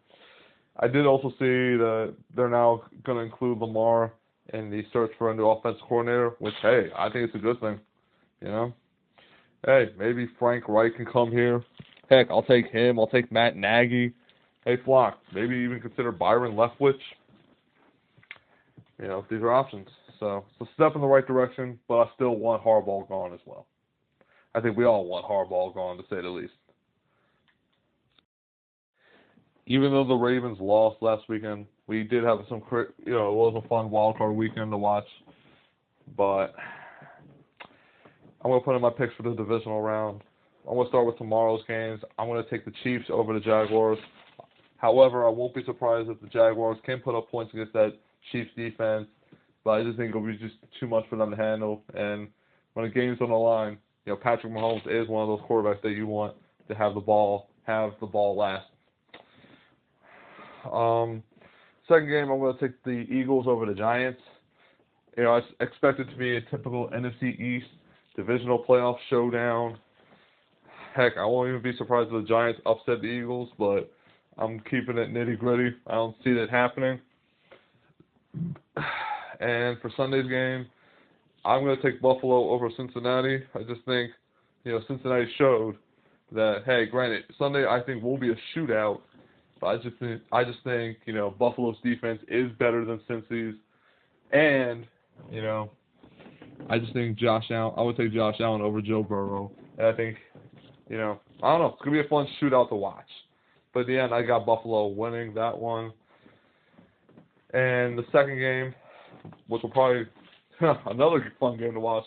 [0.79, 4.13] I did also see that they're now going to include Lamar
[4.53, 7.59] in the search for a new offensive coordinator, which, hey, I think it's a good
[7.59, 7.79] thing.
[8.41, 8.73] You know?
[9.65, 11.63] Hey, maybe Frank Reich can come here.
[12.09, 12.99] Heck, I'll take him.
[12.99, 14.13] I'll take Matt Nagy.
[14.65, 16.99] Hey, Flock, maybe even consider Byron Leftwich.
[19.01, 19.87] You know, these are options.
[20.19, 23.39] So it's a step in the right direction, but I still want Harbaugh gone as
[23.45, 23.67] well.
[24.55, 26.53] I think we all want Harbaugh gone, to say the least.
[29.67, 32.63] Even though the Ravens lost last weekend, we did have some,
[33.05, 35.05] you know, it was a fun wild card weekend to watch.
[36.15, 36.55] But
[38.41, 40.21] I'm going to put in my picks for the divisional round.
[40.67, 42.01] I'm going to start with tomorrow's games.
[42.19, 43.99] I'm going to take the Chiefs over the Jaguars.
[44.77, 47.93] However, I won't be surprised if the Jaguars can put up points against that
[48.31, 49.07] Chiefs defense,
[49.63, 51.83] but I just think it'll be just too much for them to handle.
[51.93, 52.27] And
[52.73, 55.81] when a game's on the line, you know, Patrick Mahomes is one of those quarterbacks
[55.83, 56.35] that you want
[56.67, 58.67] to have the ball, have the ball last.
[60.71, 61.23] Um,
[61.87, 64.21] second game, I'm going to take the Eagles over the Giants.
[65.15, 67.67] You know, I expect it to be a typical NFC East
[68.15, 69.77] divisional playoff showdown.
[70.97, 73.91] Heck, I won't even be surprised if the Giants upset the Eagles, but
[74.37, 75.75] I'm keeping it nitty gritty.
[75.85, 76.99] I don't see that happening.
[79.39, 80.65] And for Sunday's game,
[81.45, 83.43] I'm going to take Buffalo over Cincinnati.
[83.53, 84.11] I just think,
[84.63, 85.75] you know, Cincinnati showed
[86.31, 89.01] that hey, granted, Sunday I think will be a shootout,
[89.61, 93.55] but I just think I just think you know Buffalo's defense is better than Cincy's,
[94.31, 94.85] and
[95.31, 95.71] you know,
[96.69, 97.73] I just think Josh Allen.
[97.77, 100.17] I would take Josh Allen over Joe Burrow, and I think,
[100.89, 103.09] you know, I don't know, it's gonna be a fun shootout to watch.
[103.73, 105.91] But at the end, I got Buffalo winning that one.
[107.53, 108.73] And the second game,
[109.47, 110.05] which will probably
[110.59, 112.05] another fun game to watch,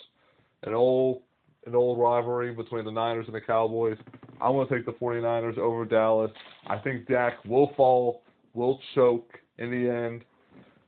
[0.65, 1.23] an old
[1.67, 3.99] an old rivalry between the Niners and the Cowboys.
[4.41, 6.31] I'm going to take the 49ers over Dallas.
[6.67, 8.23] I think Dak will fall,
[8.55, 10.23] will choke in the end.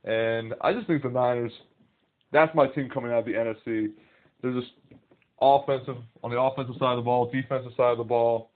[0.03, 1.51] And I just think the Niners,
[2.31, 3.91] that's my team coming out of the NFC.
[4.41, 4.71] They're just
[5.43, 8.51] offensive, on the offensive side of the ball, defensive side of the ball.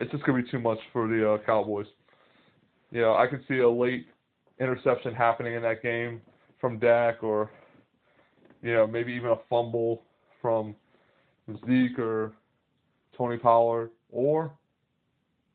[0.00, 1.86] It's just to be too much for the uh, Cowboys.
[2.90, 4.06] You know, I could see a late
[4.60, 6.20] interception happening in that game
[6.60, 7.50] from Dak or,
[8.62, 10.02] you know, maybe even a fumble
[10.40, 10.74] from
[11.66, 12.32] Zeke or
[13.16, 14.52] Tony Pollard or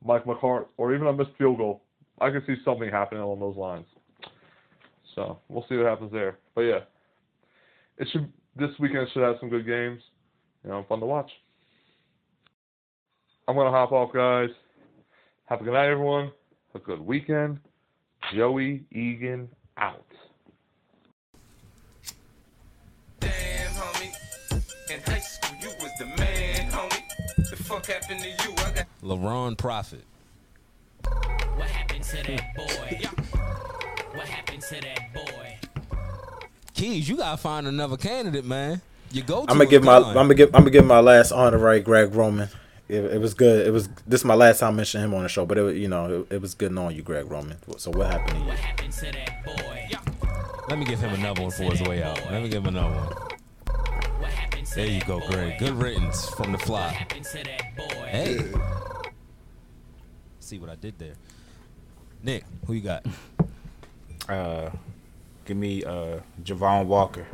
[0.03, 1.81] Mike McCart or even a missed field goal.
[2.21, 3.85] I could see something happening along those lines.
[5.15, 6.37] So we'll see what happens there.
[6.55, 6.79] But yeah,
[7.97, 10.01] it should this weekend should have some good games.
[10.63, 11.31] You know, fun to watch.
[13.47, 14.49] I'm gonna hop off, guys.
[15.45, 16.31] Have a good night, everyone.
[16.73, 17.59] Have a good weekend.
[18.33, 20.05] Joey Egan out.
[23.19, 23.31] Damn,
[23.71, 24.91] homie.
[24.91, 27.49] In high school, you was the man, homie.
[27.49, 28.53] The fuck happened to you?
[28.57, 30.03] I got LaRon Profit.
[31.03, 32.99] What happened to that boy?
[34.13, 35.57] What happened to that boy?
[36.73, 38.81] Keys, you gotta find another candidate, man.
[39.11, 39.41] You go.
[39.41, 42.13] I'm gonna give my I'm gonna give I'm gonna give my last honor right, Greg
[42.13, 42.49] Roman.
[42.87, 43.65] It, it was good.
[43.67, 45.77] It was this is my last time mentioning him on the show, but it was-
[45.77, 47.57] you know it, it was good knowing you, Greg Roman.
[47.77, 49.11] So what happened to you?
[50.69, 52.19] Let me give him another one for his way out.
[52.31, 53.15] Let me give him another one.
[54.75, 55.57] There you go, Greg.
[55.57, 57.07] Good riddance from the fly.
[58.07, 58.39] Hey.
[60.39, 61.13] See what I did there.
[62.23, 63.05] Nick, who you got?
[64.27, 64.69] Uh,
[65.45, 67.25] give me uh Javon Walker.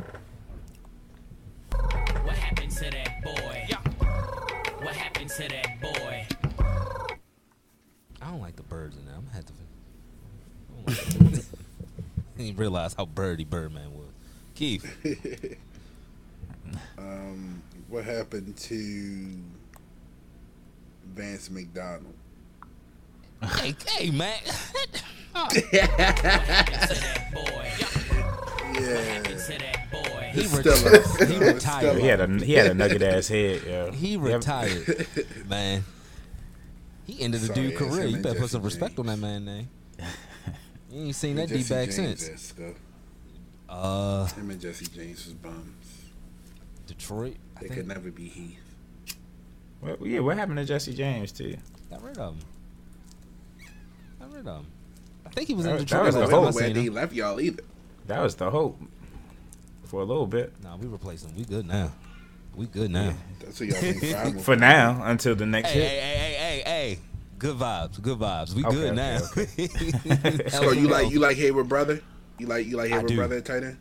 [1.70, 3.66] What happened to that boy?
[4.84, 6.26] What happened to that boy?
[8.22, 9.14] I don't like the birds in there.
[9.14, 9.52] I'm gonna have to.
[9.52, 11.44] I don't like
[12.38, 14.06] I didn't realize how birdy Birdman was.
[14.54, 14.84] Keith,
[16.98, 19.36] Um, what happened to
[21.14, 22.14] Vance McDonald?
[23.42, 24.38] hey, hey, man.
[28.74, 29.22] Yeah,
[30.36, 31.28] He, It's reti- still us.
[31.30, 31.98] he retired.
[31.98, 33.62] He had a he had a nugget ass head.
[33.66, 33.90] Yeah.
[33.92, 35.06] He retired,
[35.48, 35.84] man.
[37.04, 38.02] He ended the dude career.
[38.02, 38.98] him You and better put some respect James.
[39.00, 39.68] on that man name.
[40.90, 42.28] You ain't seen that D back since.
[42.28, 42.74] esque, though.
[43.68, 46.02] Uh, Him and Jesse James was bums.
[46.86, 47.36] Detroit.
[47.56, 48.58] I They think could never be Heath.
[49.80, 50.20] Well, yeah.
[50.20, 51.56] What happened to Jesse James too?
[51.90, 52.40] got rid of him.
[54.20, 54.66] Got rid of him.
[55.24, 56.54] I think he was in That- that was the time I hope.
[56.54, 57.62] where seen they left y'all either.
[58.06, 58.80] That was the hope
[59.96, 60.52] for a little bit.
[60.62, 61.34] Nah, we replaced them.
[61.34, 61.90] We good now.
[62.54, 63.14] We good now.
[63.40, 64.40] That's what y'all think.
[64.42, 65.88] For now, until the next Hey, hit.
[65.88, 66.98] hey, hey, hey, hey, hey.
[67.38, 68.02] Good vibes.
[68.02, 68.52] Good vibes.
[68.54, 70.48] We Okay, good okay, now.
[70.50, 72.00] So you like you like Heyward brother?
[72.38, 73.78] You like you like I Heyward brother at tight end?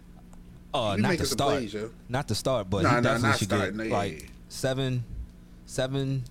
[0.73, 1.51] Uh, not making to start.
[1.57, 1.89] plays, yo.
[2.07, 3.67] Not to start, but Nah, he nah, definitely not should starting.
[3.67, 4.29] get No, yeah, like yeah, yeah.
[4.49, 5.03] seven,
[5.65, 6.23] seven,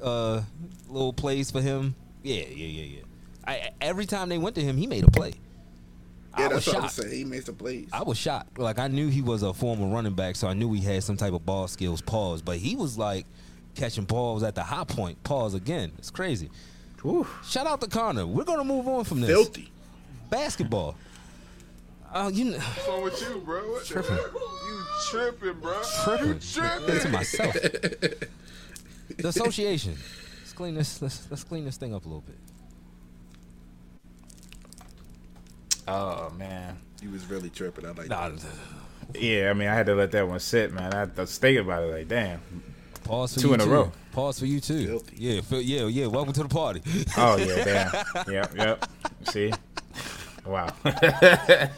[0.00, 0.42] uh,
[0.88, 1.94] little plays for him.
[2.22, 3.00] Yeah, yeah, yeah, yeah.
[3.46, 5.32] I, every time they went to him, he made a play.
[6.38, 6.94] Yeah, I was that's what I'm shocked.
[6.94, 7.14] saying.
[7.14, 7.88] He made some plays.
[7.92, 8.58] I was shocked.
[8.58, 11.16] Like I knew he was a former running back, so I knew he had some
[11.16, 12.00] type of ball skills.
[12.00, 13.26] Pause, but he was like
[13.74, 15.22] catching balls at the high point.
[15.24, 15.92] Pause again.
[15.98, 16.50] It's crazy.
[17.02, 17.26] Whew.
[17.44, 18.26] Shout out to Connor.
[18.26, 19.70] We're gonna move on from this Filthy.
[20.30, 20.96] basketball.
[22.14, 23.60] Oh, you know, What's wrong with you, bro?
[23.72, 24.16] What Tripping.
[24.16, 24.32] fuck?
[24.34, 25.82] You tripping, bro?
[26.04, 27.00] tripping You tripping?
[27.00, 27.56] to myself.
[29.18, 29.94] The association.
[30.40, 31.02] Let's clean this.
[31.02, 32.36] Let's let's clean this thing up a little bit.
[35.88, 36.78] Oh man.
[37.00, 37.84] He was really tripping.
[37.86, 38.44] I like Nah, that.
[39.20, 40.92] Yeah, I mean, I had to let that one sit, man.
[40.94, 41.92] I had to think about it.
[41.92, 42.40] Like, damn.
[43.04, 43.70] pause for Two you in a too.
[43.70, 43.92] row.
[44.12, 44.86] Pause for you too.
[44.86, 45.16] Filthy.
[45.18, 46.06] Yeah, Phil- yeah, yeah.
[46.06, 46.82] Welcome to the party.
[47.16, 47.64] Oh yeah,
[48.24, 48.32] damn.
[48.32, 48.88] yep, yep.
[49.24, 49.52] See.
[50.46, 50.68] Wow.
[50.84, 51.70] the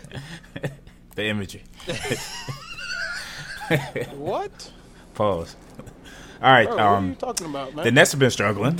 [1.18, 1.62] imagery.
[4.16, 4.72] What?
[5.14, 5.56] Pause.
[6.42, 6.66] All right.
[6.66, 7.84] Bro, what are you um, talking about, man?
[7.84, 8.76] the Nets have been struggling.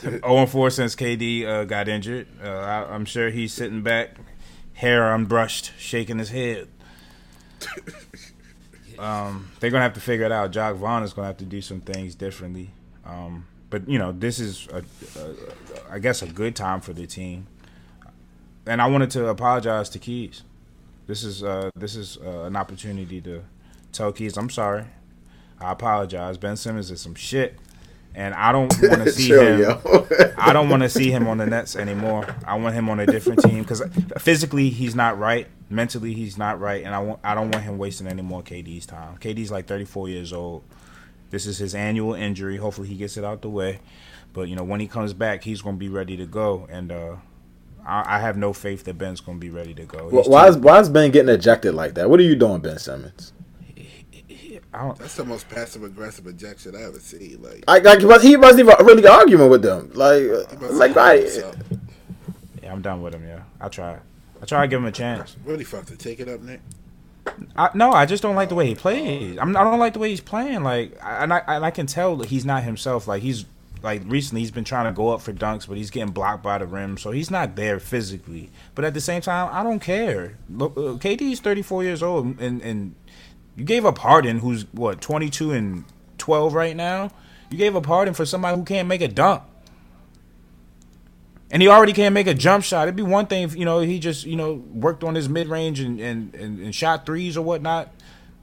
[0.00, 2.26] 0 4 since KD uh, got injured.
[2.42, 4.16] Uh, I, I'm sure he's sitting back,
[4.82, 6.68] hair unbrushed, shaking his head.
[8.98, 10.52] Um, they're gonna have to figure it out.
[10.52, 12.70] Jacque Vaughn is gonna have to do some things differently.
[13.04, 14.84] Um, but you know, this is, a,
[15.18, 15.34] a,
[15.94, 17.48] I guess, a good time for the team.
[18.64, 20.42] And I wanted to apologize to Keys.
[21.08, 23.42] This is uh, this is uh, an opportunity to
[23.90, 24.84] tell Keys I'm sorry.
[25.60, 26.38] I apologize.
[26.38, 27.56] Ben Simmons is some shit,
[28.14, 30.34] and I don't want to see Chill, him.
[30.36, 32.26] I don't want to see him on the Nets anymore.
[32.46, 33.82] I want him on a different team because
[34.18, 37.78] physically he's not right, mentally he's not right, and I want I don't want him
[37.78, 39.16] wasting any more KD's time.
[39.18, 40.64] KD's like 34 years old.
[41.30, 42.58] This is his annual injury.
[42.58, 43.80] Hopefully he gets it out the way.
[44.32, 46.90] But you know when he comes back, he's going to be ready to go, and
[46.90, 47.16] uh,
[47.86, 50.08] I, I have no faith that Ben's going to be ready to go.
[50.10, 52.08] He's Why is why is Ben getting ejected like that?
[52.08, 53.32] What are you doing, Ben Simmons?
[54.74, 57.42] I don't, That's the most passive aggressive ejection I ever seen.
[57.42, 59.90] Like, I, like, but he wasn't even really arguing with them.
[59.94, 61.44] Like, he must like, have right?
[62.62, 63.26] yeah, I'm done with him.
[63.26, 63.98] Yeah, I try.
[64.40, 65.36] I try to give him a chance.
[65.44, 66.60] Really fucked to take it up, Nick.
[67.54, 69.38] I, no, I just don't like the way he plays.
[69.38, 70.62] I'm, I don't like the way he's playing.
[70.64, 73.06] Like, I- and I and I can tell that he's not himself.
[73.06, 73.44] Like he's
[73.82, 76.58] like recently he's been trying to go up for dunks, but he's getting blocked by
[76.58, 78.50] the rim, so he's not there physically.
[78.74, 80.38] But at the same time, I don't care.
[80.50, 82.94] Look, uh, KD's 34 years old, and and
[83.56, 85.84] you gave up Harden, who's what 22 and
[86.18, 87.10] 12 right now.
[87.50, 89.42] You gave up Harden for somebody who can't make a dunk.
[91.50, 92.84] And he already can't make a jump shot.
[92.84, 95.48] It'd be one thing if you know he just you know worked on his mid
[95.48, 97.92] range and, and, and, and shot threes or whatnot.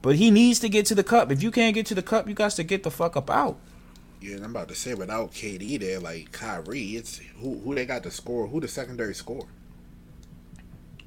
[0.00, 1.32] But he needs to get to the cup.
[1.32, 3.58] If you can't get to the cup, you got to get the fuck up out.
[4.20, 8.04] Yeah, I'm about to say without KD there, like Kyrie, it's who who they got
[8.04, 9.46] to score, who the secondary score.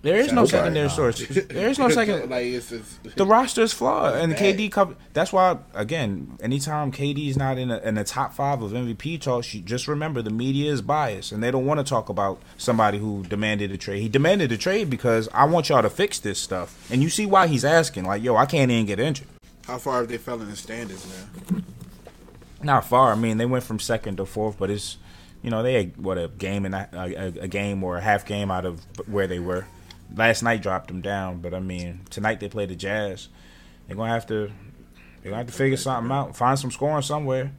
[0.03, 0.49] There is no Nobody.
[0.49, 1.25] secondary source.
[1.47, 2.29] There is no second.
[2.29, 4.57] like it's, it's The roster is flawed, and Bad.
[4.57, 4.95] KD cover.
[5.13, 9.21] That's why, again, anytime KD is not in a, in the top five of MVP
[9.21, 12.41] talks, you just remember the media is biased, and they don't want to talk about
[12.57, 14.01] somebody who demanded a trade.
[14.01, 17.25] He demanded a trade because I want y'all to fix this stuff, and you see
[17.25, 18.03] why he's asking.
[18.03, 19.27] Like, yo, I can't even get injured.
[19.65, 21.61] how far have they fell in the standings now?
[22.61, 23.13] Not far.
[23.13, 24.97] I mean, they went from second to fourth, but it's,
[25.41, 28.25] you know, they had, what a game and a, a, a game or a half
[28.25, 29.65] game out of where they were.
[30.15, 33.29] Last night dropped them down, but I mean, tonight they play the Jazz.
[33.87, 34.51] They're gonna have to,
[35.21, 36.35] they're gonna have to figure something out.
[36.35, 37.51] Find some scoring somewhere.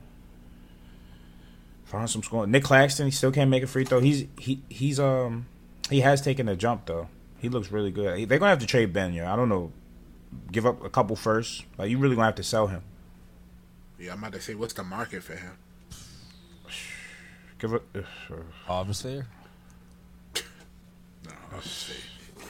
[1.85, 2.51] Find some scoring.
[2.51, 4.01] Nic Claxton, he still can't make a free throw.
[4.01, 5.47] He's he he's um
[5.91, 7.09] he has taken a jump though.
[7.39, 8.29] He looks really good.
[8.29, 9.13] They're gonna have to trade Ben.
[9.13, 9.73] Yeah, I don't know.
[10.51, 11.65] Give up a couple first.
[11.77, 12.83] Like you really gonna have to sell him.
[13.99, 15.53] Yeah, I'm about to say, what's the market for him?
[17.59, 17.85] Give up.
[17.95, 18.01] Uh,
[18.67, 19.27] Harvest Fair.
[21.25, 21.95] No, I'll just say.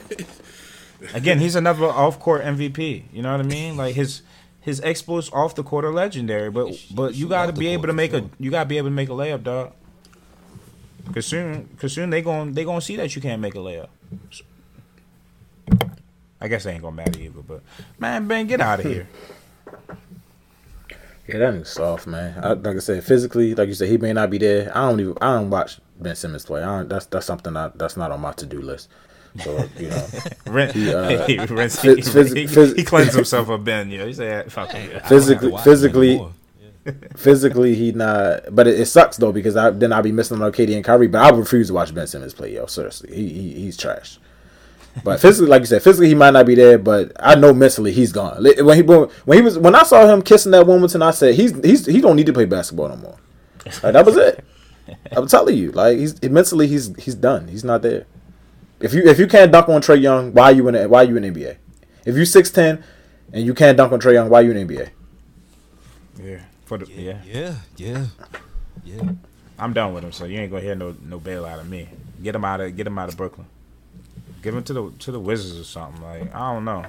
[1.13, 3.03] Again, he's another off-court MVP.
[3.11, 3.77] You know what I mean?
[3.77, 4.21] Like his
[4.61, 7.93] his exploits off the court are legendary, but but you got to be able to
[7.93, 9.73] make a you got to be able to make a layup, dog.
[11.13, 13.89] Cause soon, cause soon they gon' they gonna see that you can't make a layup.
[16.41, 17.41] I guess they ain't gonna matter either.
[17.41, 17.61] But
[17.99, 19.07] man, Ben, get out of here.
[21.27, 22.39] Yeah, that nigga's soft, man.
[22.43, 24.71] I, like I said, physically, like you said, he may not be there.
[24.77, 25.17] I don't even.
[25.19, 26.61] I don't watch Ben Simmons play.
[26.61, 28.89] I don't, that's that's something I, that's not on my to do list.
[29.43, 30.07] So you know,
[30.47, 33.89] Ren- He, uh, he, rinse- phys- he- phys- he- phys- he cleansed himself of Ben.
[33.89, 36.17] Yeah, he said, "Fuck it." physically, physically,
[37.15, 38.43] physically, he not.
[38.51, 41.07] But it, it sucks though because I, then I'll be missing on KD and Kyrie.
[41.07, 42.53] But I refuse to watch Ben Simmons play.
[42.53, 44.19] Yo, seriously, he, he he's trash.
[45.03, 47.91] But physically, like you said, physically he might not be there, but I know mentally
[47.91, 48.41] he's gone.
[48.41, 51.35] When he when he was when I saw him kissing that woman, and I said
[51.35, 53.17] he's he's he don't need to play basketball no more.
[53.83, 54.45] Like, that was it.
[55.11, 57.47] I'm telling you, like he's mentally he's he's done.
[57.49, 58.05] He's not there.
[58.79, 61.03] If you if you can't dunk on Trae Young, why are you in the, why
[61.03, 61.57] you in NBA?
[62.05, 62.83] If you six ten
[63.31, 64.89] and you can't dunk on Trae Young, why are you in NBA?
[66.21, 67.19] Yeah, for the yeah.
[67.25, 68.05] Yeah, yeah,
[68.83, 69.09] yeah.
[69.57, 71.87] I'm done with him, so you ain't gonna hear no no bail out of me.
[72.21, 73.47] Get him out of get him out of Brooklyn.
[74.41, 76.01] Give him to the to the Wizards or something.
[76.01, 76.85] Like I don't know,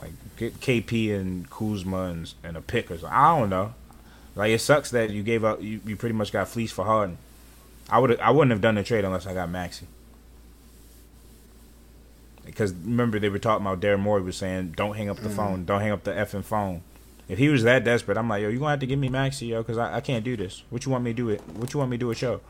[0.00, 3.10] like get KP and Kuzma and, and a pick or something.
[3.10, 3.74] I don't know.
[4.34, 5.62] Like it sucks that you gave up.
[5.62, 7.18] You, you pretty much got fleeced for Harden.
[7.90, 9.86] I would I wouldn't have done the trade unless I got Maxey.
[12.48, 15.36] Because remember they were talking about Daryl Morey was saying don't hang up the mm.
[15.36, 16.82] phone, don't hang up the effing phone.
[17.28, 19.48] If he was that desperate, I'm like, yo, you gonna have to give me Maxey,
[19.48, 20.62] yo, because I, I can't do this.
[20.70, 21.42] What you want me to do it?
[21.56, 22.40] What you want me to do a show?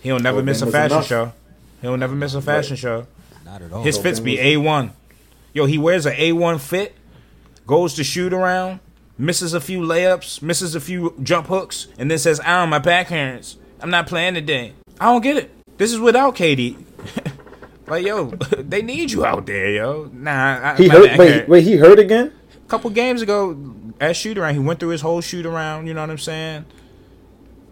[0.00, 1.06] He'll never miss a fashion enough.
[1.06, 1.32] show.
[1.80, 3.06] He'll never miss a fashion show.
[3.44, 3.84] Not at all.
[3.84, 4.92] His fits be A one.
[5.52, 6.96] Yo, he wears a A one fit,
[7.68, 8.80] goes to shoot around,
[9.16, 13.08] misses a few layups, misses a few jump hooks, and then says, "Ow, my back
[13.08, 13.58] hurts.
[13.80, 15.50] I'm not playing today." I don't get it.
[15.78, 16.76] This is without KD.
[17.86, 18.26] Like, yo,
[18.58, 20.10] they need you out there, yo.
[20.12, 21.18] Nah, I, He hurt.
[21.18, 22.32] Wait, wait, he hurt again?
[22.64, 23.56] A couple games ago,
[24.00, 25.86] at shoot around, he went through his whole shoot around.
[25.86, 26.64] You know what I'm saying?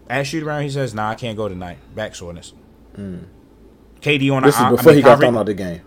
[0.09, 1.77] At shoot around, he says, "Nah, I can't go tonight.
[1.95, 2.53] Back soreness."
[2.97, 4.45] KD on Hmm.
[4.45, 5.81] This I- I is before mean, he got thrown out the game.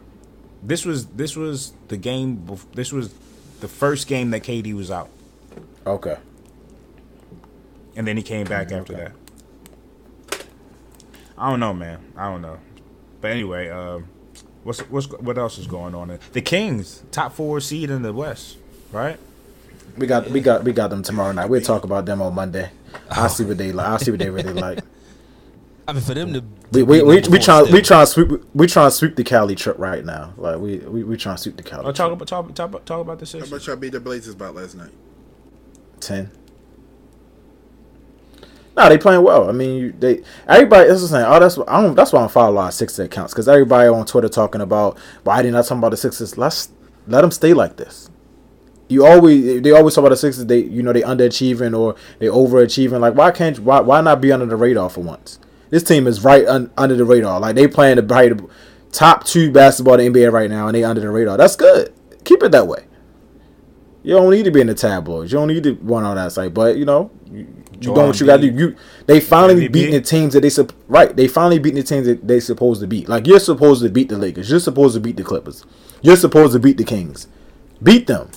[0.63, 2.43] this was this was the game.
[2.47, 3.13] bef- This was
[3.61, 5.09] the first game that KD was out,
[5.87, 6.17] Okay.
[7.97, 9.13] and then he came back after that.
[11.37, 11.99] I don't know, man.
[12.17, 12.59] I don't know.
[13.21, 14.07] But anyway, um,
[14.65, 16.19] what's what's what else is going on?
[16.33, 18.59] The Kings, top four seed in the West,
[18.91, 19.19] right?
[19.97, 21.49] We got we got we got them tomorrow night.
[21.49, 22.71] We'll talk about them on Monday.
[23.11, 23.29] I'll oh.
[23.29, 23.87] see what they like.
[23.87, 24.81] I'll see what they really like.
[25.87, 26.43] I mean, for them to
[26.73, 27.83] We to we be we, number we four try we still.
[27.83, 30.33] try to sweep we try to sweep the Cali trip right now.
[30.37, 31.85] Like we we, we trying to sweep the Cali.
[31.85, 32.23] Oh, talk trip.
[32.23, 33.51] about talk talk, talk about the How Sixers.
[33.51, 34.91] much y'all beat the Blazers about last night?
[36.01, 36.31] ten.
[38.77, 39.49] No, they playing well.
[39.49, 40.89] I mean, you, they everybody.
[40.89, 41.27] That's what I'm saying.
[41.29, 41.95] Oh, that's I don't.
[41.95, 44.61] That's why I don't follow a lot of Sixers accounts because everybody on Twitter talking
[44.61, 46.37] about why they not talking about the Sixers.
[46.37, 46.71] Let's
[47.07, 48.11] let them stay like this.
[48.89, 50.47] You always they always talk about the Sixers.
[50.47, 53.01] They you know they underachieving or they overachieving.
[53.01, 55.39] Like why can't why why not be under the radar for once?
[55.71, 57.39] This team is right un, under the radar.
[57.39, 58.49] Like they playing the
[58.91, 61.37] top two basketball in the NBA right now, and they under the radar.
[61.37, 61.95] That's good.
[62.25, 62.85] Keep it that way.
[64.03, 65.33] You don't need to be in the tabloids.
[65.33, 66.53] You don't need to run all that site.
[66.53, 67.11] But you know,
[67.85, 68.57] you, Joel doing what you got to do.
[68.57, 69.73] You they finally MVP.
[69.73, 71.15] beating the teams that they sup- right.
[71.15, 73.09] They finally beating the teams that they supposed to beat.
[73.09, 74.51] Like you're supposed to beat the Lakers.
[74.51, 75.65] You're supposed to beat the Clippers.
[76.03, 77.29] You're supposed to beat the Kings.
[77.83, 78.31] Beat them.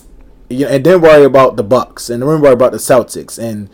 [0.50, 3.70] Yeah, and then worry about the Bucks and then worry about the Celtics and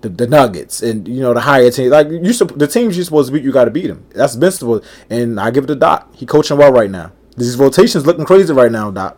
[0.00, 1.90] the, the Nuggets and you know the higher teams.
[1.90, 4.04] Like you, the teams you're supposed to beat, you got to beat them.
[4.10, 4.82] That's Invincible.
[5.10, 6.14] And I give it to Doc.
[6.14, 7.12] He coaching well right now.
[7.36, 9.16] These rotations looking crazy right now, Doc.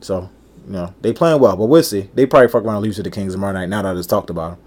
[0.00, 0.30] So
[0.66, 2.08] you know they playing well, but we'll see.
[2.14, 3.68] They probably fuck around and lose to the Kings tomorrow night.
[3.68, 4.58] Now that it's talked about 'em.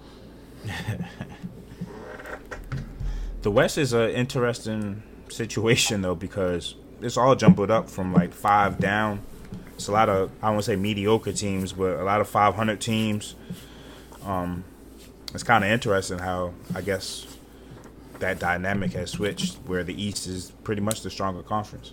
[3.44, 8.78] The West is an interesting situation though because it's all jumbled up from like five
[8.78, 9.20] down.
[9.74, 13.34] It's a lot of I to say mediocre teams, but a lot of 500 teams.
[14.24, 14.64] Um,
[15.34, 17.26] it's kind of interesting how I guess
[18.20, 21.92] that dynamic has switched, where the East is pretty much the stronger conference,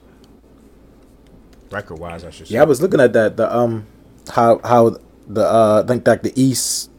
[1.70, 2.54] record wise, I should say.
[2.54, 3.36] Yeah, I was looking at that.
[3.36, 3.88] The um,
[4.30, 6.91] how how the uh, I think that the East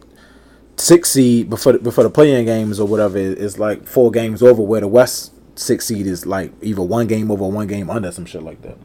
[0.77, 4.63] six seed before the, before the playing games or whatever is, like four games over,
[4.63, 8.27] where the West six seed is like either one game over, one game under, some
[8.27, 8.79] shit like that.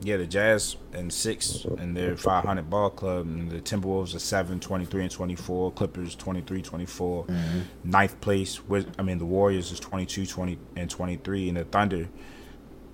[0.00, 4.60] Yeah, the Jazz and six and their 500 ball club, and the Timberwolves are 7,
[4.60, 5.72] 23, and 24.
[5.72, 7.24] Clippers 23, 24.
[7.26, 7.60] Mm-hmm.
[7.84, 11.48] Ninth place, with, I mean, the Warriors is 22, 20, and 23.
[11.48, 12.08] And the Thunder,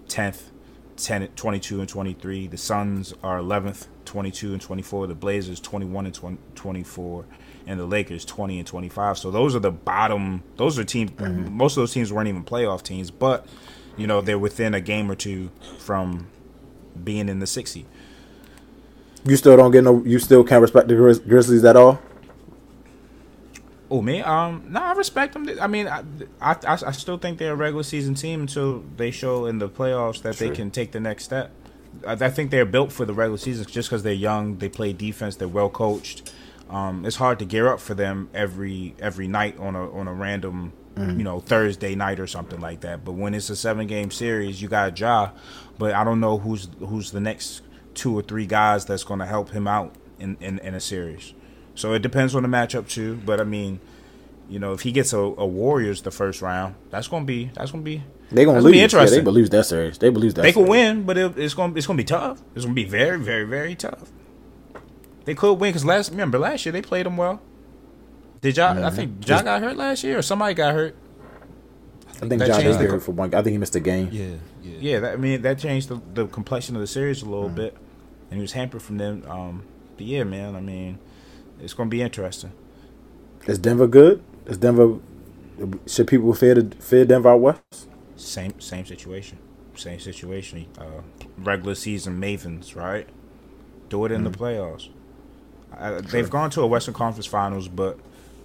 [0.08, 0.44] 10th,
[0.96, 2.46] 10, 22, and 23.
[2.46, 5.06] The Suns are 11th, 22, and 24.
[5.06, 7.26] The Blazers, 21 and 20, 24.
[7.66, 9.16] And the Lakers, 20 and 25.
[9.18, 12.82] So those are the bottom, those are teams, most of those teams weren't even playoff
[12.82, 13.46] teams, but,
[13.96, 16.26] you know, they're within a game or two from
[17.02, 17.86] being in the 60.
[19.26, 20.02] You still don't get no.
[20.04, 21.98] You still can't respect the Grizz- Grizzlies at all.
[23.90, 25.48] Oh man, um, no, I respect them.
[25.60, 26.02] I mean, I,
[26.40, 30.20] I, I still think they're a regular season team until they show in the playoffs
[30.22, 31.52] that they can take the next step.
[32.06, 34.58] I, I think they're built for the regular season just because they're young.
[34.58, 35.36] They play defense.
[35.36, 36.32] They're well coached.
[36.74, 40.12] Um, it's hard to gear up for them every every night on a on a
[40.12, 43.04] random you know Thursday night or something like that.
[43.04, 45.30] But when it's a seven game series, you got Ja,
[45.78, 47.62] but I don't know who's who's the next
[47.94, 51.32] two or three guys that's going to help him out in, in in a series.
[51.74, 53.20] So it depends on the matchup too.
[53.24, 53.80] But I mean,
[54.48, 57.70] you know, if he gets a, a Warriors the first round, that's gonna be that's
[57.72, 58.72] gonna be They gonna that's lose.
[58.72, 59.18] Be Yeah, interesting.
[59.20, 59.98] they believe that series.
[59.98, 60.42] They believe that.
[60.42, 62.40] They could win, but it, it's gonna it's gonna be tough.
[62.54, 64.10] It's gonna be very very very tough.
[65.24, 67.40] They could win because last remember last year they played them well.
[68.40, 68.84] Did y'all?
[68.84, 70.94] I think Ja got hurt last year, or somebody got hurt.
[72.08, 73.34] I think that John changed did hurt for one.
[73.34, 74.08] I think he missed a game.
[74.12, 74.76] Yeah, yeah.
[74.80, 77.76] Yeah, that, I mean that changed the, the complexion of the series a little bit,
[78.30, 79.24] and he was hampered from them.
[79.28, 79.64] Um,
[79.96, 80.98] but yeah, man, I mean,
[81.60, 82.52] it's gonna be interesting.
[83.46, 84.22] Is Denver good?
[84.46, 84.98] Is Denver?
[85.86, 87.88] Should people fear the fear Denver out west?
[88.16, 89.38] Same same situation,
[89.74, 90.66] same situation.
[90.78, 91.02] Uh,
[91.38, 93.08] regular season mavens, right?
[93.88, 94.88] Do it in the playoffs.
[95.78, 97.98] I, they've gone to a Western Conference Finals, but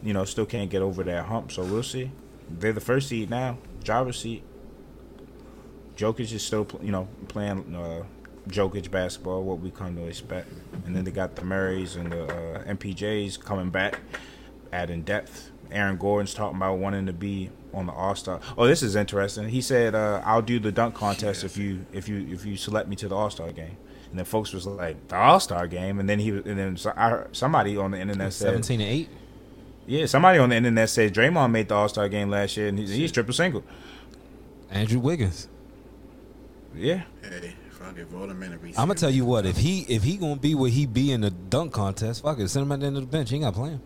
[0.03, 1.51] you know still can't get over that hump.
[1.51, 2.11] So we'll see.
[2.49, 4.43] They're the first seed now, driver's seat.
[5.95, 8.03] Jokic is still, you know, playing uh,
[8.47, 10.49] Jokic basketball, what we come to expect.
[10.85, 13.99] And then they got the Murrays and the uh, MPJs coming back,
[14.71, 15.51] adding depth.
[15.71, 18.39] Aaron Gordon's talking about wanting to be on the All Star.
[18.57, 19.49] Oh, this is interesting.
[19.49, 22.87] He said, uh, "I'll do the dunk contest if you if you if you select
[22.87, 23.77] me to the All Star game."
[24.09, 26.77] And then folks was like, "The All Star game," and then he was- and then
[26.77, 29.09] so I heard somebody on the internet said, Seventeen and eight.
[29.85, 32.79] "Yeah, somebody on the internet said Draymond made the All Star game last year, and
[32.79, 33.63] he's, he's triple single."
[34.71, 35.47] Andrew Wiggins.
[36.75, 39.45] Yeah, Hey, fucking vote him in and I'm gonna tell you what.
[39.45, 42.47] If he if he gonna be where he be in the dunk contest, fuck it,
[42.49, 43.29] send him at the end of the bench.
[43.29, 43.79] He ain't got to play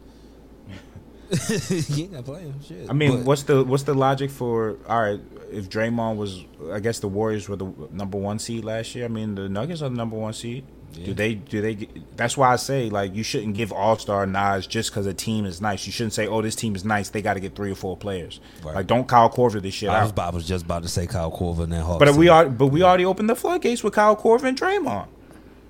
[1.94, 2.56] he ain't got to play him.
[2.62, 2.90] Shit.
[2.90, 5.20] I mean, But- what's the what's the logic for all right?
[5.54, 9.06] If Draymond was, I guess the Warriors were the number one seed last year.
[9.06, 10.66] I mean, the Nuggets are the number one seed.
[10.94, 11.06] Yeah.
[11.08, 11.34] Do they?
[11.36, 11.88] Do they?
[12.16, 15.46] That's why I say like you shouldn't give All Star nods just because a team
[15.46, 15.86] is nice.
[15.88, 17.10] You shouldn't say, "Oh, this team is nice.
[17.10, 18.76] They got to get three or four players." Right.
[18.76, 20.14] Like, don't Kyle Korver this shit I was.
[20.16, 22.00] I was just about to say Kyle Korver and that Hawks.
[22.04, 25.08] But we are, but we already opened the floodgates with Kyle Korver and Draymond.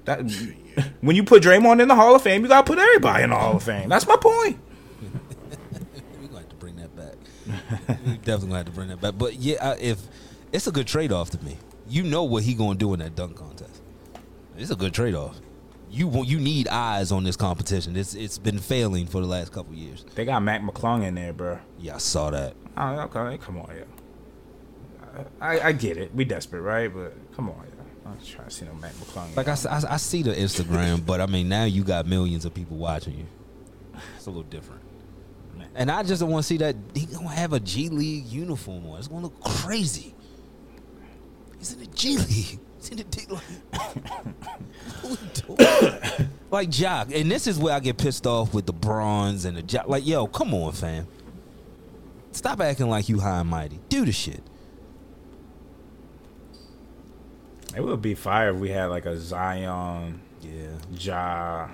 [0.05, 0.29] That
[1.01, 3.37] when you put Draymond in the Hall of Fame, you gotta put everybody in the
[3.37, 3.87] Hall of Fame.
[3.87, 4.59] That's my point.
[5.01, 7.97] We're gonna have to bring that back.
[8.05, 9.15] we definitely gonna have to bring that back.
[9.17, 9.99] But yeah, I, if
[10.51, 11.57] it's a good trade off to me,
[11.87, 13.81] you know what he gonna do in that dunk contest.
[14.57, 15.39] It's a good trade off.
[15.89, 17.95] You want you need eyes on this competition.
[17.95, 20.05] It's it's been failing for the last couple years.
[20.15, 21.59] They got Mac McClung in there, bro.
[21.79, 22.55] Yeah, I saw that.
[22.75, 23.83] Oh, okay, come on, yeah.
[25.39, 26.13] I, I get it.
[26.15, 26.91] We desperate, right?
[26.91, 28.09] But come on, yeah.
[28.09, 29.35] I'm trying to see no Mac McClung.
[29.35, 32.53] Like I, I, I see the Instagram, but I mean now you got millions of
[32.53, 33.25] people watching you.
[34.15, 34.81] It's a little different.
[35.75, 38.85] And I just don't want to see that he gonna have a G League uniform
[38.87, 38.99] on.
[38.99, 40.13] It's gonna look crazy.
[41.57, 42.59] He's in the G League.
[42.77, 43.39] He's in the D League.
[45.01, 46.29] What we doing?
[46.51, 49.63] like Jock, and this is where I get pissed off with the bronze and the
[49.63, 49.87] Jock.
[49.87, 51.07] Like, yo, come on, fam.
[52.33, 53.79] Stop acting like you high and mighty.
[53.89, 54.41] Do the shit.
[57.75, 60.77] it would be fire if we had like a Zion, Yeah.
[60.95, 61.69] Ja,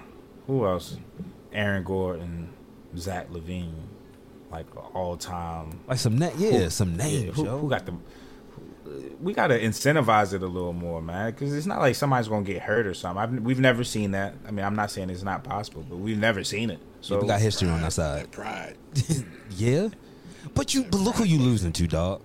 [0.48, 0.98] who else?
[1.52, 2.50] Aaron Gordon,
[2.98, 3.74] Zach LaVine,
[4.52, 5.80] like all time.
[5.88, 7.94] Like some na- yeah, Who- some names, who, who got the?
[9.22, 12.62] We gotta incentivize it a little more, man, because it's not like somebody's gonna get
[12.64, 13.22] hurt or something.
[13.22, 14.34] I've, we've never seen that.
[14.48, 16.80] I mean, I'm not saying it's not possible, but we've never seen it.
[17.02, 18.32] So we got history on our side.
[18.32, 18.76] Pride.
[19.58, 19.90] Yeah,
[20.54, 22.22] but you but look who you losing to, dog.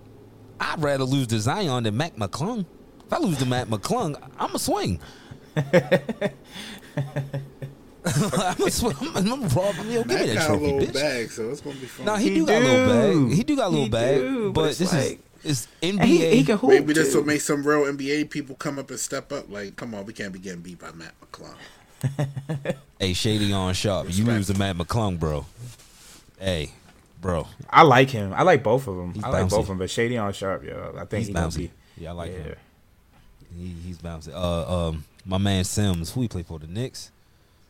[0.59, 2.65] I'd rather lose to Zion than Mac McClung.
[3.05, 4.99] If I lose to Mac McClung, I'm a swing.
[8.05, 8.95] I'm a swing.
[9.15, 9.89] I'm, I'm a problem.
[9.91, 10.93] Yo, give me Mac that got a trophy, little bitch.
[10.93, 12.05] bag, so it's gonna be fun.
[12.05, 13.27] No, he, He do, got a little do.
[13.29, 13.35] bag.
[13.37, 14.17] He do got a little He bag.
[14.17, 15.99] do, but, but it's this like- is it's NBA.
[15.99, 16.69] And he, he can hoop.
[16.71, 17.19] Maybe this too.
[17.19, 19.49] will make some real NBA people come up and step up.
[19.49, 21.55] Like, come on, we can't be getting beat by Matt McClung.
[22.99, 24.07] hey, Shaedon Sharpe.
[24.09, 25.45] You lose to Matt McClung, bro.
[26.39, 26.71] Hey,
[27.21, 27.47] bro.
[27.69, 28.33] I like him.
[28.33, 29.13] I like both of them.
[29.13, 29.49] He's I like bouncy.
[29.51, 30.93] both of them, but Shaedon Sharpe, yo.
[30.97, 31.57] I think He's he gonna bouncy.
[31.57, 31.71] be.
[31.97, 32.37] Yeah, I like yeah.
[32.39, 32.55] him.
[33.57, 34.33] He, he's bouncing.
[34.33, 37.11] Uh, um, my man Sims, who he play for the Knicks.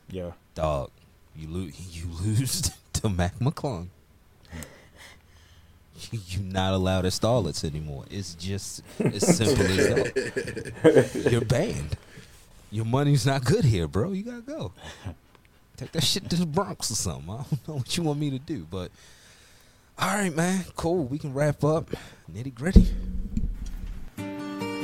[0.09, 0.31] Yeah.
[0.53, 0.91] Dog,
[1.35, 1.79] you lose.
[1.95, 3.87] You lose to Mac McClung.
[6.11, 8.05] You're not allowed at Starlets anymore.
[8.09, 11.27] It's just as simple as that.
[11.31, 11.97] You're banned.
[12.71, 14.11] Your money's not good here, bro.
[14.11, 14.73] You gotta go.
[15.77, 17.29] Take that shit to the Bronx or something.
[17.29, 18.91] I don't know what you want me to do, but
[19.97, 20.65] all right, man.
[20.75, 21.05] Cool.
[21.05, 21.89] We can wrap up.
[22.33, 22.87] Nitty gritty.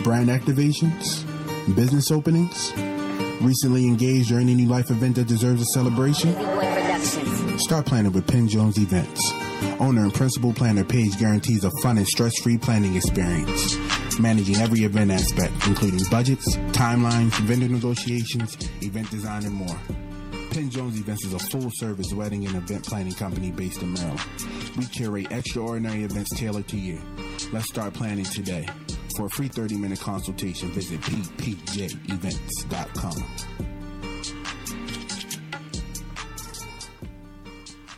[0.03, 1.23] brand activations,
[1.75, 2.71] business openings,
[3.41, 6.33] recently engaged or any new life event that deserves a celebration?
[7.57, 9.31] Start planning with Penn Jones Events.
[9.79, 13.77] Owner and principal planner Paige guarantees a fun and stress-free planning experience,
[14.19, 19.77] managing every event aspect, including budgets, timelines, vendor negotiations, event design, and more.
[20.51, 24.21] Penn Jones Events is a full-service wedding and event planning company based in Maryland.
[24.77, 26.99] We curate extraordinary events tailored to you.
[27.51, 28.67] Let's start planning today.
[29.17, 33.25] For a free 30-minute consultation, visit ppjevents.com.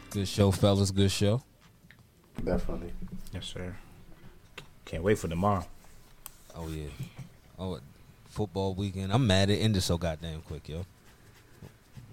[0.09, 0.91] Good show, fellas.
[0.91, 1.41] Good show.
[2.43, 2.91] Definitely.
[3.33, 3.75] Yes, sir.
[4.85, 5.65] Can't wait for tomorrow.
[6.55, 6.89] Oh yeah.
[7.57, 7.79] Oh,
[8.29, 9.11] football weekend.
[9.11, 10.85] I'm mad it ended so goddamn quick, yo.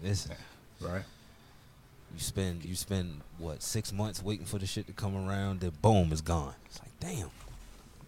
[0.03, 0.29] It's
[0.81, 1.03] Right.
[2.15, 5.61] you spend you spend what six months waiting for the shit to come around.
[5.61, 6.55] Then boom, it's gone.
[6.67, 7.31] It's like damn.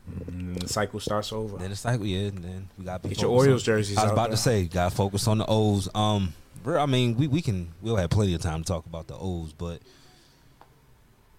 [0.07, 1.57] And then the cycle starts over.
[1.59, 2.19] Then it's like yeah.
[2.19, 3.11] And then we got people.
[3.11, 4.37] Get your Orioles jerseys I was out about there.
[4.37, 5.89] to say, got to focus on the O's.
[5.95, 9.07] Um, bro, I mean, we we can we'll have plenty of time to talk about
[9.07, 9.81] the O's, but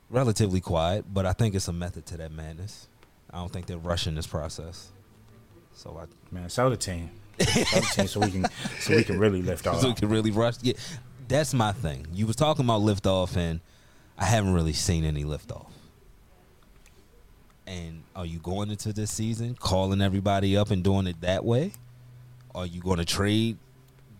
[0.09, 1.05] relatively quiet.
[1.13, 2.87] But I think it's a method to that madness.
[3.31, 4.91] I don't think they're rushing this process.
[5.73, 7.09] So I Man, sell the team.
[7.39, 8.45] Sell the team so we can
[8.79, 9.79] so we can really lift off.
[9.81, 10.55] so we can really rush.
[10.61, 10.73] Yeah,
[11.27, 12.07] that's my thing.
[12.13, 13.59] You was talking about liftoff, and
[14.17, 15.72] I haven't really seen any liftoff.
[17.65, 21.71] And are you going into this season calling everybody up and doing it that way?
[22.53, 23.57] Are you going to trade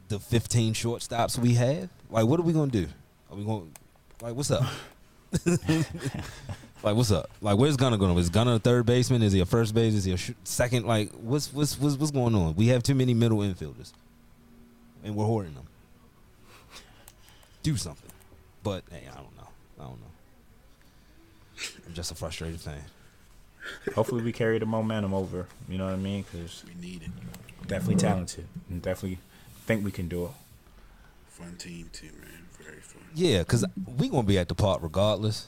[0.08, 1.90] the 15 shortstops we have?
[2.10, 2.92] Like, what are we going to do?
[3.32, 3.72] Are we going?
[4.22, 4.64] Like, what's up?
[6.84, 7.30] like, what's up?
[7.42, 8.18] Like, where's Gunnar going?
[8.18, 9.22] Is Gunnar a third baseman?
[9.24, 9.94] Is he a first base?
[9.94, 10.86] Is he a sh- second?
[10.86, 12.56] Like, what's what's what's what's going on?
[12.56, 13.92] We have too many middle infielders,
[15.04, 15.68] and we're hoarding them.
[17.64, 18.12] Do something,
[18.64, 19.48] but hey, I don't know.
[19.80, 20.14] I don't know.
[21.88, 22.82] I'm just a frustrated fan.
[23.96, 25.48] Hopefully, we carry the momentum over.
[25.70, 26.26] You know what I mean?
[26.32, 27.68] Because We need it.
[27.68, 29.20] definitely talented and definitely
[29.66, 30.32] think we can do it.
[31.30, 32.46] Fun team too, man.
[32.64, 33.02] Very fun.
[33.16, 33.66] Yeah, because
[33.98, 35.48] we gonna be at the park regardless.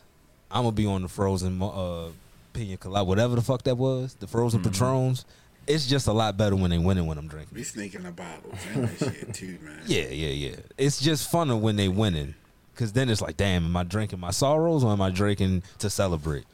[0.51, 1.69] I'm gonna be on the frozen mo-
[2.09, 2.11] uh,
[2.53, 5.25] pina colada, whatever the fuck that was, the frozen patrons.
[5.67, 7.55] It's just a lot better when they winning when I'm drinking.
[7.57, 9.79] We sneaking the bottles and that shit too, man.
[9.87, 10.55] Yeah, yeah, yeah.
[10.77, 12.35] It's just funner when they winning,
[12.73, 15.89] because then it's like, damn, am I drinking my sorrows or am I drinking to
[15.89, 16.45] celebrate?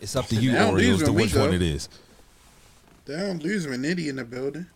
[0.00, 1.88] It's up to you, They don't lose Oreos, to which one it is.
[3.06, 4.66] They don't lose when Nitty in the building.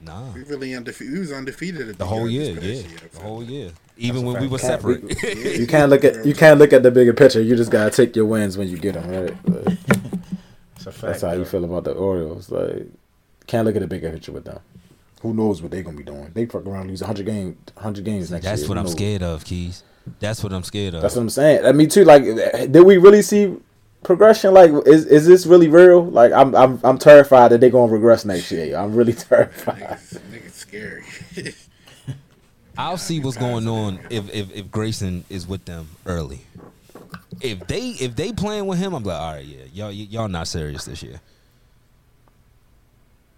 [0.00, 1.12] Nah, We really undefeated.
[1.14, 3.70] We was undefeated at the whole year, this yeah, past year, the whole year.
[3.96, 5.58] Even a when we were Can't- we- separate.
[5.60, 7.40] You can't look at you can't look at the bigger picture.
[7.40, 9.36] You just gotta take your wins when you get them, right?
[9.48, 9.78] Like,
[10.80, 11.00] fact.
[11.02, 12.50] that's how you feel about the Orioles.
[12.50, 12.86] Like,
[13.46, 14.58] can't look at the bigger picture with them.
[15.20, 16.32] Who knows what they're gonna be doing?
[16.34, 18.56] They fuck around, lose 100 games, 100 games next That's year.
[18.64, 18.92] That's what I'm knows?
[18.92, 19.84] scared of, Keys.
[20.18, 21.02] That's what I'm scared of.
[21.02, 21.64] That's what I'm saying.
[21.64, 22.04] I mean, too.
[22.04, 23.54] Like, did we really see
[24.02, 24.54] progression?
[24.54, 26.04] Like, is is this really real?
[26.04, 28.76] Like, I'm I'm I'm terrified that they're gonna regress next year.
[28.76, 29.76] I'm really terrified.
[29.80, 31.04] Niggas, niggas scary.
[32.78, 36.40] I'll see what's going on if, if if Grayson is with them early.
[37.40, 40.28] If they if they playing with him, I'm like, all right, yeah, y'all y- y'all
[40.28, 41.20] not serious this year.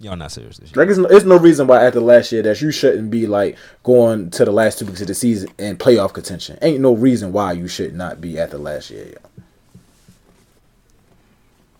[0.00, 0.84] Y'all not serious this year.
[0.84, 3.56] Like, it's no, it's no reason why after last year that you shouldn't be like
[3.82, 6.58] going to the last two weeks of the season and playoff contention.
[6.62, 9.06] Ain't no reason why you should not be at the last year.
[9.06, 9.42] Yo.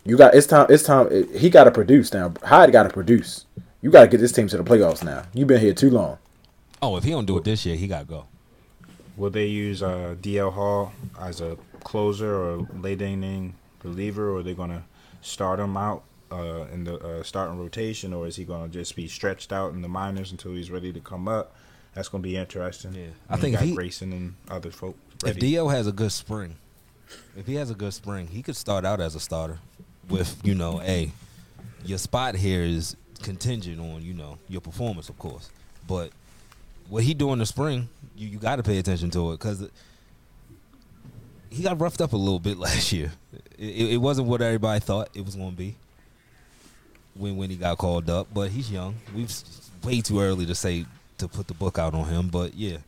[0.04, 0.66] You got it's time.
[0.70, 1.08] It's time.
[1.10, 2.32] it- he got to produce now.
[2.42, 3.46] Hyde got to produce.
[3.80, 5.24] You got to get this team to the playoffs now.
[5.34, 6.18] You've been here too long.
[6.82, 8.26] Oh, if he don't do it this year, he gotta go.
[9.16, 14.42] Will they use uh, DL Hall as a closer or late inning reliever, or are
[14.42, 14.84] they gonna
[15.22, 19.08] start him out uh, in the uh, starting rotation, or is he gonna just be
[19.08, 21.54] stretched out in the minors until he's ready to come up?
[21.94, 22.92] That's gonna be interesting.
[22.94, 23.02] Yeah.
[23.30, 24.98] I I think think if got he- Grayson and other folks.
[25.24, 25.52] If Ready.
[25.54, 26.56] DL has a good spring,
[27.36, 29.60] if he has a good spring, he could start out as a starter.
[30.08, 31.12] With you know, hey,
[31.84, 35.50] your spot here is contingent on you know your performance, of course.
[35.86, 36.10] But
[36.88, 39.68] what he do in the spring, you, you got to pay attention to it because
[41.50, 43.12] he got roughed up a little bit last year.
[43.58, 45.76] It, it, it wasn't what everybody thought it was going to be
[47.14, 48.28] when when he got called up.
[48.32, 48.96] But he's young.
[49.14, 49.32] We've
[49.82, 50.86] way too early to say
[51.18, 52.28] to put the book out on him.
[52.28, 52.78] But yeah,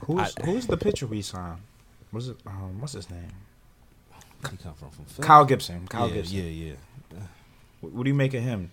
[0.00, 1.60] Who's I- who's the pitcher we signed?
[2.12, 3.30] Was it um what's his name?
[4.48, 5.26] He come from from Philly.
[5.26, 5.86] Kyle Gibson.
[5.88, 6.36] Kyle yeah, Gibson.
[6.38, 6.72] yeah, yeah.
[7.80, 8.70] What, what do you make of him?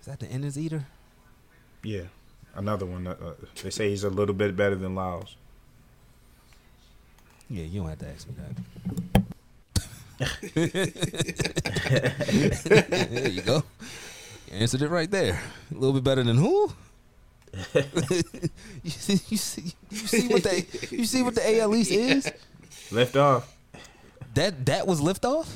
[0.00, 0.86] Is that the innings eater?
[1.82, 2.04] Yeah,
[2.54, 3.06] another one.
[3.06, 3.32] Uh, uh,
[3.62, 5.36] they say he's a little bit better than Lyles.
[7.50, 8.56] Yeah, you don't have to ask me that.
[13.10, 13.62] there you go.
[14.48, 15.42] You answered it right there.
[15.70, 16.72] A little bit better than who?
[18.82, 22.32] you see, you see, you see what they, you see what the AL East is?
[22.90, 23.53] Left off.
[24.34, 25.48] That that was liftoff.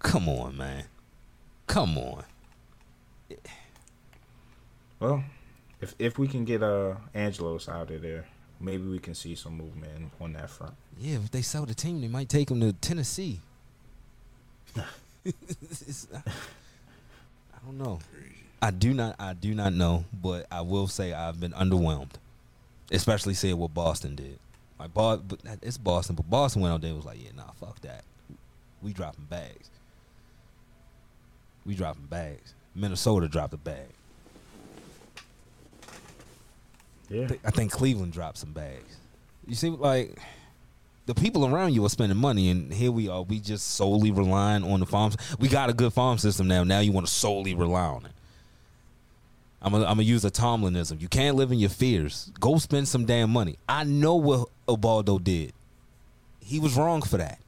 [0.00, 0.84] Come on, man.
[1.66, 2.24] Come on.
[5.00, 5.24] Well,
[5.80, 8.24] if if we can get uh Angelos out of there,
[8.60, 10.74] maybe we can see some movement on that front.
[10.98, 13.40] Yeah, if they sell the team, they might take him to Tennessee.
[15.24, 16.20] It's- I
[17.66, 17.98] don't know.
[18.62, 19.16] I do not.
[19.18, 22.12] I do not know, but I will say I've been underwhelmed,
[22.90, 24.38] especially seeing what Boston did.
[24.78, 27.50] Like, Bo- but it's Boston, but Boston went out there and was like, "Yeah, nah,
[27.60, 28.04] fuck that.
[28.86, 29.68] We dropping bags.
[31.64, 32.54] We dropping bags.
[32.76, 33.88] Minnesota dropped a bag.
[37.10, 37.26] Yeah.
[37.44, 38.98] I think Cleveland dropped some bags.
[39.44, 40.16] You see, like
[41.06, 43.22] the people around you are spending money, and here we are.
[43.22, 45.16] We just solely relying on the farms.
[45.40, 46.62] We got a good farm system now.
[46.62, 48.12] Now you want to solely rely on it.
[49.60, 51.00] I'm gonna, use a Tomlinism.
[51.00, 52.30] You can't live in your fears.
[52.38, 53.56] Go spend some damn money.
[53.68, 55.54] I know what Ubaldo did.
[56.38, 57.40] He was wrong for that,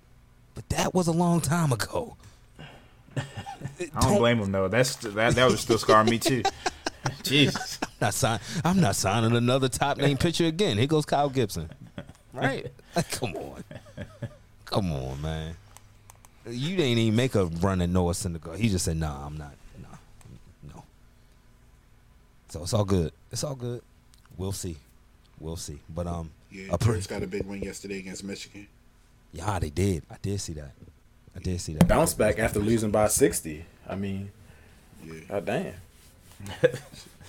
[0.58, 2.16] but that was a long time ago.
[3.16, 4.66] I don't blame him though.
[4.66, 6.42] That's that that would still scar me too.
[7.22, 7.78] Jesus.
[8.00, 10.76] Not sign, I'm not signing another top name pitcher again.
[10.76, 11.70] Here goes Kyle Gibson.
[12.32, 12.72] Right?
[12.96, 13.62] Like, come on.
[14.64, 15.54] Come on, man.
[16.50, 18.56] You didn't even make a run at Noah Syndergaard.
[18.56, 19.52] He just said, nah, I'm not.
[19.80, 20.74] Nah.
[20.74, 20.82] No.
[22.48, 23.12] So it's all good.
[23.30, 23.82] It's all good.
[24.36, 24.76] We'll see.
[25.38, 25.78] We'll see.
[25.88, 28.66] But um Yeah, a pre- Prince got a big win yesterday against Michigan.
[29.32, 30.04] Yeah, they did.
[30.10, 30.72] I did see that.
[31.36, 31.86] I did see that.
[31.88, 33.64] Bounce back after losing by sixty.
[33.88, 34.30] I mean,
[35.04, 35.74] Yeah, god damn.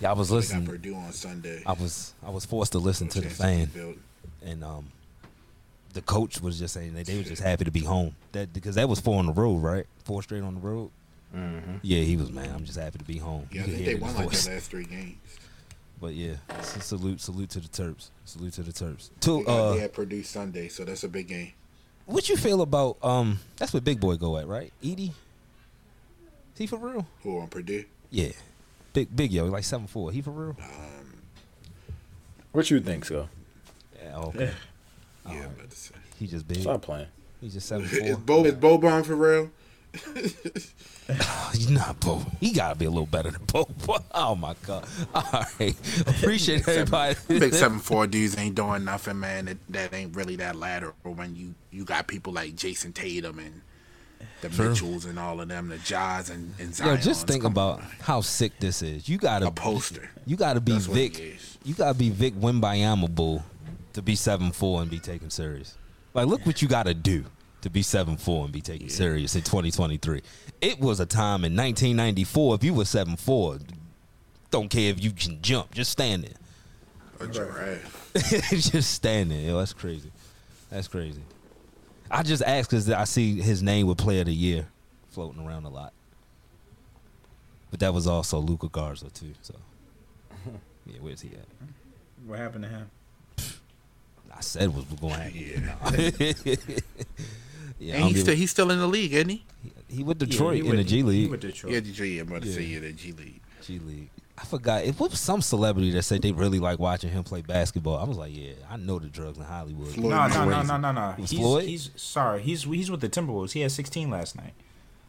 [0.01, 0.65] Yeah, I was they got listening.
[0.65, 1.61] Purdue on Sunday.
[1.65, 3.69] I was I was forced to listen to the fan.
[4.45, 4.87] and um,
[5.93, 8.15] the coach was just saying that they were just happy to be home.
[8.31, 9.85] That because that was four on the road, right?
[10.05, 10.91] Four straight on the road.
[11.81, 12.49] Yeah, he was man.
[12.55, 13.47] I'm just happy to be home.
[13.51, 14.45] Yeah, I You could think they won his like voice.
[14.45, 15.17] the last three games.
[16.01, 18.09] But yeah, s- salute, salute to the Terps.
[18.23, 19.09] Salute to the Terps.
[19.09, 21.51] They, To got, uh, they had Purdue Sunday, so that's a big game.
[22.09, 23.39] What you feel about um?
[23.57, 24.73] That's where Big Boy go at, right?
[24.83, 25.09] Edey.
[25.09, 25.13] Is
[26.57, 27.05] he for real?
[27.21, 27.85] Who on Purdue?
[28.09, 28.29] Yeah,
[28.93, 30.11] big big yo, like seven four.
[30.11, 30.55] He for real?
[32.51, 33.29] What you think, so?
[34.01, 34.39] Yeah, okay.
[35.25, 35.45] Yeah, Alright.
[35.45, 35.95] I'm about to say.
[36.17, 36.61] He just big.
[36.61, 37.05] Stop playing.
[37.41, 37.99] He's just seven four.
[38.03, 38.23] Is four.
[38.25, 39.51] Bo is Boban for real?
[41.53, 42.23] He's not Pope.
[42.39, 43.69] He gotta be a little better than Pope.
[44.13, 44.85] Oh my god!
[45.15, 45.75] All right,
[46.05, 47.15] appreciate everybody.
[47.27, 49.45] Big seven four dudes ain't doing nothing, man.
[49.45, 53.61] That, that ain't really that lateral when you you got people like Jayson Tatum and
[54.41, 54.69] the True.
[54.69, 58.59] Mitchells and all of them, the Jaws and, and Yo, just think about how sick
[58.59, 59.07] this is.
[59.07, 60.09] You gotta a poster.
[60.25, 61.39] You gotta be That's Vic.
[61.63, 63.43] You gotta be Vic Wembanyama
[63.93, 65.77] to be seven four and be taken serious.
[66.13, 67.25] Like, look what you gotta do
[67.61, 70.21] to be seven four and be taken serious in 2023.
[70.61, 72.55] It was a time in 1994.
[72.55, 73.59] If you were seven four,
[74.51, 77.27] don't care if you can jump, just stand there.
[77.27, 78.11] A giraffe.
[78.49, 79.41] just stand there.
[79.41, 80.11] Yo, that's crazy.
[80.69, 81.21] That's crazy.
[82.09, 84.67] I just asked because I see his name with Player of the Year
[85.09, 85.93] floating around a lot.
[87.71, 89.33] But that was also Luka Garza too.
[89.41, 89.55] So
[90.85, 91.45] yeah, where's he at?
[92.25, 92.89] What happened to him?
[94.35, 96.57] I said was going to happen.
[97.79, 97.95] Yeah.
[97.95, 99.43] yeah, and he's still he's still in the league, isn't he?
[99.87, 101.31] he with Detroit he in with- the G he League.
[101.31, 101.73] with Detroit.
[101.73, 102.09] Yeah, Detroit.
[102.09, 102.55] Yeah, I'm about to Yeah.
[102.55, 103.41] say yeah, the G League.
[103.63, 104.09] G League.
[104.37, 104.85] I forgot.
[104.85, 107.97] It was some celebrity that said they really like watching him play basketball.
[107.97, 109.89] I was like, yeah, I know the drugs in Hollywood.
[109.89, 111.11] Floyd No, no, no, no, no, no.
[111.17, 111.65] He's, Floyd?
[111.65, 112.41] he's sorry.
[112.41, 113.51] He's he's with the Timberwolves.
[113.51, 114.53] He had 16 last night.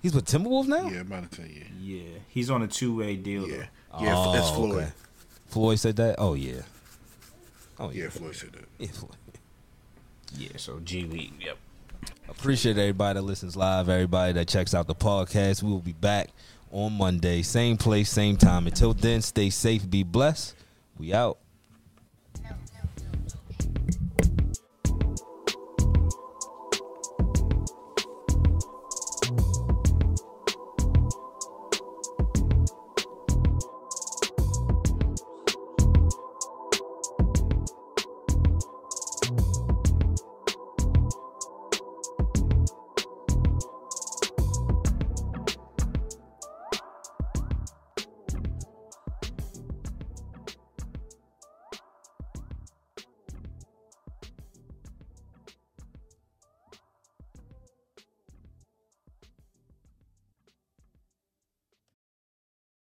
[0.03, 0.89] He's with Timberwolves now.
[0.89, 1.65] Yeah, I'm about to say yeah.
[1.99, 3.49] Yeah, he's on a two way deal.
[3.49, 4.05] Yeah, though.
[4.05, 4.15] yeah.
[4.17, 4.75] Oh, that's Floyd.
[4.83, 4.93] okay.
[5.47, 6.17] Floyd said that.
[6.19, 6.63] Oh yeah.
[7.79, 8.05] Oh yeah.
[8.05, 8.65] Yeah, Floyd said that.
[8.79, 9.17] Yeah, Floyd.
[10.37, 11.33] Yeah, so G League.
[11.41, 11.57] Yep.
[12.31, 15.63] Appreciate everybody that listens live, everybody that checks out the podcast.
[15.63, 16.31] We will be back
[16.71, 18.67] on Monday, same place, same time.
[18.67, 20.55] Until then, stay safe, be blessed.
[20.97, 21.39] We out.
[22.43, 24.00] No, no, no,